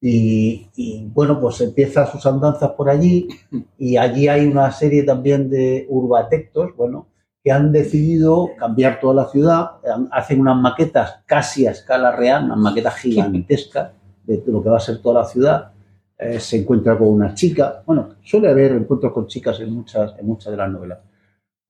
[0.00, 3.28] Y, y, bueno, pues empieza sus andanzas por allí
[3.76, 7.08] y allí hay una serie también de urbatectos, bueno,
[7.44, 9.72] que han decidido cambiar toda la ciudad,
[10.10, 13.90] hacen unas maquetas casi a escala real, unas maquetas gigantescas
[14.24, 15.72] de lo que va a ser toda la ciudad.
[16.18, 20.26] Eh, se encuentra con una chica, bueno, suele haber encuentros con chicas en muchas, en
[20.26, 20.98] muchas de las novelas,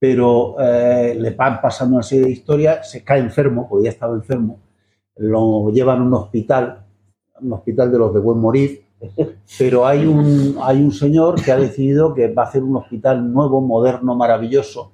[0.01, 4.15] pero eh, le van pasando una serie de historias, se cae enfermo, porque ya estaba
[4.15, 4.59] enfermo,
[5.17, 6.87] lo llevan a un hospital,
[7.39, 8.83] un hospital de los de buen morir,
[9.59, 13.31] pero hay un, hay un señor que ha decidido que va a hacer un hospital
[13.31, 14.91] nuevo, moderno, maravilloso,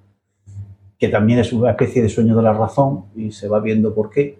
[0.99, 4.09] que también es una especie de sueño de la razón y se va viendo por
[4.09, 4.37] qué.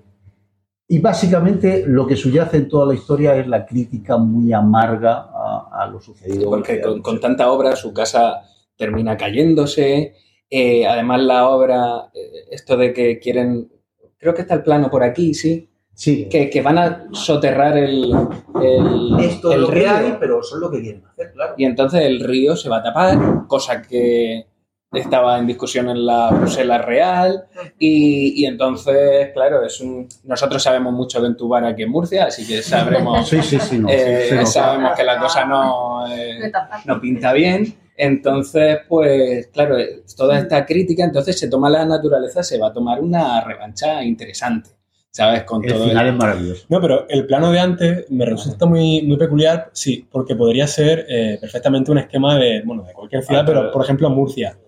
[0.89, 5.69] Y básicamente lo que subyace en toda la historia es la crítica muy amarga a,
[5.71, 6.49] a lo sucedido.
[6.49, 8.41] porque con, con tanta obra su casa
[8.75, 10.13] termina cayéndose.
[10.49, 13.71] Eh, además la obra, eh, esto de que quieren,
[14.17, 18.13] creo que está el plano por aquí, sí, Sí, que, que van a soterrar el,
[18.61, 19.89] el, esto es el lo que río.
[19.89, 21.55] hay, pero es lo que quieren hacer, claro.
[21.57, 24.45] Y entonces el río se va a tapar, cosa que
[24.91, 27.45] estaba en discusión en la Bruselas Real.
[27.79, 32.45] Y, y entonces, claro, es un, nosotros sabemos mucho de entubar aquí en Murcia, así
[32.45, 36.51] que sabremos, Sí, sí, sí, no, eh, sabemos que la cosa no, eh,
[36.85, 37.73] no pinta bien.
[37.97, 39.75] Entonces, pues, claro,
[40.15, 44.69] toda esta crítica, entonces se toma la naturaleza, se va a tomar una revancha interesante.
[45.09, 45.43] ¿sabes?
[45.45, 46.65] Con El todo final el- es maravilloso.
[46.69, 51.07] No, pero el plano de antes me resulta muy, muy peculiar, sí, porque podría ser
[51.09, 54.59] eh, perfectamente un esquema de, bueno, de cualquier ciudad, Ah, pero por ejemplo Murcia.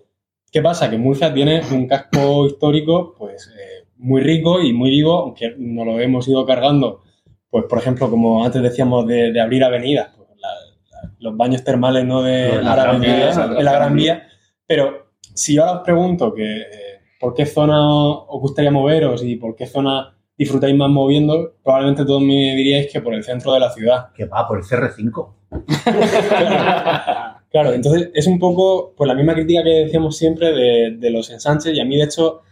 [0.50, 0.90] ¿Qué pasa?
[0.90, 5.84] Que Murcia tiene un casco histórico, pues, eh, muy rico y muy vivo, aunque no
[5.84, 7.02] lo hemos ido cargando,
[7.48, 10.08] pues, por ejemplo, como antes decíamos, de, de abrir avenidas,
[11.20, 12.22] los baños termales, ¿no?
[12.22, 14.26] De la Gran Vía, en la Gran Vía.
[14.66, 19.36] Pero si yo ahora os pregunto que, eh, por qué zona os gustaría moveros y
[19.36, 23.60] por qué zona disfrutáis más moviendo, probablemente todos me diríais que por el centro de
[23.60, 24.12] la ciudad.
[24.12, 25.34] Que va por el CR5.
[27.50, 31.30] Claro, entonces es un poco pues la misma crítica que decíamos siempre de, de los
[31.30, 32.42] ensanches y a mí de hecho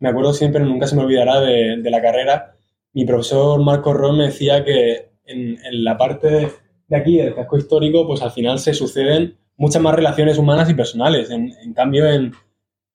[0.00, 2.56] me acuerdo siempre, nunca se me olvidará de, de la carrera,
[2.92, 6.50] mi profesor Marco Ron me decía que en, en la parte
[6.90, 10.74] de aquí del casco histórico pues al final se suceden muchas más relaciones humanas y
[10.74, 12.32] personales, en, en cambio en,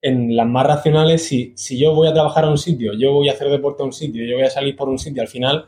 [0.02, 3.28] en las más racionales si, si yo voy a trabajar a un sitio, yo voy
[3.28, 5.64] a hacer deporte a un sitio, yo voy a salir por un sitio, al final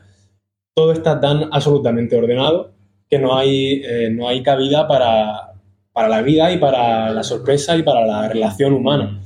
[0.75, 2.71] todo está tan absolutamente ordenado
[3.09, 5.53] que no hay, eh, no hay cabida para,
[5.91, 9.19] para la vida y para la sorpresa y para la relación humana.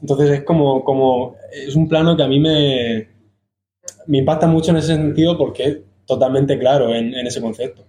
[0.00, 3.08] Entonces es como, como es un plano que a mí me,
[4.06, 7.84] me impacta mucho en ese sentido porque es totalmente claro en, en ese concepto.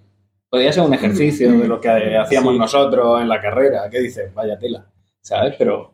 [0.51, 2.59] Podría ser un ejercicio de lo que hacíamos Sí.
[2.59, 3.89] nosotros en la carrera.
[3.89, 4.33] ¿Qué dices?
[4.33, 4.85] Vaya tela,
[5.21, 5.55] ¿sabes?
[5.57, 5.93] Pero,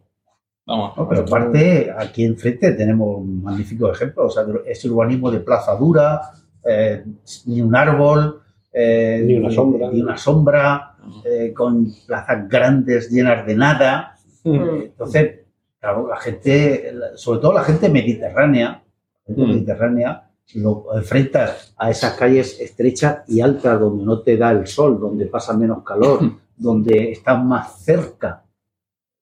[0.65, 0.97] vamos.
[0.97, 4.25] No, pero aparte, aquí enfrente tenemos un magnífico ejemplo.
[4.25, 6.21] O sea, ese urbanismo de plaza dura,
[6.67, 7.03] eh,
[7.45, 8.41] ni un árbol,
[8.73, 9.91] eh, Ni una sombra.
[9.91, 14.15] ni una sombra, eh, con plazas grandes llenas de nada.
[14.43, 14.55] Mm.
[14.85, 15.35] Entonces,
[15.79, 18.81] claro, la gente, sobre todo la gente mediterránea,
[19.27, 19.47] la gente Mm.
[19.49, 20.23] mediterránea,
[20.55, 25.25] lo enfrentas a esas calles estrechas y altas donde no te da el sol, donde
[25.27, 26.19] pasa menos calor,
[26.57, 28.43] donde estás más cerca.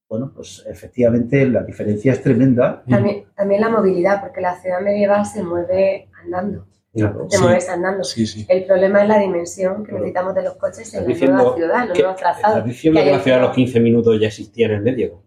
[0.08, 2.84] Bueno, pues efectivamente la diferencia es tremenda.
[2.88, 7.28] También, también la movilidad, porque la ciudad medieval se mueve andando, Claro.
[7.28, 7.44] te Sí.
[7.44, 8.04] mueves andando.
[8.04, 8.46] Sí, sí.
[8.48, 11.98] El problema es la dimensión que necesitamos de los coches en la nueva ciudad, los
[11.98, 12.50] nuevos trazados.
[12.58, 15.24] ¿Estás diciendo que la ciudad de los aquí 15 minutos ya existía en el medio?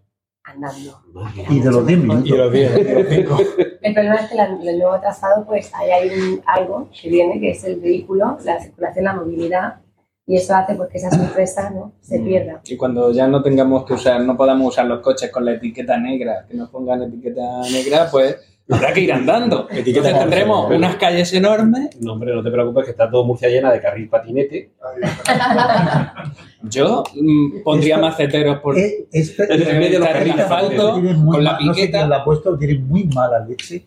[0.48, 1.02] Andando.
[1.50, 2.30] Y de los 10 Y minutos.
[2.38, 3.38] los 10, y los 5.
[3.82, 7.40] El problema es que la- el nuevo trazado, pues ahí hay un- algo que viene,
[7.40, 9.80] que es el vehículo, la circulación, la movilidad,
[10.26, 11.92] y eso hace pues, que esa sorpresa ¿no?
[12.00, 12.60] se pierda.
[12.66, 15.96] Y cuando ya no tengamos que usar, no podamos usar los coches con la etiqueta
[15.96, 18.36] negra, que nos pongan etiqueta negra, pues
[18.70, 19.66] habrá que ir andando.
[19.70, 21.90] Entonces tendremos unas calles enormes.
[22.01, 24.73] No, hombre, no te preocupes que está todo Murcia llena de carril patinete.
[26.62, 28.78] Yo mm, pondría Esto- maceteros por...
[28.78, 31.74] Eh, este- En el medio de los carriles asfalto, tiene muy con la mal- no
[31.74, 31.99] sé piqueta.
[31.99, 33.86] quién la ha puesto, tiene muy mala leche.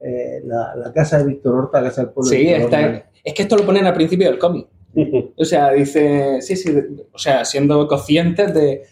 [0.00, 2.30] Eh, la, la casa de Víctor Horta, la casa del pueblo.
[2.30, 4.66] de Sí, Víctor está, es que esto lo ponen al principio del cómic.
[5.36, 6.70] O sea, dice, sí, sí,
[7.12, 8.82] o sea, siendo conscientes de,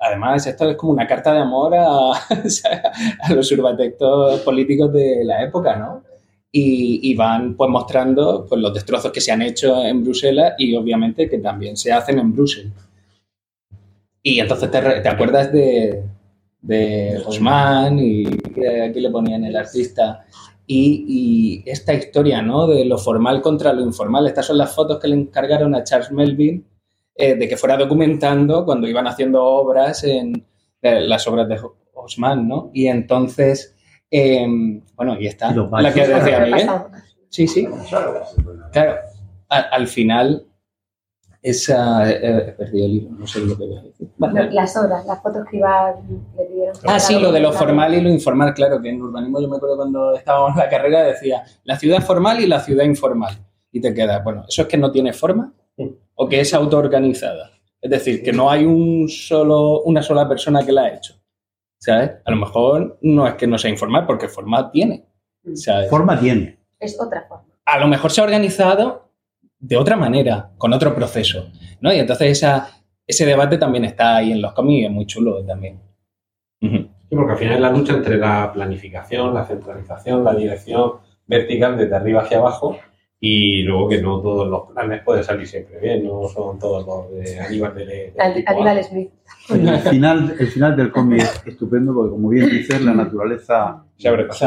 [0.00, 2.12] además esto es como una carta de amor a,
[3.34, 6.02] los urbatectos políticos de la época, ¿no?
[6.50, 11.28] Y, van pues mostrando pues, los destrozos que se han hecho en Bruselas y obviamente
[11.28, 12.72] que también se hacen en Bruselas.
[14.22, 16.02] Y entonces te, te acuerdas de,
[16.60, 20.24] de Osman y aquí le ponían el artista
[20.70, 22.66] y, esta historia, ¿no?
[22.66, 24.26] De lo formal contra lo informal.
[24.26, 26.62] Estas son las fotos que le encargaron a Charles Melville
[27.18, 30.46] eh, de que fuera documentando cuando iban haciendo obras en
[30.80, 31.60] eh, las obras de
[31.92, 32.70] Osman, ¿no?
[32.72, 33.74] Y entonces,
[34.10, 34.46] eh,
[34.94, 36.70] bueno, y está Y la que decía Miguel.
[37.28, 37.68] Sí, sí.
[38.72, 38.94] Claro,
[39.50, 40.46] a- al final,
[41.42, 42.10] esa.
[42.10, 44.08] eh, he perdido el hilo, no sé lo que voy a decir.
[44.16, 44.50] Vale.
[44.52, 45.94] las obras, las fotos que iban,
[46.36, 46.74] le pidieron.
[46.86, 49.56] Ah, sí, lo de lo formal y lo informal, claro, que en urbanismo yo me
[49.56, 53.36] acuerdo cuando estábamos en la carrera decía la ciudad formal y la ciudad informal.
[53.70, 55.52] Y te queda, bueno, ¿eso es que no tiene forma?
[56.20, 57.52] ¿O que es autoorganizada?
[57.80, 61.14] Es decir, que no hay un solo, una sola persona que la ha hecho.
[61.80, 62.10] ¿Sabes?
[62.24, 65.06] A lo mejor no es que no sea informal, porque formal tiene.
[65.54, 65.88] ¿sabes?
[65.88, 66.58] Forma tiene.
[66.80, 67.44] Es otra forma.
[67.64, 69.12] a lo mejor se ha organizado
[69.60, 71.50] de otra manera, con otro proceso,
[71.80, 71.92] ¿no?
[71.92, 72.68] Y entonces esa,
[73.06, 75.80] ese debate también está ahí en los cómics, es muy chulo también.
[76.60, 80.94] Sí, porque al final es la lucha entre la planificación, la centralización, la dirección
[81.26, 82.76] vertical desde arriba hacia abajo
[83.20, 87.10] y luego que no todos los planes pueden salir siempre bien, no son todos los
[87.24, 88.12] de Aníbal de, de.
[88.46, 89.10] Aníbal Smith.
[89.50, 94.08] El final, el final del cómic es estupendo porque, como bien dices, la naturaleza Se
[94.08, 94.44] abre Sí,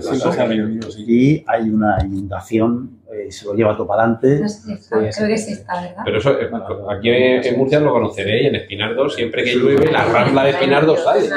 [0.00, 1.04] sí, sí, sí.
[1.06, 4.40] y hay una inundación, eh, se lo lleva todo para adelante.
[4.40, 6.02] No sé si está, creo que sí está, ¿verdad?
[6.04, 6.50] Pero eso, eh,
[6.96, 10.96] aquí en, en Murcia lo conoceréis, en Espinardo, siempre que llueve, la rambla de Espinardo
[10.96, 11.28] sale.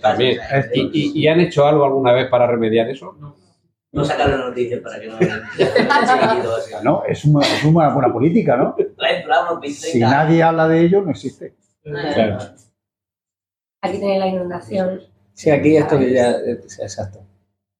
[0.00, 0.38] También.
[0.72, 3.14] ¿Y, y, y han hecho algo alguna vez para remediar eso?
[3.20, 3.45] No
[4.04, 5.16] sacaron noticias para que no.
[6.82, 8.76] No, es una, es una buena política, ¿no?
[9.68, 11.54] Si nadie habla de ello, no existe.
[11.82, 12.38] Claro.
[13.82, 15.00] Aquí tenéis la inundación.
[15.32, 16.30] Sí, aquí esto que ya.
[16.32, 17.20] eh, Exacto.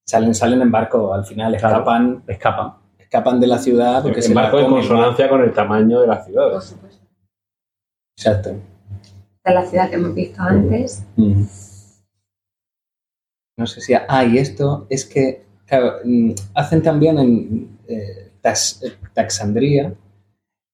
[0.07, 1.77] Salen, salen en barco, al final Claro.
[1.79, 2.75] escapan, Escapan.
[2.99, 6.23] escapan de la ciudad porque se la barco en consonancia con el tamaño de la
[6.25, 6.53] ciudad.
[6.53, 7.05] Por supuesto.
[8.17, 8.51] Exacto.
[8.51, 11.05] Esta es la ciudad que hemos visto antes.
[11.17, 11.43] Mm.
[13.59, 13.95] No sé si.
[13.95, 15.46] Ah, y esto es que,
[16.05, 19.95] mm, hacen también en eh, Tax- eh, Taxandría.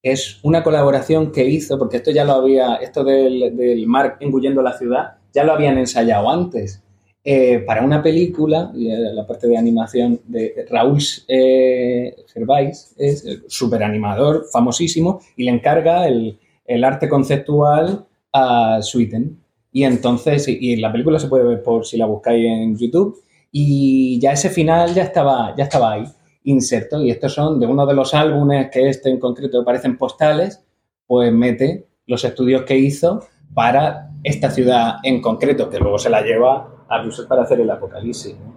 [0.03, 4.77] Es una colaboración que hizo, porque esto ya lo había, esto del, mar engullendo la
[4.77, 6.83] ciudad, ya lo habían ensayado antes.
[7.25, 10.99] eh, para una película, era la parte de animación de Raúl
[11.29, 16.39] eh, Gervais, es súper animador, famosísimo, y le encarga el,
[16.85, 19.39] arte conceptual a Sweeten.
[19.73, 23.23] Y entonces, y la película se puede ver por si la buscáis en YouTube.
[23.55, 26.05] Y ya ese final ya estaba, ya estaba ahí,
[26.45, 27.03] inserto.
[27.03, 30.65] Y estos son de uno de los álbumes que este en concreto parecen postales,
[31.07, 33.23] pues mete los estudios que hizo
[33.55, 37.71] para esta ciudad en concreto, que luego se la lleva a Bruselas para hacer el
[37.71, 38.35] apocalipsis.
[38.43, 38.55] ¿no?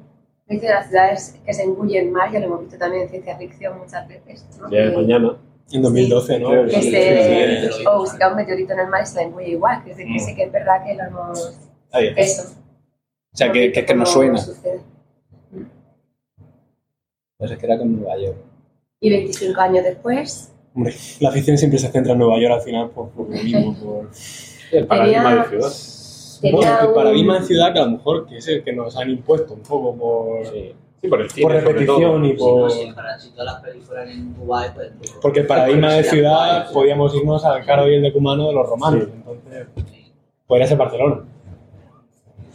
[0.48, 3.36] Dice de las ciudades que se engullen mar, ya lo hemos visto también en ciencia
[3.38, 4.46] ficción muchas veces.
[4.62, 4.70] ¿no?
[4.72, 5.38] Ya es Que- mañana.
[5.72, 6.50] En 2012, ¿no?
[6.66, 7.84] que Sí, se, sí, sí.
[7.92, 9.98] o si cae un meteorito en el mar y se la engulle igual, que es
[9.98, 10.26] decir, que Mm.
[10.26, 11.60] sí que es verdad que lo hemos...
[11.92, 12.22] Ahí está.
[12.22, 12.54] Eso.
[13.36, 14.40] O sea, que, que, que nos suena.
[17.38, 18.38] Pues es que era con Nueva York.
[19.02, 22.90] Y 25 años después, Hombre, la ficción siempre se centra en Nueva York al final
[22.92, 24.10] por, por lo mismo, por...
[24.72, 26.52] El paradigma de ciudad.
[26.54, 29.10] Bueno, el paradigma en ciudad que a lo mejor que es el que nos han
[29.10, 30.74] impuesto un poco por, Sí.
[31.02, 31.44] Sí, por el cine.
[31.44, 32.62] por repetición y Si, por...
[32.62, 34.92] no, si, para, si todas las fueran en Dubái, pues...
[35.22, 38.68] Porque el paradigma de Sí, ciudad podíamos irnos al caro y el decumano de los
[38.70, 39.68] romanos, entonces
[40.48, 41.26] podría ser Barcelona.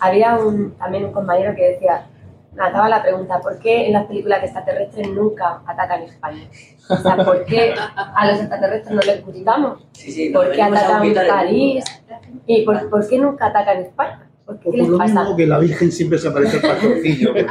[0.01, 2.07] Había un, también un compañero que decía,
[2.55, 6.49] lanzaba la pregunta, ¿por qué en las películas de extraterrestres nunca atacan España?
[6.89, 9.87] O sea, ¿por qué a los extraterrestres no les gustamos?
[9.93, 11.85] Sí, sí, ¿Por qué atacan París?
[12.47, 14.27] ¿Y por, por qué nunca atacan España?
[14.45, 15.21] ¿Por qué, Pues ¿Qué por les lo pasa?
[15.21, 17.35] mismo que la Virgen siempre se aparece al pastorcillo.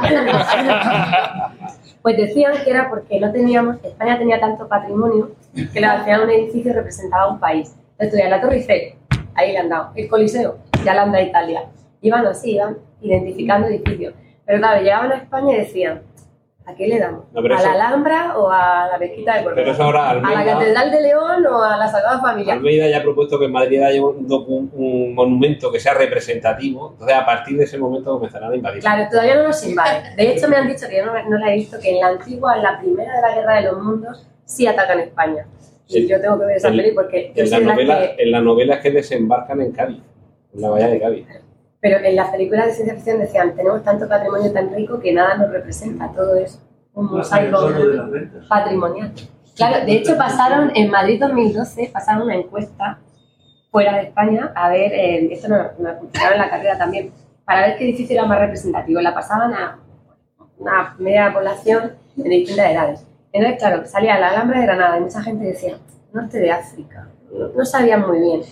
[2.02, 6.30] Pues decían que era porque no teníamos, España tenía tanto patrimonio que al final un
[6.30, 7.74] edificio representaba un país.
[7.98, 8.94] Entonces, la Torre Eiffel,
[9.34, 9.90] ahí le han dado.
[9.94, 11.64] El Coliseo, ya le han dado a Italia.
[12.02, 14.14] Iban así, iban identificando edificios.
[14.46, 16.02] Pero claro, llegaban a España y decían,
[16.66, 17.24] ¿a qué le damos?
[17.32, 20.10] No, ¿A eso- la Alhambra o a la Mezquita de Córdoba?
[20.10, 22.54] ¿A la Catedral de León o a la Sagrada Familia?
[22.54, 26.90] Almeida ya ha propuesto que en Madrid haya un, docu- un monumento que sea representativo.
[26.92, 28.80] Entonces, a partir de ese momento comenzarán a invadir.
[28.80, 30.16] Claro, todavía no nos invaden.
[30.16, 32.08] De hecho, me han dicho que yo no, no la he visto, que en la
[32.08, 35.46] antigua, en la primera de la Guerra de los Mundos, sí atacan España.
[35.86, 38.22] Y yo tengo que ver esa peli porque yo En la, novela, que...
[38.22, 40.00] en la novela es que desembarcan en Cádiz,
[40.54, 41.26] en la bahía de Cádiz.
[41.80, 45.36] Pero en las películas de ciencia ficción decían, tenemos tanto patrimonio tan rico que nada
[45.36, 46.60] nos representa, todo es
[46.94, 47.58] un mosaico
[48.48, 49.12] patrimonial.
[49.56, 52.98] Claro, de hecho pasaron, en Madrid 2012, pasaron una encuesta
[53.70, 57.12] fuera de España, a ver, eh, esto nos no, en la carrera también,
[57.44, 59.00] para ver qué edificio era más representativo.
[59.00, 59.78] La pasaban a
[60.58, 63.06] una media población de distintas edades.
[63.32, 65.78] Entonces, claro, salía la Alhambra de Granada y mucha gente decía,
[66.12, 68.42] norte de África, no, no sabían muy bien.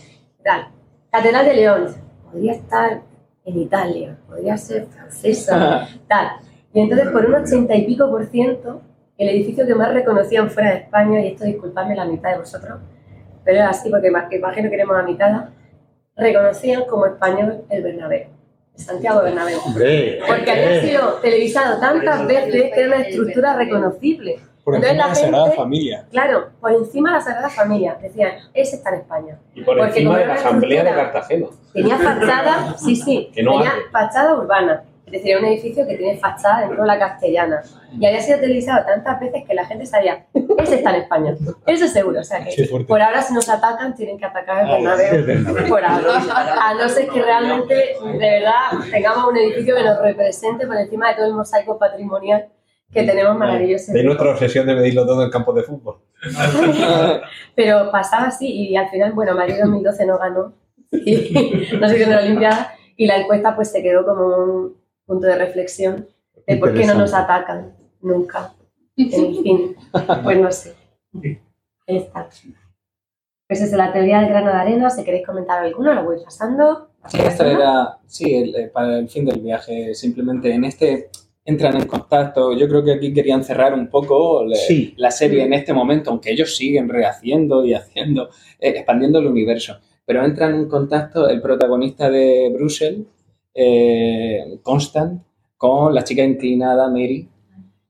[0.45, 0.69] Tal.
[1.11, 1.97] Catedral de León,
[2.31, 3.01] podría estar
[3.49, 6.29] en Italia, podría ser francesa, tal.
[6.73, 8.83] Y entonces, por un ochenta y pico por ciento,
[9.17, 12.79] el edificio que más reconocían fuera de España, y esto disculpadme la mitad de vosotros,
[13.45, 15.45] pero era así porque ma- imagino que éramos la mitad,
[16.17, 18.27] reconocían como español el Bernabéu,
[18.77, 19.59] el Santiago Bernabéu.
[19.65, 24.39] Hombre, Porque había sido televisado tantas veces que era una estructura reconocible.
[24.69, 26.07] Por encima la de la Sagrada gente- Familia.
[26.11, 29.39] Claro, por encima de la Sagrada Familia, decían, ese está en España.
[29.55, 31.47] Y por Porque encima de la Asamblea de Cartagena.
[31.73, 33.81] Tenía fachada, sí, sí, Que no tenía arde.
[33.91, 34.83] fachada urbana.
[35.07, 37.63] Es decir, era un edificio que tiene fachada dentro de la castellana.
[37.99, 40.27] Y había sido televisado tantas veces que la gente sabía,
[40.59, 41.35] ese está en España.
[41.67, 42.21] Eso es seguro.
[42.21, 44.95] O sea que por ahora si nos atacan tienen que atacar el Ah.
[44.97, 45.67] Bernabéu.
[45.67, 46.13] Por ahora.
[46.63, 47.75] A no ser que realmente,
[48.05, 52.47] de verdad, tengamos un edificio que nos represente por encima de todo el mosaico patrimonial
[52.93, 53.93] que tenemos maravilloso.
[53.93, 55.97] De nuestra obsesión de medirlo todo en campos de fútbol.
[57.55, 60.55] Pero pasaba así y al final, bueno, Madrid 2012 no ganó
[60.93, 64.77] y no se quedó en la Olimpiada y la encuesta pues se quedó como un
[65.07, 66.07] punto de reflexión
[66.47, 68.53] de por qué no nos atacan nunca.
[68.97, 69.77] En fin,
[70.25, 70.75] pues no sé.
[71.87, 72.29] Está.
[73.47, 74.91] Pues es la teoría del grano de arena.
[74.91, 76.91] Si queréis comentar alguno, lo voy pasando.
[77.07, 81.11] Sí, esta era, sí, el- eh, para el fin del viaje, simplemente en este
[81.51, 82.53] entran en contacto.
[82.57, 84.93] Yo creo que aquí querían cerrar un poco le- Sí.
[84.99, 88.29] la serie en este momento, aunque ellos siguen rehaciendo y haciendo,
[88.61, 89.79] eh, expandiendo el universo.
[90.05, 93.01] Pero entran en contacto el protagonista de Brussels,
[93.55, 95.23] eh, Constant,
[95.57, 97.27] con la chica inclinada Mary.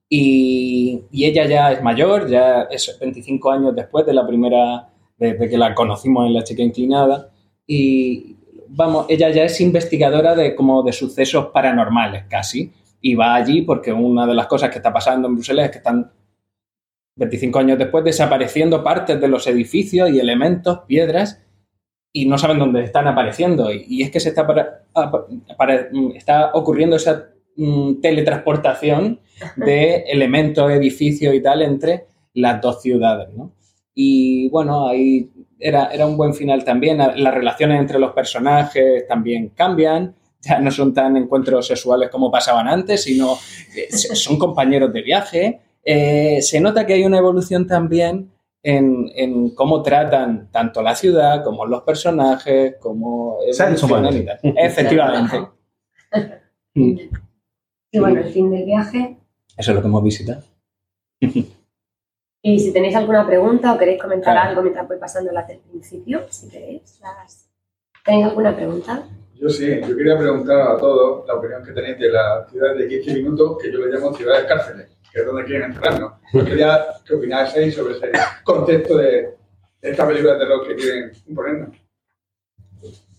[0.09, 5.49] Y, y ella ya es mayor, ya es 25 años después de la primera, desde
[5.49, 7.31] que la conocimos en La chica inclinada.
[7.67, 8.37] Y
[8.69, 13.93] vamos, ella ya es investigadora de como de sucesos paranormales casi, y va allí porque
[13.93, 16.11] una de las cosas que está pasando en Bruselas es que están
[17.17, 21.43] 25 años después desapareciendo partes de los edificios y elementos, piedras,
[22.13, 23.73] y no saben dónde están apareciendo.
[23.73, 24.85] Y, y es que se está, para-
[25.57, 29.21] para- está ocurriendo esa mm, teletransportación
[29.57, 33.53] de elementos, edificios y tal entre las dos ciudades, ¿no?
[33.95, 36.99] Y bueno, ahí era, era un buen final también.
[36.99, 40.15] Las relaciones entre los personajes también cambian.
[40.43, 43.37] Ya no son tan encuentros sexuales como pasaban antes, sino
[43.75, 45.61] eh, son compañeros de viaje.
[45.85, 48.31] Eh, se nota que hay una evolución también
[48.63, 53.39] en, en cómo tratan tanto la ciudad como los personajes, como.
[54.43, 55.37] Efectivamente.
[56.75, 56.97] Mm,
[57.91, 59.17] Y bueno, el fin del viaje.
[59.57, 60.43] Eso es lo que hemos visitado.
[62.43, 64.51] Y si tenéis alguna pregunta o queréis comentar Claro.
[64.51, 67.01] algo mientras voy pasando las del principio, si queréis.
[67.03, 67.49] Las...
[68.05, 69.03] ¿Tenéis alguna pregunta?
[69.41, 72.89] Yo sí, yo quería preguntar a todos la opinión que tenéis de la ciudad de
[72.89, 76.13] 15 minutos, que yo le llamo ciudades cárceles, que es donde quieren encerrarnos.
[76.33, 78.11] Yo quería que opinaseis sobre ese
[78.45, 79.07] concepto de,
[79.81, 81.77] de esta película de terror que quieren imponernos.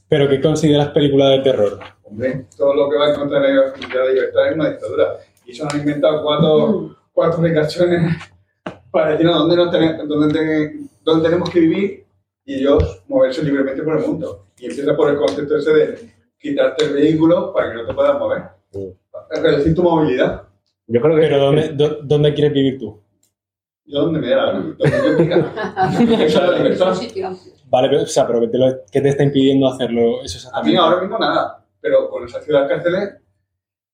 [0.09, 1.79] Pero ¿qué consideras película de terror?
[2.03, 5.17] Hombre, todo lo que va a encontrar en la ciudad de libertad es una dictadura.
[5.45, 8.15] Y se han inventado cuatro, cuatro aplicaciones
[8.91, 12.05] para decirnos dónde, nos tenemos, dónde, ten- dónde tenemos que vivir
[12.49, 14.47] y ellos moverse libremente por el mundo.
[14.57, 18.17] Y empieza por el concepto ese de quitarte el vehículo para que no te puedas
[18.17, 18.43] mover.
[19.30, 20.47] Reducir tu movilidad.
[20.88, 22.99] Yo creo que Pero ¿dónde, dó- ¿dónde quieres vivir tú?
[23.85, 24.76] Yo donde me dé la gana.
[27.69, 30.63] Vale, pero, o sea, pero ¿qué te, lo- qué te está impidiendo hacerlo eso A
[30.63, 33.13] mí ahora mismo nada, pero con esas ciudades cárceles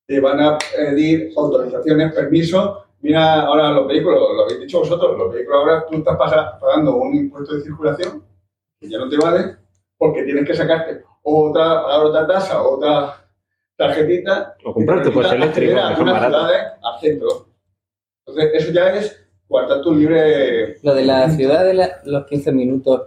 [0.08, 2.78] te van a pedir autorizaciones, permisos.
[3.02, 7.16] Mira ahora los vehículos, lo habéis dicho vosotros, los vehículos ahora tú estás pagando un
[7.16, 8.24] impuesto de circulación
[8.80, 9.56] que ya no te vale
[9.98, 13.16] porque tienes que sacarte otra, otra tasa, otra
[13.78, 14.56] tarjetita.
[14.66, 16.38] O comprar tu que te coche permita eléctrico, que son algunas baratos.
[16.50, 17.28] ciudades al centro.
[18.28, 22.52] Entonces, eso ya es guardar tu libre Lo de la ciudad de la- los 15
[22.52, 23.02] minutos,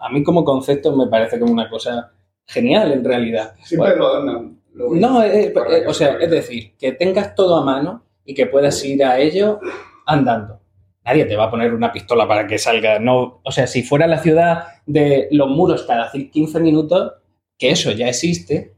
[0.00, 2.12] a mí como concepto me parece como una cosa
[2.46, 3.54] genial en realidad.
[3.64, 4.60] Siempre lo adornan.
[4.74, 8.04] lo- No, eh, eh, eh, o se sea, es decir, que tengas todo a mano
[8.24, 9.58] y que puedas ir a ello
[10.04, 10.60] andando.
[11.06, 12.98] Nadie te va a poner una pistola para que salga.
[12.98, 17.12] No, o sea, si fuera la ciudad de los muros cada 15 minutos,
[17.56, 18.72] que eso ya existe,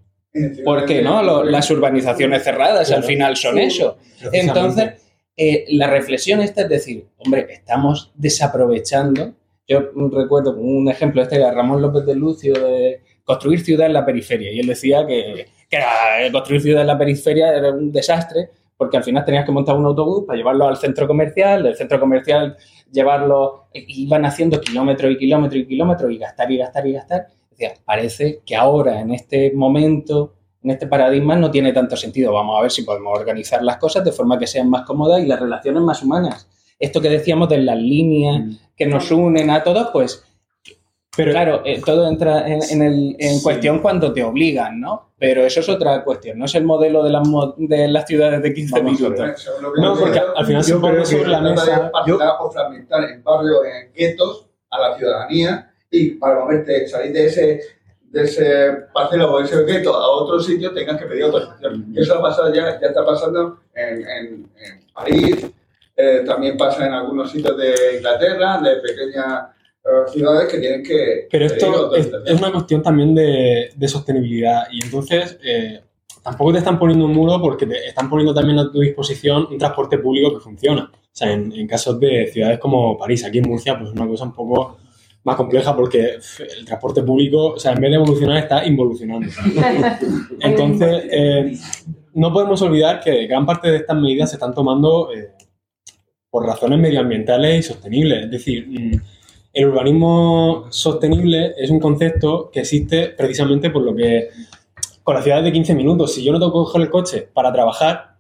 [0.65, 1.23] ¿por qué no?
[1.23, 3.63] Lo- las urbanizaciones cerradas al final son Sí.
[3.63, 3.97] eso.
[4.33, 5.03] Entonces,
[5.37, 9.35] eh, la reflexión esta es decir, hombre, estamos desaprovechando.
[9.67, 14.05] Yo recuerdo un ejemplo este de Ramón López de Lucio de construir ciudad en la
[14.07, 14.51] periferia.
[14.53, 18.97] Y él decía que, que eh, construir ciudad en la periferia era un desastre porque
[18.97, 22.57] al final tenías que montar un autobús para llevarlo al centro comercial, del centro comercial
[22.91, 27.27] llevarlo, eh, iban haciendo kilómetros y kilómetros y kilómetros y gastar y gastar y gastar.
[27.51, 32.33] Decía, parece que ahora, en este momento, en este paradigma, no tiene tanto sentido.
[32.33, 35.27] Vamos a ver si podemos organizar las cosas de forma que sean más cómodas y
[35.27, 36.49] las relaciones más humanas.
[36.79, 40.25] Esto que decíamos de las líneas que nos unen a todos, pues
[41.19, 43.43] Pero, claro, eh, todo entra en, en el- en Sí.
[43.43, 45.11] cuestión cuando te obligan, ¿no?
[45.19, 48.41] Pero eso es otra cuestión, no es el modelo de las, mo- de las ciudades
[48.41, 49.49] de 15 Vamos minutos.
[49.61, 52.51] No, yo porque creo, al final se yo pone sobre la mesa- de parcelar o
[52.53, 57.61] fragmentar en barrios, en guetos, a la ciudadanía y para moverte, salir de ese,
[58.11, 61.93] de ese parcelo o ese gueto a otro sitio tengas que pedir autorización.
[61.97, 65.51] Eso ha pasado ya, ya está pasando en, en- en París,
[65.97, 69.47] eh, también pasa en algunos sitios de Inglaterra, de pequeñas
[69.89, 74.65] eh, ciudades que tienen que pero esto es, es una cuestión también de, de sostenibilidad
[74.71, 75.81] y entonces eh,
[76.23, 79.59] tampoco te están poniendo un muro porque te están poniendo también a tu disposición un
[79.59, 80.91] transporte público que funciona.
[80.93, 84.07] O sea, en, en casos de ciudades como París, aquí en Murcia, pues es una
[84.07, 84.77] cosa un poco
[85.25, 86.19] más compleja porque
[86.59, 89.27] el transporte público, o sea, en vez de evolucionar, está involucionando.
[90.41, 91.59] Entonces, eh,
[92.15, 95.33] no podemos olvidar que gran parte de estas medidas se están tomando eh,
[96.31, 98.25] por razones medioambientales y sostenibles.
[98.25, 99.01] Es decir, mm,
[99.59, 104.29] el urbanismo sostenible es un concepto que existe precisamente por lo que
[105.03, 107.53] con las ciudades de 15 minutos, si yo no tengo que coger el coche para
[107.53, 108.17] trabajar,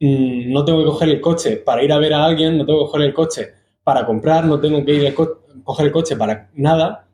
[0.00, 2.80] mm, no tengo que coger el coche para ir a ver a alguien, no tengo
[2.80, 3.48] que coger el coche
[3.84, 7.06] para comprar, no tengo que ir el co- coger el coche para nada,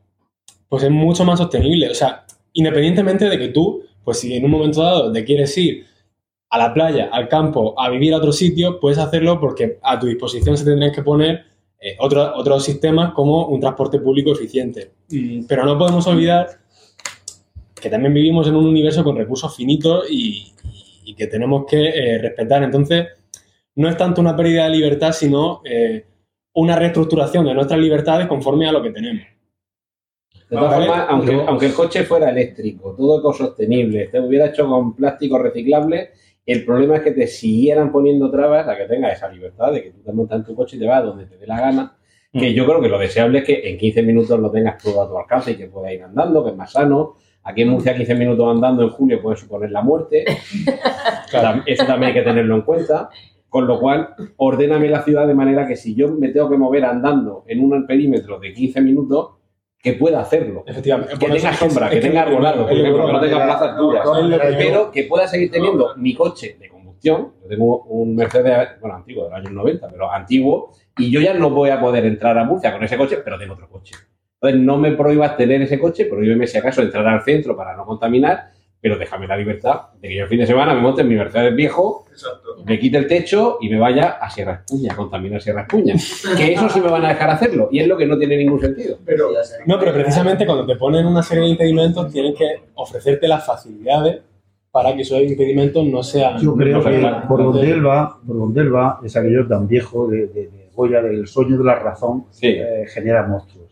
[0.69, 1.91] pues es mucho más sostenible.
[1.91, 5.87] O sea, independientemente de que tú, pues si en un momento dado te quieres ir
[6.51, 10.07] a la playa, al campo, a vivir a otro sitio, puedes hacerlo porque a tu
[10.07, 11.45] disposición se tendrían que poner
[11.81, 14.93] eh, otro- otros sistemas como un transporte público eficiente.
[15.11, 16.49] Mm, Pero no podemos olvidar
[17.81, 20.53] que también vivimos en un universo con recursos finitos y,
[21.05, 22.63] y que tenemos que eh, respetar.
[22.63, 23.07] Entonces,
[23.77, 26.05] no es tanto una pérdida de libertad, sino eh,
[26.55, 29.27] una reestructuración de nuestras libertades conforme a lo que tenemos.
[30.49, 34.95] De todas formas, aunque, aunque el coche fuera eléctrico, todo ecosostenible, se hubiera hecho con
[34.95, 36.11] plástico reciclable
[36.47, 39.91] El problema es que te siguieran poniendo trabas a que tengas esa libertad de que
[39.91, 41.97] tú te montas en tu coche y te vas donde te dé la gana.
[42.33, 45.09] Que yo creo que lo deseable es que en 15 minutos lo tengas todo a
[45.09, 47.17] tu alcance y que puedas ir andando, que es más sano.
[47.43, 50.25] Aquí en Murcia 15 minutos andando en julio puede suponer la muerte.
[51.67, 53.09] Eso también hay que tenerlo en cuenta.
[53.49, 56.85] Con lo cual, ordéname la ciudad de manera que si yo me tengo que mover
[56.85, 59.31] andando en un perímetro de 15 minutos,
[59.87, 60.65] que pueda hacerlo.
[60.67, 61.17] Efectivamente.
[61.17, 64.05] Que tenga sombra, que tenga arbolado, que no tenga plazas duras.
[64.59, 67.35] Pero que pueda seguir teniendo mi coche de combustión.
[67.41, 71.51] Yo tengo un Mercedes, bueno, antiguo, del año 90, pero antiguo, y yo ya no
[71.51, 73.95] voy a poder entrar a Murcia con ese coche, pero tengo otro coche.
[74.41, 77.87] Entonces, no me prohíbas tener ese coche, prohíbeme si acaso entrar al centro para no
[77.87, 78.51] contaminar,
[78.81, 81.17] pero déjame la libertad de que yo el fin de semana me monte en mi
[81.17, 82.63] Mercedes viejo, Exacto.
[82.65, 85.95] me quite el techo y me vaya a Sierra Espuña, a contaminar Sierra Espuña.
[86.37, 88.61] Que eso sí me van a dejar hacerlo, y es lo que no tiene ningún
[88.61, 88.99] sentido.
[89.05, 89.31] Pero
[89.67, 94.21] No, pero precisamente cuando te ponen una serie de impedimentos tienen que ofrecerte las facilidades
[94.71, 96.39] para que esos impedimentos no sean...
[96.39, 99.67] Yo creo no que por donde él va, por donde él va, es aquello tan
[99.67, 102.49] viejo de, de, de Goya, del sueño de la razón, Sí.
[102.49, 103.66] eh, genera monstruos.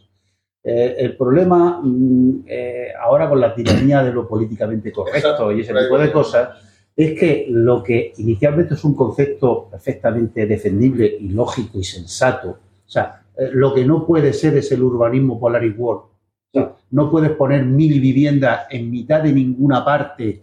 [0.67, 5.61] Eh, el problema mm, eh, ahora con la tiranía de lo políticamente correcto Exacto, y
[5.61, 6.49] ese tipo de cosas
[6.97, 12.89] es que lo que inicialmente es un concepto perfectamente defendible y lógico y sensato, o
[12.89, 16.03] sea, eh, lo que no puede ser es el urbanismo Polaris World.
[16.03, 16.11] O
[16.53, 20.41] sea, no puedes poner mil viviendas en mitad de ninguna parte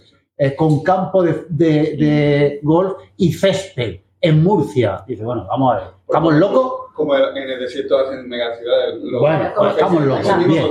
[0.58, 5.04] con campo de, de- de golf y césped en Murcia.
[5.08, 6.74] Dice, bueno, vamos a ver, ¿estamos locos?
[6.94, 9.02] como en el desierto hacen megaciudades.
[9.20, 10.66] Bueno, pues estamos locos, bien.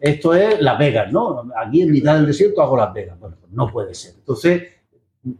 [0.00, 1.44] Esto es Las Vegas, ¿no?
[1.56, 3.18] Aquí en mitad del desierto hago Las Vegas.
[3.20, 4.14] Bueno, pues no puede ser.
[4.18, 4.62] Entonces,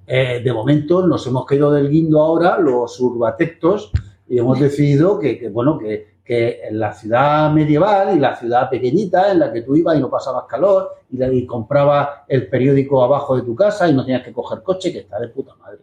[0.06, 3.90] eh, de momento nos hemos caído del guindo ahora los urbatectos
[4.28, 8.68] y hemos decidido que, que, bueno, que, que en la ciudad medieval y la ciudad
[8.70, 12.48] pequeñita en la que tú ibas y no pasabas calor y, la- y comprabas el
[12.48, 15.55] periódico abajo de tu casa y no tenías que coger coche, que está de puta
[15.56, 15.80] madre.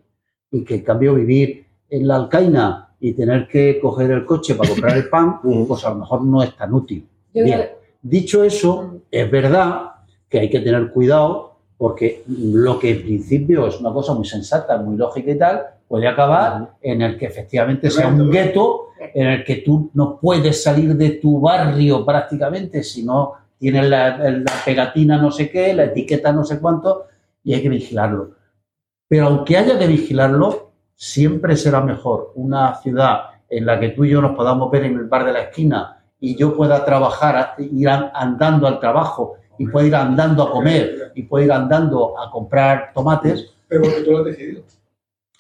[0.52, 4.70] Y que en cambio vivir en la Alcaina y tener que coger el coche para
[4.70, 7.08] comprar el pan, pues a lo mejor no es tan útil.
[7.32, 7.70] Bien.
[8.02, 9.92] Dicho eso, es verdad
[10.28, 14.78] que hay que tener cuidado porque lo que en principio es una cosa muy sensata,
[14.78, 19.44] muy lógica y tal, puede acabar en el que efectivamente sea un gueto en el
[19.44, 25.22] que tú no puedes salir de tu barrio prácticamente si no tienes la, la pegatina
[25.22, 27.06] no sé qué, la etiqueta no sé cuánto,
[27.44, 28.32] y hay que vigilarlo.
[29.08, 30.73] Pero aunque haya que vigilarlo,
[31.04, 34.96] siempre será mejor una ciudad en la que tú y yo nos podamos ver en
[34.96, 39.68] el bar de la esquina y yo pueda trabajar, ir an- andando al trabajo y
[39.68, 44.12] pueda ir andando a comer y pueda ir andando a comprar tomates, Pero porque tú
[44.12, 44.62] lo has decidido.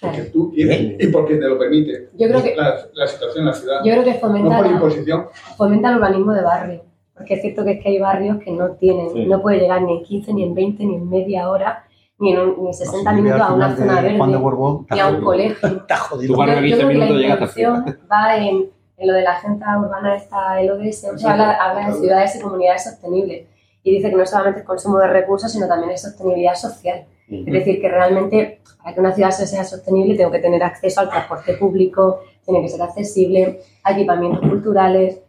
[0.02, 2.10] Porque tú quieres y porque te lo permite.
[2.18, 3.80] Yo creo que- La, la situación, la ciudad.
[3.86, 5.26] Yo creo que no fomenta, por la- imposición.
[5.56, 6.82] fomenta el urbanismo de barrio.
[7.16, 9.26] Porque es cierto que es que hay barrios que no tienen, Sí.
[9.28, 11.86] no puede llegar ni en 15, ni en 20, ni en media hora,
[12.20, 14.32] ni en, un- ni en 60 si vive minutos a una zona de verde, Juan
[14.32, 15.68] de Borbón, ni a un colegio.
[15.68, 16.36] está jodido.
[16.38, 20.16] Yo- yo 15 creo que la intención va en, en lo de la agenda urbana
[20.16, 23.48] esta LODS, o sea, habla, habla de ciudades y comunidades sostenibles
[23.84, 27.06] y dice que no solamente es consumo de recursos, sino también es sostenibilidad social.
[27.30, 31.10] Es decir, que realmente para que una ciudad sea sostenible tengo que tener acceso al
[31.10, 35.20] transporte público, tiene que ser accesible, a equipamientos culturales.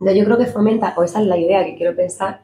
[0.00, 2.40] Entonces yo creo que fomenta, o esa es la idea que quiero pensar,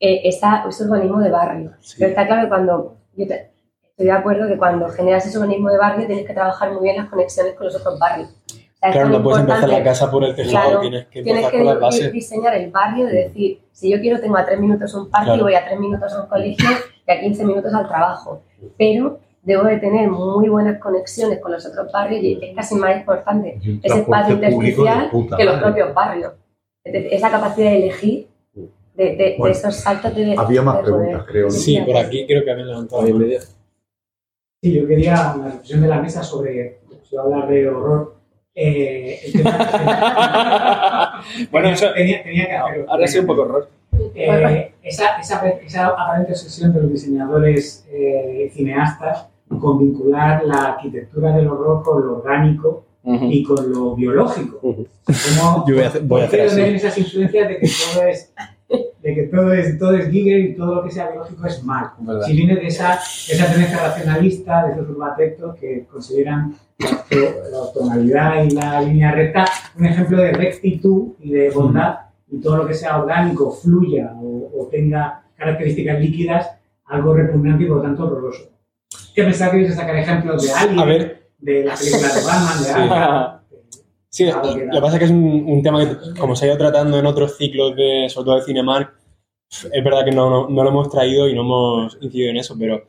[0.00, 1.72] eh, esa, ese urbanismo de barrio.
[1.98, 3.50] Pero está claro que cuando, yo te-
[3.82, 6.96] estoy de acuerdo que cuando generas ese urbanismo de barrio tienes que trabajar muy bien
[6.96, 8.28] las conexiones con los otros barrios.
[8.28, 11.22] O sea, es Claro, no puedes empezar la casa por el tejado, Claro, tienes que
[11.22, 12.12] Tienes empezar que por las di- bases.
[12.12, 15.40] diseñar el barrio de decir, si yo quiero tengo a tres minutos un parque Claro.
[15.40, 16.68] y voy a tres minutos a un colegio
[17.06, 18.42] y a 15 minutos al trabajo.
[18.76, 22.96] Pero debo de tener muy buenas conexiones con los otros barrios y es casi más
[22.96, 26.32] importante ese espacio intersticial que los propios barrios.
[26.84, 28.28] Es esa capacidad de elegir
[28.96, 30.96] de, de- de Bueno, esos saltos de Había más de poder.
[30.98, 31.50] preguntas, creo.
[31.50, 33.02] Sí, por aquí creo que habían levantado.
[33.02, 33.40] Ahí en medio.
[34.62, 38.16] Sí, yo quería una reflexión de la mesa sobre, si voy a hablar de horror,
[38.54, 42.84] eh, el tema- Bueno, eso- tenía, tenía que hacerlo.
[42.88, 43.68] Ahora sí un poco horror.
[44.14, 49.26] Eh, esa, esa, esa aparente obsesión de los diseñadores eh, cineastas
[49.60, 54.58] con vincular la arquitectura del horror con lo orgánico y con lo biológico.
[54.60, 54.84] Como,
[55.68, 56.60] Yo voy a hacer- voy a hacer ¿por qué así.
[56.60, 58.32] ven esas influencias de que todo es
[58.68, 61.90] de que todo es todo es Giger y todo lo que sea biológico es mal.
[61.98, 62.26] Verdad.
[62.26, 68.50] Si viene de esa, esa tendencia racionalista, de esos urbatectos que consideran la, ortonalidad y
[68.50, 69.46] la línea recta
[69.78, 71.98] un ejemplo de rectitud y de bondad
[72.28, 76.50] y todo lo que sea orgánico, fluya o, o tenga características líquidas,
[76.86, 78.50] algo repugnante y por lo tanto horroroso.
[79.14, 82.24] Que pensaba que ibas a sacar ejemplos de Alien, A ver, de la película de
[82.24, 83.32] Batman, de Sí.
[84.16, 86.56] Sí, lo que pasa es que es un, un tema que, como se ha ido
[86.56, 88.94] tratando en otros ciclos, de, sobre todo de Cinemark,
[89.50, 92.56] es verdad que no, no, no lo hemos traído y no hemos incidido en eso,
[92.58, 92.82] pero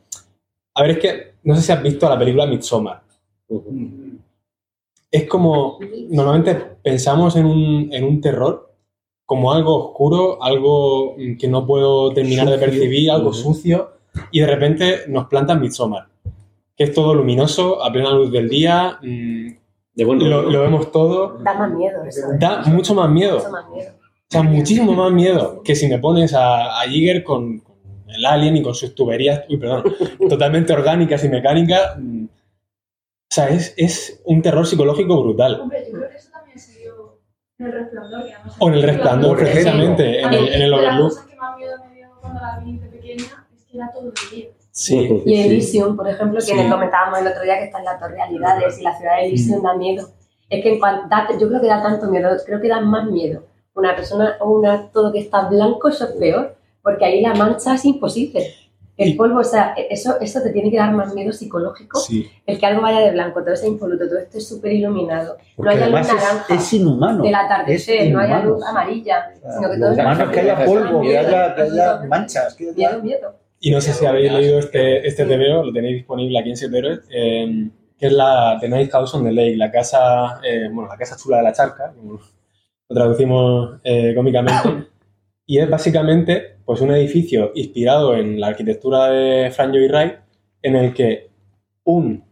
[0.74, 3.02] A ver, es que no sé si has visto la película Midsommar.
[5.10, 5.78] Es como,
[6.08, 8.72] normalmente pensamos en un, en un terror
[9.26, 13.90] como algo oscuro, algo mm, que no puedo terminar de percibir, algo sucio,
[14.30, 16.06] y de repente nos plantan Midsommar,
[16.74, 19.57] que es todo luminoso, a plena luz del día, mm,
[19.98, 22.20] De buen lo, lo vemos todo, Da más miedo eso.
[22.32, 22.36] ¿eh?
[22.38, 23.38] da mucho más miedo.
[23.38, 23.90] Mucho más miedo.
[24.00, 27.76] O sea, muchísimo más miedo que si me pones a, a Jigger con, con
[28.08, 29.82] el Alien y con sus tuberías, uy, perdón,
[30.28, 31.96] totalmente orgánicas y mecánicas.
[31.98, 32.24] mm.
[32.26, 35.60] O sea, es, es un terror psicológico brutal.
[35.62, 37.18] Hombre, yo creo que eso también se vio
[37.58, 38.24] en el resplandor.
[38.60, 41.08] O en el resplandor, precisamente, en el, en el De las Overlook.
[41.10, 44.04] cosas que más miedo me dio cuando la vi de pequeña es que era todo
[44.12, 44.48] de día.
[44.78, 45.22] Sí.
[45.26, 46.68] Y Elysium, por ejemplo, que Sí.
[46.70, 49.60] comentábamos el otro día que está en las dos realidades y la ciudad de Elysium
[49.62, 50.08] da miedo.
[50.48, 53.06] Es que en cuan- da- yo creo que da tanto miedo, creo que da más
[53.10, 53.42] miedo.
[53.74, 57.74] Una persona o una todo que está blanco, eso es peor, porque ahí la mancha
[57.74, 58.54] es imposible.
[58.96, 61.98] El polvo, o sea, eso, eso te tiene que dar más miedo psicológico.
[62.00, 62.28] Sí.
[62.46, 65.36] El que algo vaya de blanco, todo sea impoluto, todo esto es súper iluminado.
[65.56, 67.22] No haya luz naranja es, es inhumano.
[67.22, 69.96] del atardecer, es no haya luz amarilla, sino que todo es
[70.30, 72.54] que haya polvo, que haya, que haya manchas.
[72.54, 72.74] Que haya...
[72.98, 73.34] miedo, miedo.
[73.60, 76.78] Y no sé si habéis leído este, este TVO, lo tenéis disponible aquí en Siete
[76.78, 80.88] Héroes, eh, que es la The Night House on the Lake, la casa, eh, bueno,
[80.88, 84.86] la casa chula de la charca, como lo traducimos eh, cómicamente.
[85.50, 90.14] Y es básicamente pues, un edificio inspirado en la arquitectura de Frank Lloyd Wright,
[90.62, 91.30] en el que
[91.84, 92.22] un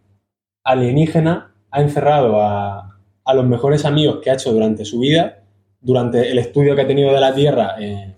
[0.62, 5.43] alienígena ha encerrado a, a los mejores amigos que ha hecho durante su vida,
[5.81, 8.15] durante el estudio que ha tenido de la Tierra, eh,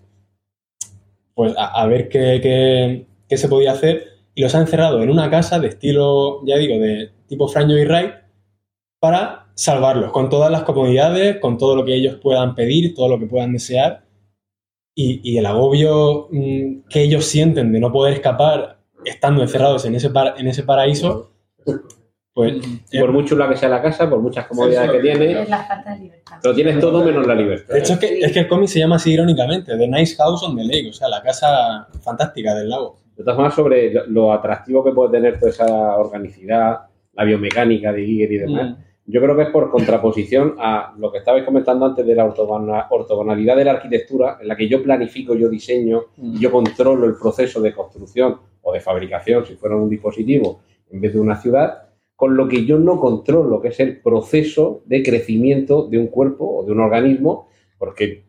[1.38, 4.02] pues a, ver qué, qué- qué se podía hacer,
[4.34, 7.86] y los ha encerrado en una casa de estilo, ya digo, de tipo Frank Lloyd
[7.86, 8.10] Wright,
[9.00, 13.20] para salvarlos, con todas las comodidades, con todo lo que ellos puedan pedir, todo lo
[13.20, 14.04] que puedan desear,
[14.96, 19.94] y, y el agobio mm, que ellos sienten de no poder escapar estando encerrados en
[19.94, 21.30] ese, par- en ese paraíso,
[22.38, 25.94] pues Por muy chula que sea la casa, por muchas comodidades que tiene, la falta
[25.94, 26.36] de libertad.
[26.44, 27.74] lo tienes todo menos la libertad.
[27.74, 30.42] De hecho, es que, es que el cómic se llama así irónicamente, The Nice House
[30.44, 32.98] on the Lake, o sea, la casa fantástica del lago.
[33.16, 36.78] De todas formas, sobre lo, lo atractivo que puede tener toda esa organicidad,
[37.14, 38.76] la biomecánica de Giger y demás,
[39.10, 42.86] yo creo que es por contraposición a lo que estabais comentando antes de la ortogona-
[42.90, 47.14] ortogonalidad de la arquitectura, en la que yo planifico, yo diseño y yo controlo el
[47.16, 50.60] proceso de construcción o de fabricación, si fuera un dispositivo,
[50.90, 51.87] en vez de una ciudad,
[52.18, 56.58] con lo que yo no controlo, que es el proceso de crecimiento de un cuerpo
[56.58, 57.46] o de un organismo,
[57.78, 58.24] porque...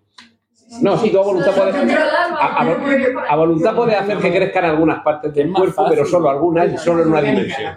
[0.84, 1.74] No, sí, tú a voluntad puedes...
[1.74, 6.72] A, a- a voluntad puedes hacer que crezcan algunas partes del cuerpo, pero solo algunas
[6.72, 7.74] y solo en una dimensión.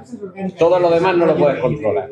[0.58, 2.10] Todo lo demás no lo puedes controlar.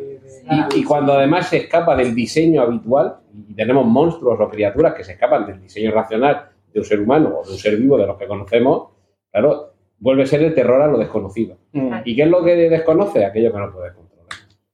[0.73, 3.19] Y, y cuando además se escapa del diseño habitual,
[3.51, 7.41] y tenemos monstruos o criaturas que se escapan del diseño racional de un ser humano
[7.43, 8.89] o de un ser vivo de los que conocemos,
[9.31, 9.70] claro,
[10.01, 11.57] vuelve a ser el terror a lo desconocido.
[11.73, 13.25] Mm, ¿Y qué es lo que desconoce?
[13.25, 14.29] Aquello que no puedes controlar.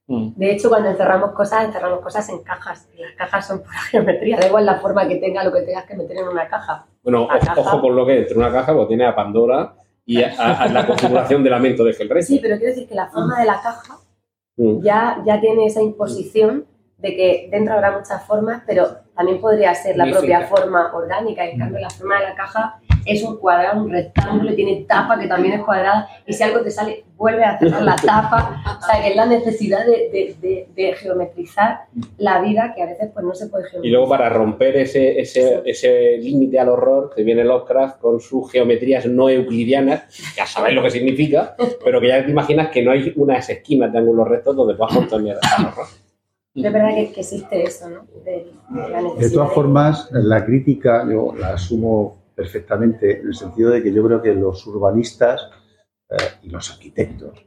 [0.07, 0.29] mm.
[0.35, 2.87] De hecho, cuando encerramos cosas, encerramos cosas en cajas.
[2.97, 4.37] Y las cajas son pura geometría.
[4.39, 6.85] Da igual la forma que tenga lo que tengas que meter en una caja.
[7.03, 7.59] Bueno, La ojo, caja.
[7.61, 9.75] ojo con lo que entre una caja, pues tiene a Pandora
[10.05, 12.23] y a, a- a la configuración de lamento de Hellraiser.
[12.23, 13.97] Sí, pero quiero decir que la forma de la caja
[14.59, 14.81] Mm.
[14.81, 16.65] ya, ya tiene esa imposición
[16.97, 21.45] de que dentro habrá muchas formas, pero también podría ser la propia forma orgánica.
[21.45, 25.27] En cambio, la forma de la caja es un cuadrado, un rectángulo, tiene tapa que
[25.27, 28.61] también es cuadrada, y si algo te sale, vuelve a cerrar la tapa.
[28.79, 31.85] O sea, que es la necesidad de, de- de- de geometrizar
[32.17, 33.91] la vida que a veces pues no se puede Y geometrizar.
[33.97, 39.05] luego para romper ese, ese, ese límite al horror, te viene Lovecraft con sus geometrías
[39.07, 40.03] no euclidianas,
[40.35, 43.91] ya sabéis lo que significa, pero que ya te imaginas que no hay unas esquinas
[43.91, 45.85] de ángulos rectos donde puedas contener al horror.
[46.55, 48.05] Es verdad que, existe eso, ¿no?
[48.25, 53.71] De, de la De todas formas, la crítica yo la asumo perfectamente en el sentido
[53.71, 55.49] de que yo creo que los urbanistas
[56.07, 57.43] eh, y los arquitectos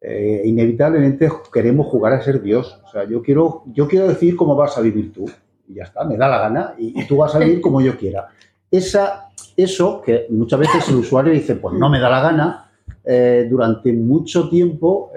[0.00, 2.80] eh, inevitablemente queremos jugar a ser Dios.
[2.84, 5.26] O sea, yo quiero, yo quiero decir cómo vas a vivir tú
[5.68, 8.30] y ya está, me da la gana y, tú vas a vivir como yo quiera.
[8.68, 12.72] Esa, eso que muchas veces el usuario dice, pues no me da la gana,
[13.04, 15.12] eh, durante mucho tiempo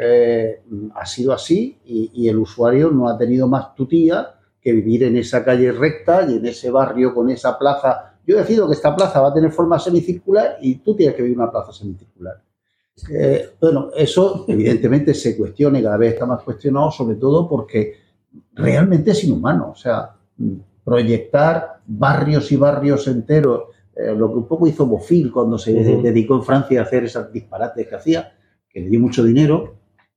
[0.94, 5.18] ha sido así y, y el usuario no ha tenido más tutía que vivir en
[5.18, 8.15] esa calle recta y en ese barrio con esa plaza.
[8.26, 11.38] Yo decido que esta plaza va a tener forma semicircular y tú tienes que vivir
[11.38, 12.42] una plaza semicircular.
[13.12, 17.94] Eh, bueno, eso evidentemente se cuestiona y cada vez está más cuestionado, sobre todo porque
[18.54, 19.72] realmente es inhumano.
[19.72, 20.16] O sea,
[20.84, 23.64] proyectar barrios y barrios enteros,
[23.96, 27.32] eh, lo que un poco hizo Bofil cuando se dedicó en Francia a hacer esos
[27.32, 28.34] disparates que hacía,
[28.68, 29.76] que le dio mucho dinero,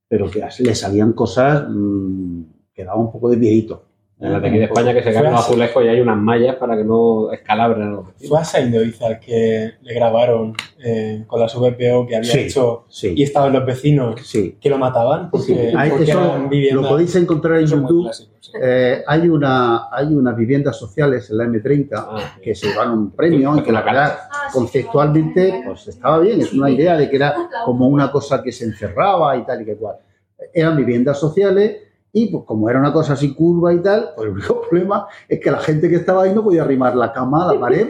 [0.09, 3.88] pero que le salían cosas mm, que daban un poco de viejito.
[4.21, 6.57] En las de aquí de España que se caen los azulejos y hay unas mallas
[6.57, 8.29] para que no escalabren los vecinos.
[8.29, 10.55] Fue a Saindoiza que le grabaron
[10.85, 13.15] eh, con las VPO que había Sí, hecho sí.
[13.17, 14.59] y estaban los vecinos Sí.
[14.61, 18.03] que lo mataban porque, Hay- porque eso eran viviendas- lo podéis encontrar en YouTube.
[18.07, 18.51] clásico, sí.
[18.61, 23.11] Eh, hay, una, hay unas viviendas sociales en la M30 Ah, que se llevan un
[23.13, 27.17] premio y que la verdad Ah, conceptualmente pues estaba bien, es una idea de que
[27.17, 27.35] era
[27.65, 29.97] como una cosa que se encerraba y tal y que cual.
[30.53, 31.77] Eran viviendas sociales
[32.13, 35.41] y pues como era una cosa así curva y tal, pues el único problema es
[35.41, 37.89] que la gente que estaba ahí no podía arrimar la cama a la pared,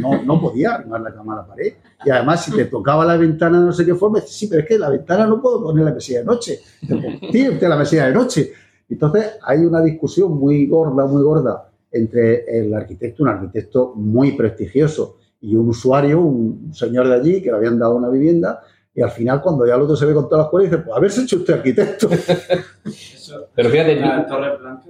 [0.00, 1.74] no, no podía arrimar la cama a la pared.
[2.04, 4.62] Y además si te tocaba la ventana de no sé qué forma, dices, sí, pero
[4.62, 6.60] es que la ventana no puedo poner la mesilla de noche.
[7.30, 8.52] Tiene usted la mesilla de noche.
[8.88, 15.16] Entonces hay una discusión muy gorda, muy gorda entre el arquitecto, un arquitecto muy prestigioso,
[15.40, 18.62] y un usuario, un señor de allí que le habían dado una vivienda,
[18.96, 20.96] y al final cuando ya el otro se ve con todas las cuerdas, dice, pues
[20.96, 22.08] haberse hecho usted arquitecto.
[23.54, 24.82] Pero fíjate, La Torre Blanca.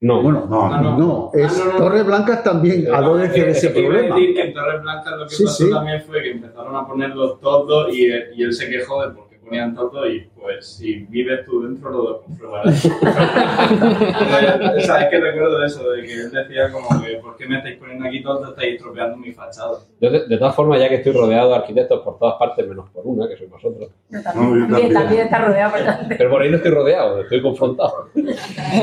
[0.00, 0.22] no.
[0.22, 0.96] Bueno, no, Ah, no.
[0.98, 1.78] no, es Ah, no, no.
[1.78, 4.16] Torres Blancas también Pero, adolece de Es ese que iba a problema.
[4.16, 5.70] decir que en Torres Blancas lo que Sí, pasó sí.
[5.70, 9.74] también fue que empezaron a ponerlos todos y, y él se quejó de por ponían
[9.74, 12.82] todo y pues si vives tú dentro lo comprobarás.
[14.86, 15.90] ¿Sabes qué recuerdo de eso?
[15.90, 18.48] De que él decía como que ¿por qué me estáis poniendo aquí todo?
[18.48, 19.78] Estáis estropeando mi fachada.
[20.00, 22.88] Yo, de, de todas formas, ya que estoy rodeado de arquitectos por todas partes, menos
[22.90, 23.90] por una, que sois vosotros.
[24.08, 24.92] Yo No, yo también, también.
[24.94, 26.14] también está rodeado por gente.
[26.16, 28.08] Pero por ahí no estoy rodeado, estoy confrontado.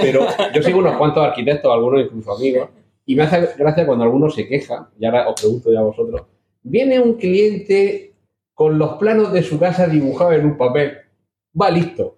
[0.02, 2.70] Pero yo sigo unos cuantos arquitectos, algunos incluso amigos,
[3.08, 6.22] y me hace gracia cuando alguno se queja, y ahora os pregunto ya a vosotros,
[6.62, 8.09] viene un cliente
[8.60, 10.98] con los planos de su casa dibujados en un papel,
[11.60, 12.18] va listo.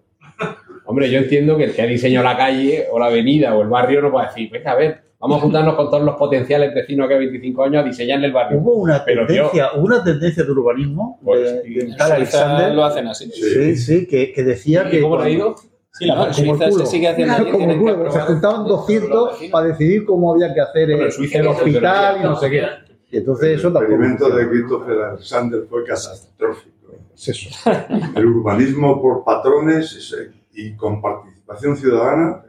[0.86, 3.68] Hombre, yo entiendo que el que ha diseñado la calle o la avenida o el
[3.68, 7.06] barrio no puede decir, venga, a ver, vamos a juntarnos con todos los potenciales vecinos
[7.06, 8.58] que a 25 años a diseñarle el barrio.
[8.58, 12.84] Hubo una Pero, tendencia, hubo una tendencia de urbanismo Pues, de, de tal Alexander, lo
[12.86, 13.30] hacen así.
[13.30, 15.54] sí, sí, que, que decía que ¿Y cómo lo ha ido?
[15.92, 16.84] Sí, la Como el Suiza culo.
[16.84, 17.50] se sigue haciendo así.
[17.52, 19.52] como culo, se juntaban por los 200 vecinos.
[19.52, 22.66] para decidir cómo había que hacer Bueno, el, el hospital y no sé qué.
[23.12, 23.84] Y entonces El eso tampoco.
[23.92, 24.48] experimento de.
[24.48, 26.72] Christopher Alexander fue catastrófico.
[27.14, 27.70] Es eso.
[28.16, 32.42] El urbanismo por patrones es- y con participación ciudadana,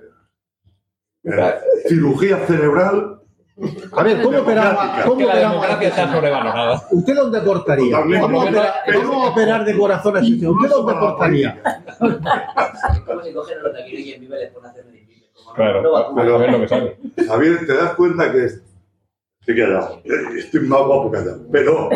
[1.23, 1.53] eh,
[1.87, 3.21] cirugía cerebral,
[3.93, 5.03] A ver, ¿cómo operaba?
[5.05, 5.51] ¿Cómo la operamos?
[5.61, 6.81] democracia está sobrevalorada.
[6.91, 7.99] ¿Usted dónde cortaría?
[7.99, 10.47] Vamos a operar, vamos a operar de corazón a ese.
[10.49, 11.61] ¿Usted dónde cortaría?
[11.99, 14.85] Es como si cogen a los de aquí y les hacer
[15.55, 16.97] Claro, no va a ver lo que sale.
[17.27, 18.49] Javier, te das cuenta que
[19.45, 21.89] estoy callado, eh, estoy más guapo callado, pero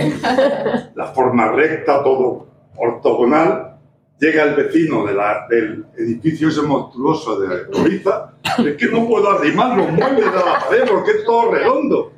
[0.95, 3.75] la forma recta, todo ortogonal,
[4.19, 9.29] llega el vecino de la- del edificio ese monstruoso de Suiza, es que no puedo
[9.29, 12.11] arrimar los muebles de la pared porque es todo redondo.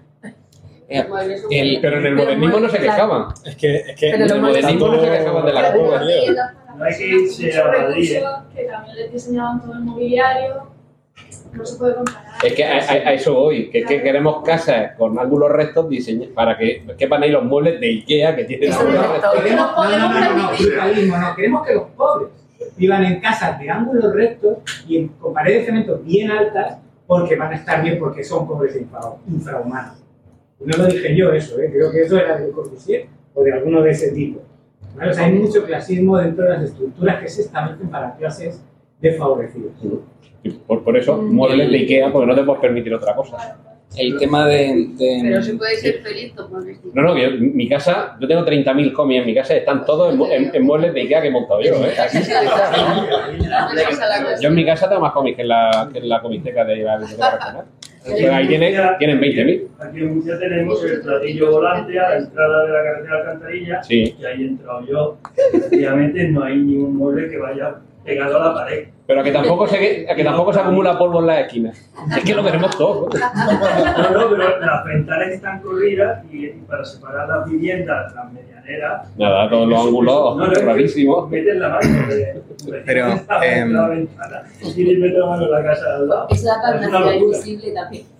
[0.92, 1.06] Eh,
[1.52, 3.26] el- Pero en el modernismo no se quejaban.
[3.46, 6.02] Es que, es que En el modernismo no se quejaban de la curva.
[6.78, 8.18] No hay que irse a Madrid.
[8.56, 10.64] Que también les diseñaban todo el mobiliario.
[11.54, 12.26] No se puede comparar.
[12.44, 16.34] Es que a, a- a eso voy, que, que queremos casas con ángulos rectos diseñadas
[16.34, 19.22] para que quepan ahí los muebles de Ikea que tienen ángulos es rectos.
[19.34, 19.44] recto.
[19.44, 22.30] Queremos, no, no, no, no, no, brutalismo, no, queremos que los pobres
[22.78, 26.78] vivan en casas de ángulos rectos y en- con paredes de cemento bien altas
[27.08, 29.96] porque van a estar bien porque son pobres e infra- infrahumanos.
[30.62, 31.70] Y no lo dije yo eso, ¿eh?
[31.74, 34.42] creo que eso era de Corbusier o de alguno de ese tipo.
[34.96, 35.10] ¿vale?
[35.12, 38.62] O sea, hay mucho clasismo dentro de las estructuras que se establecen para clases
[39.02, 39.72] desfavorecidas.
[40.44, 43.58] Y Por, por eso, muebles de Ikea, porque no te puedes permitir otra cosa.
[43.98, 46.48] el tema de, de- Pero si puede ser feliz, pues
[46.94, 50.22] no No, yo- mi casa, yo tengo 30.000 comis en mi casa, están todos en,
[50.32, 51.74] en- en muebles de Ikea que he montado yo.
[51.84, 51.92] ¿eh?
[54.42, 56.76] Yo en mi casa tengo más cómics que en la, que en la comisteca de
[56.78, 57.66] la Biblioteca.
[58.06, 59.68] Pero ahí tienen, tienen 20.000.
[59.80, 64.16] Aquí en Murcia tenemos el platillo volante a la entrada de la carretera Alcantarilla Sí.
[64.20, 65.18] y ahí he entrado yo.
[65.54, 67.76] Efectivamente no hay ningún mueble que vaya
[68.10, 68.88] pegado a la pared.
[69.06, 71.92] Pero a que tampoco se, a que tampoco se acumula polvo en las esquinas.
[72.18, 73.10] Es que lo veremos todo.
[73.10, 79.08] No, no, pero las ventanas están corridas y, para separar las viviendas, las medianeras.
[79.18, 81.30] Nada, todos los ángulos No, no, rarísimos.
[81.30, 82.42] Metes la mano de,
[82.86, 84.44] Pero, la, em, la ventana
[84.76, 86.28] y le la mano en la casa de al lado.
[86.30, 88.04] Eso da para Es una ciudad invisible también.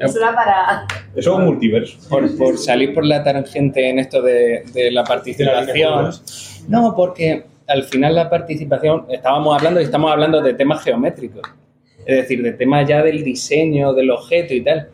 [0.00, 0.86] Eso da para.
[1.14, 1.98] Eso es un multiverso.
[2.08, 6.10] por, por salir por la tangente en esto de, de la participación.
[6.68, 11.42] No, porque al final la participación, estábamos hablando y estamos hablando de temas geométricos,
[12.04, 14.88] es decir, de temas ya del diseño, del objeto y tal.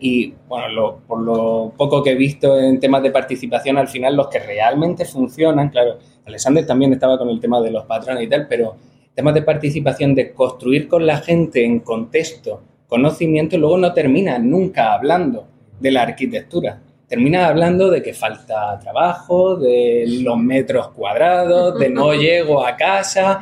[0.00, 4.14] Y bueno, lo- por lo poco que he visto en temas de participación, al final
[4.16, 8.28] los que realmente funcionan, claro, Alexander también estaba con el tema de los patrones y
[8.28, 8.76] tal, pero
[9.14, 14.92] temas de participación, de construir con la gente en contexto, conocimiento, luego no termina nunca
[14.92, 15.46] hablando
[15.80, 16.80] de la arquitectura.
[17.08, 23.40] Termina hablando de que falta trabajo, de los metros cuadrados, de no llego a casa,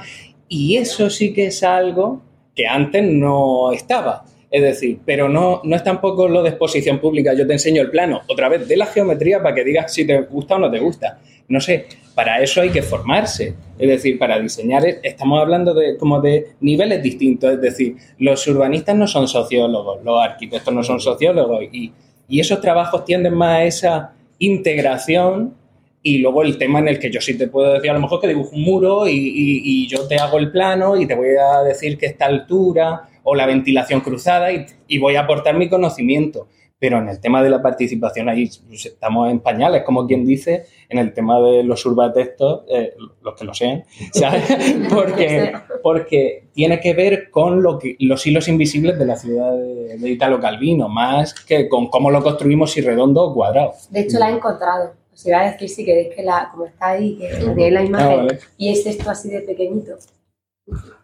[0.49, 2.23] y eso sí que es algo
[2.55, 4.25] que antes no estaba.
[4.51, 7.35] Es Es decir, pero no, no es tampoco lo de exposición pública.
[7.35, 10.21] Yo te enseño el plano, otra vez, de la geometría para que digas si te
[10.23, 11.19] gusta o no te gusta.
[11.49, 13.55] No sé, para eso hay que formarse.
[13.79, 17.53] Es decir, para diseñar, estamos hablando de como de niveles distintos.
[17.53, 21.93] Es decir, los urbanistas no son sociólogos, los arquitectos no son sociólogos y,
[22.29, 25.55] y esos trabajos tienden más a esa integración
[26.03, 28.21] y luego el tema en el que yo sí te puedo decir a lo mejor
[28.21, 31.63] que dibujo un muro y, y- yo te hago el plano y te voy a
[31.63, 36.47] decir que esta altura o la ventilación cruzada y, y voy a aportar mi conocimiento.
[36.79, 40.67] Pero en el tema de la participación ahí pues, estamos en pañales, como quien dice,
[40.91, 42.93] en el tema de los urbatextos, eh,
[43.23, 44.43] los que lo sean, ¿sabes?
[44.91, 49.97] Porque, porque tiene que ver con lo que, los hilos invisibles de la ciudad de,
[49.97, 53.73] de Italo Calvino, más que con cómo lo construimos, si redondo o cuadrado.
[53.91, 54.93] De hecho, la he encontrado.
[55.15, 58.11] Os iba a decir si queréis que la, como está ahí, que tenéis la imagen,
[58.11, 58.39] Ah, vale.
[58.59, 59.95] y es esto así de pequeñito.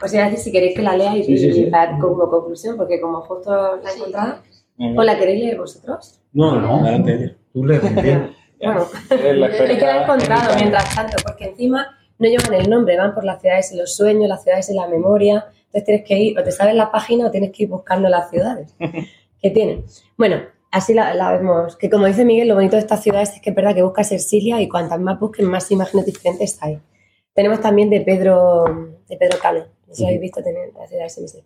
[0.03, 1.61] Os iba a decir si queréis que la lea y, Sí, sí, sí.
[1.63, 4.39] y dar como conclusión, porque como justo la he encontrado,
[4.79, 6.21] ¿o la queréis leer vosotros?
[6.33, 7.37] No, no, adelante.
[7.53, 8.35] Tú le bien.
[8.63, 9.33] Bueno, que
[9.81, 13.73] la encontrado en- mientras tanto, porque encima no llevan el nombre, van por las ciudades
[13.73, 15.47] y los sueños, las ciudades y la memoria.
[15.67, 18.31] Entonces tienes que ir, o te sabes la página o tienes que ir buscando las
[18.31, 18.73] ciudades
[19.43, 19.85] que tienen.
[20.17, 20.37] Bueno,
[20.71, 21.75] así la, la vemos.
[21.75, 24.13] Que como dice Miguel, lo bonito de estas ciudades es que es verdad que buscas
[24.13, 26.79] Ercilia y cuantas más busques, más imágenes diferentes hay.
[27.35, 28.65] Tenemos también de Pedro,
[29.09, 31.39] de Pedro Cano, no sé si lo habéis visto tener la ciudad de SMS.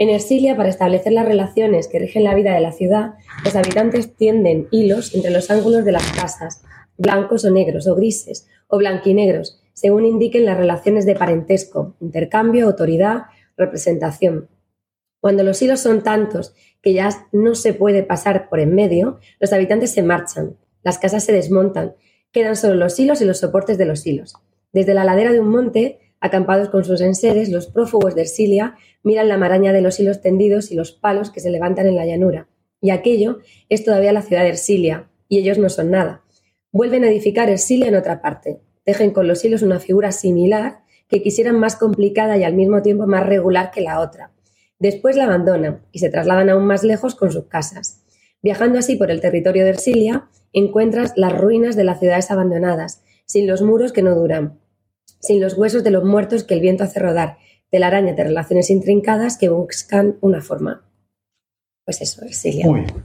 [0.00, 4.16] En Ercilia, para establecer las relaciones que rigen la vida de la ciudad, los habitantes
[4.16, 6.62] tienden hilos entre los ángulos de las casas,
[6.96, 13.24] blancos o negros, o grises, o blanquinegros, según indiquen las relaciones de parentesco, intercambio, autoridad,
[13.58, 14.48] representación.
[15.20, 19.52] Cuando los hilos son tantos que ya no se puede pasar por en medio, los
[19.52, 21.92] habitantes se marchan, las casas se desmontan,
[22.32, 24.32] quedan solo los hilos y los soportes de los hilos.
[24.72, 29.28] Desde la ladera de un monte, acampados con sus enseres, los prófugos de Ercilia miran
[29.28, 32.48] la maraña de los hilos tendidos y los palos que se levantan en la llanura.
[32.80, 33.38] Y aquello
[33.68, 36.22] es todavía la ciudad de Ercilia, y ellos no son nada.
[36.72, 38.60] Vuelven a edificar Ercilia en otra parte.
[38.84, 43.06] Tejen con los hilos una figura similar que quisieran más complicada y al mismo tiempo
[43.06, 44.32] más regular que la otra.
[44.78, 48.02] Después la abandonan y se trasladan aún más lejos con sus casas.
[48.42, 53.46] Viajando así por el territorio de Ercilia, encuentras las ruinas de las ciudades abandonadas, sin
[53.46, 54.58] los muros que no duran,
[55.20, 57.38] sin los huesos de los muertos que el viento hace rodar,
[57.70, 60.84] telaraña de relaciones intrincadas que buscan una forma.
[61.84, 62.66] Pues eso, Ercilia.
[62.66, 63.04] Muy bien.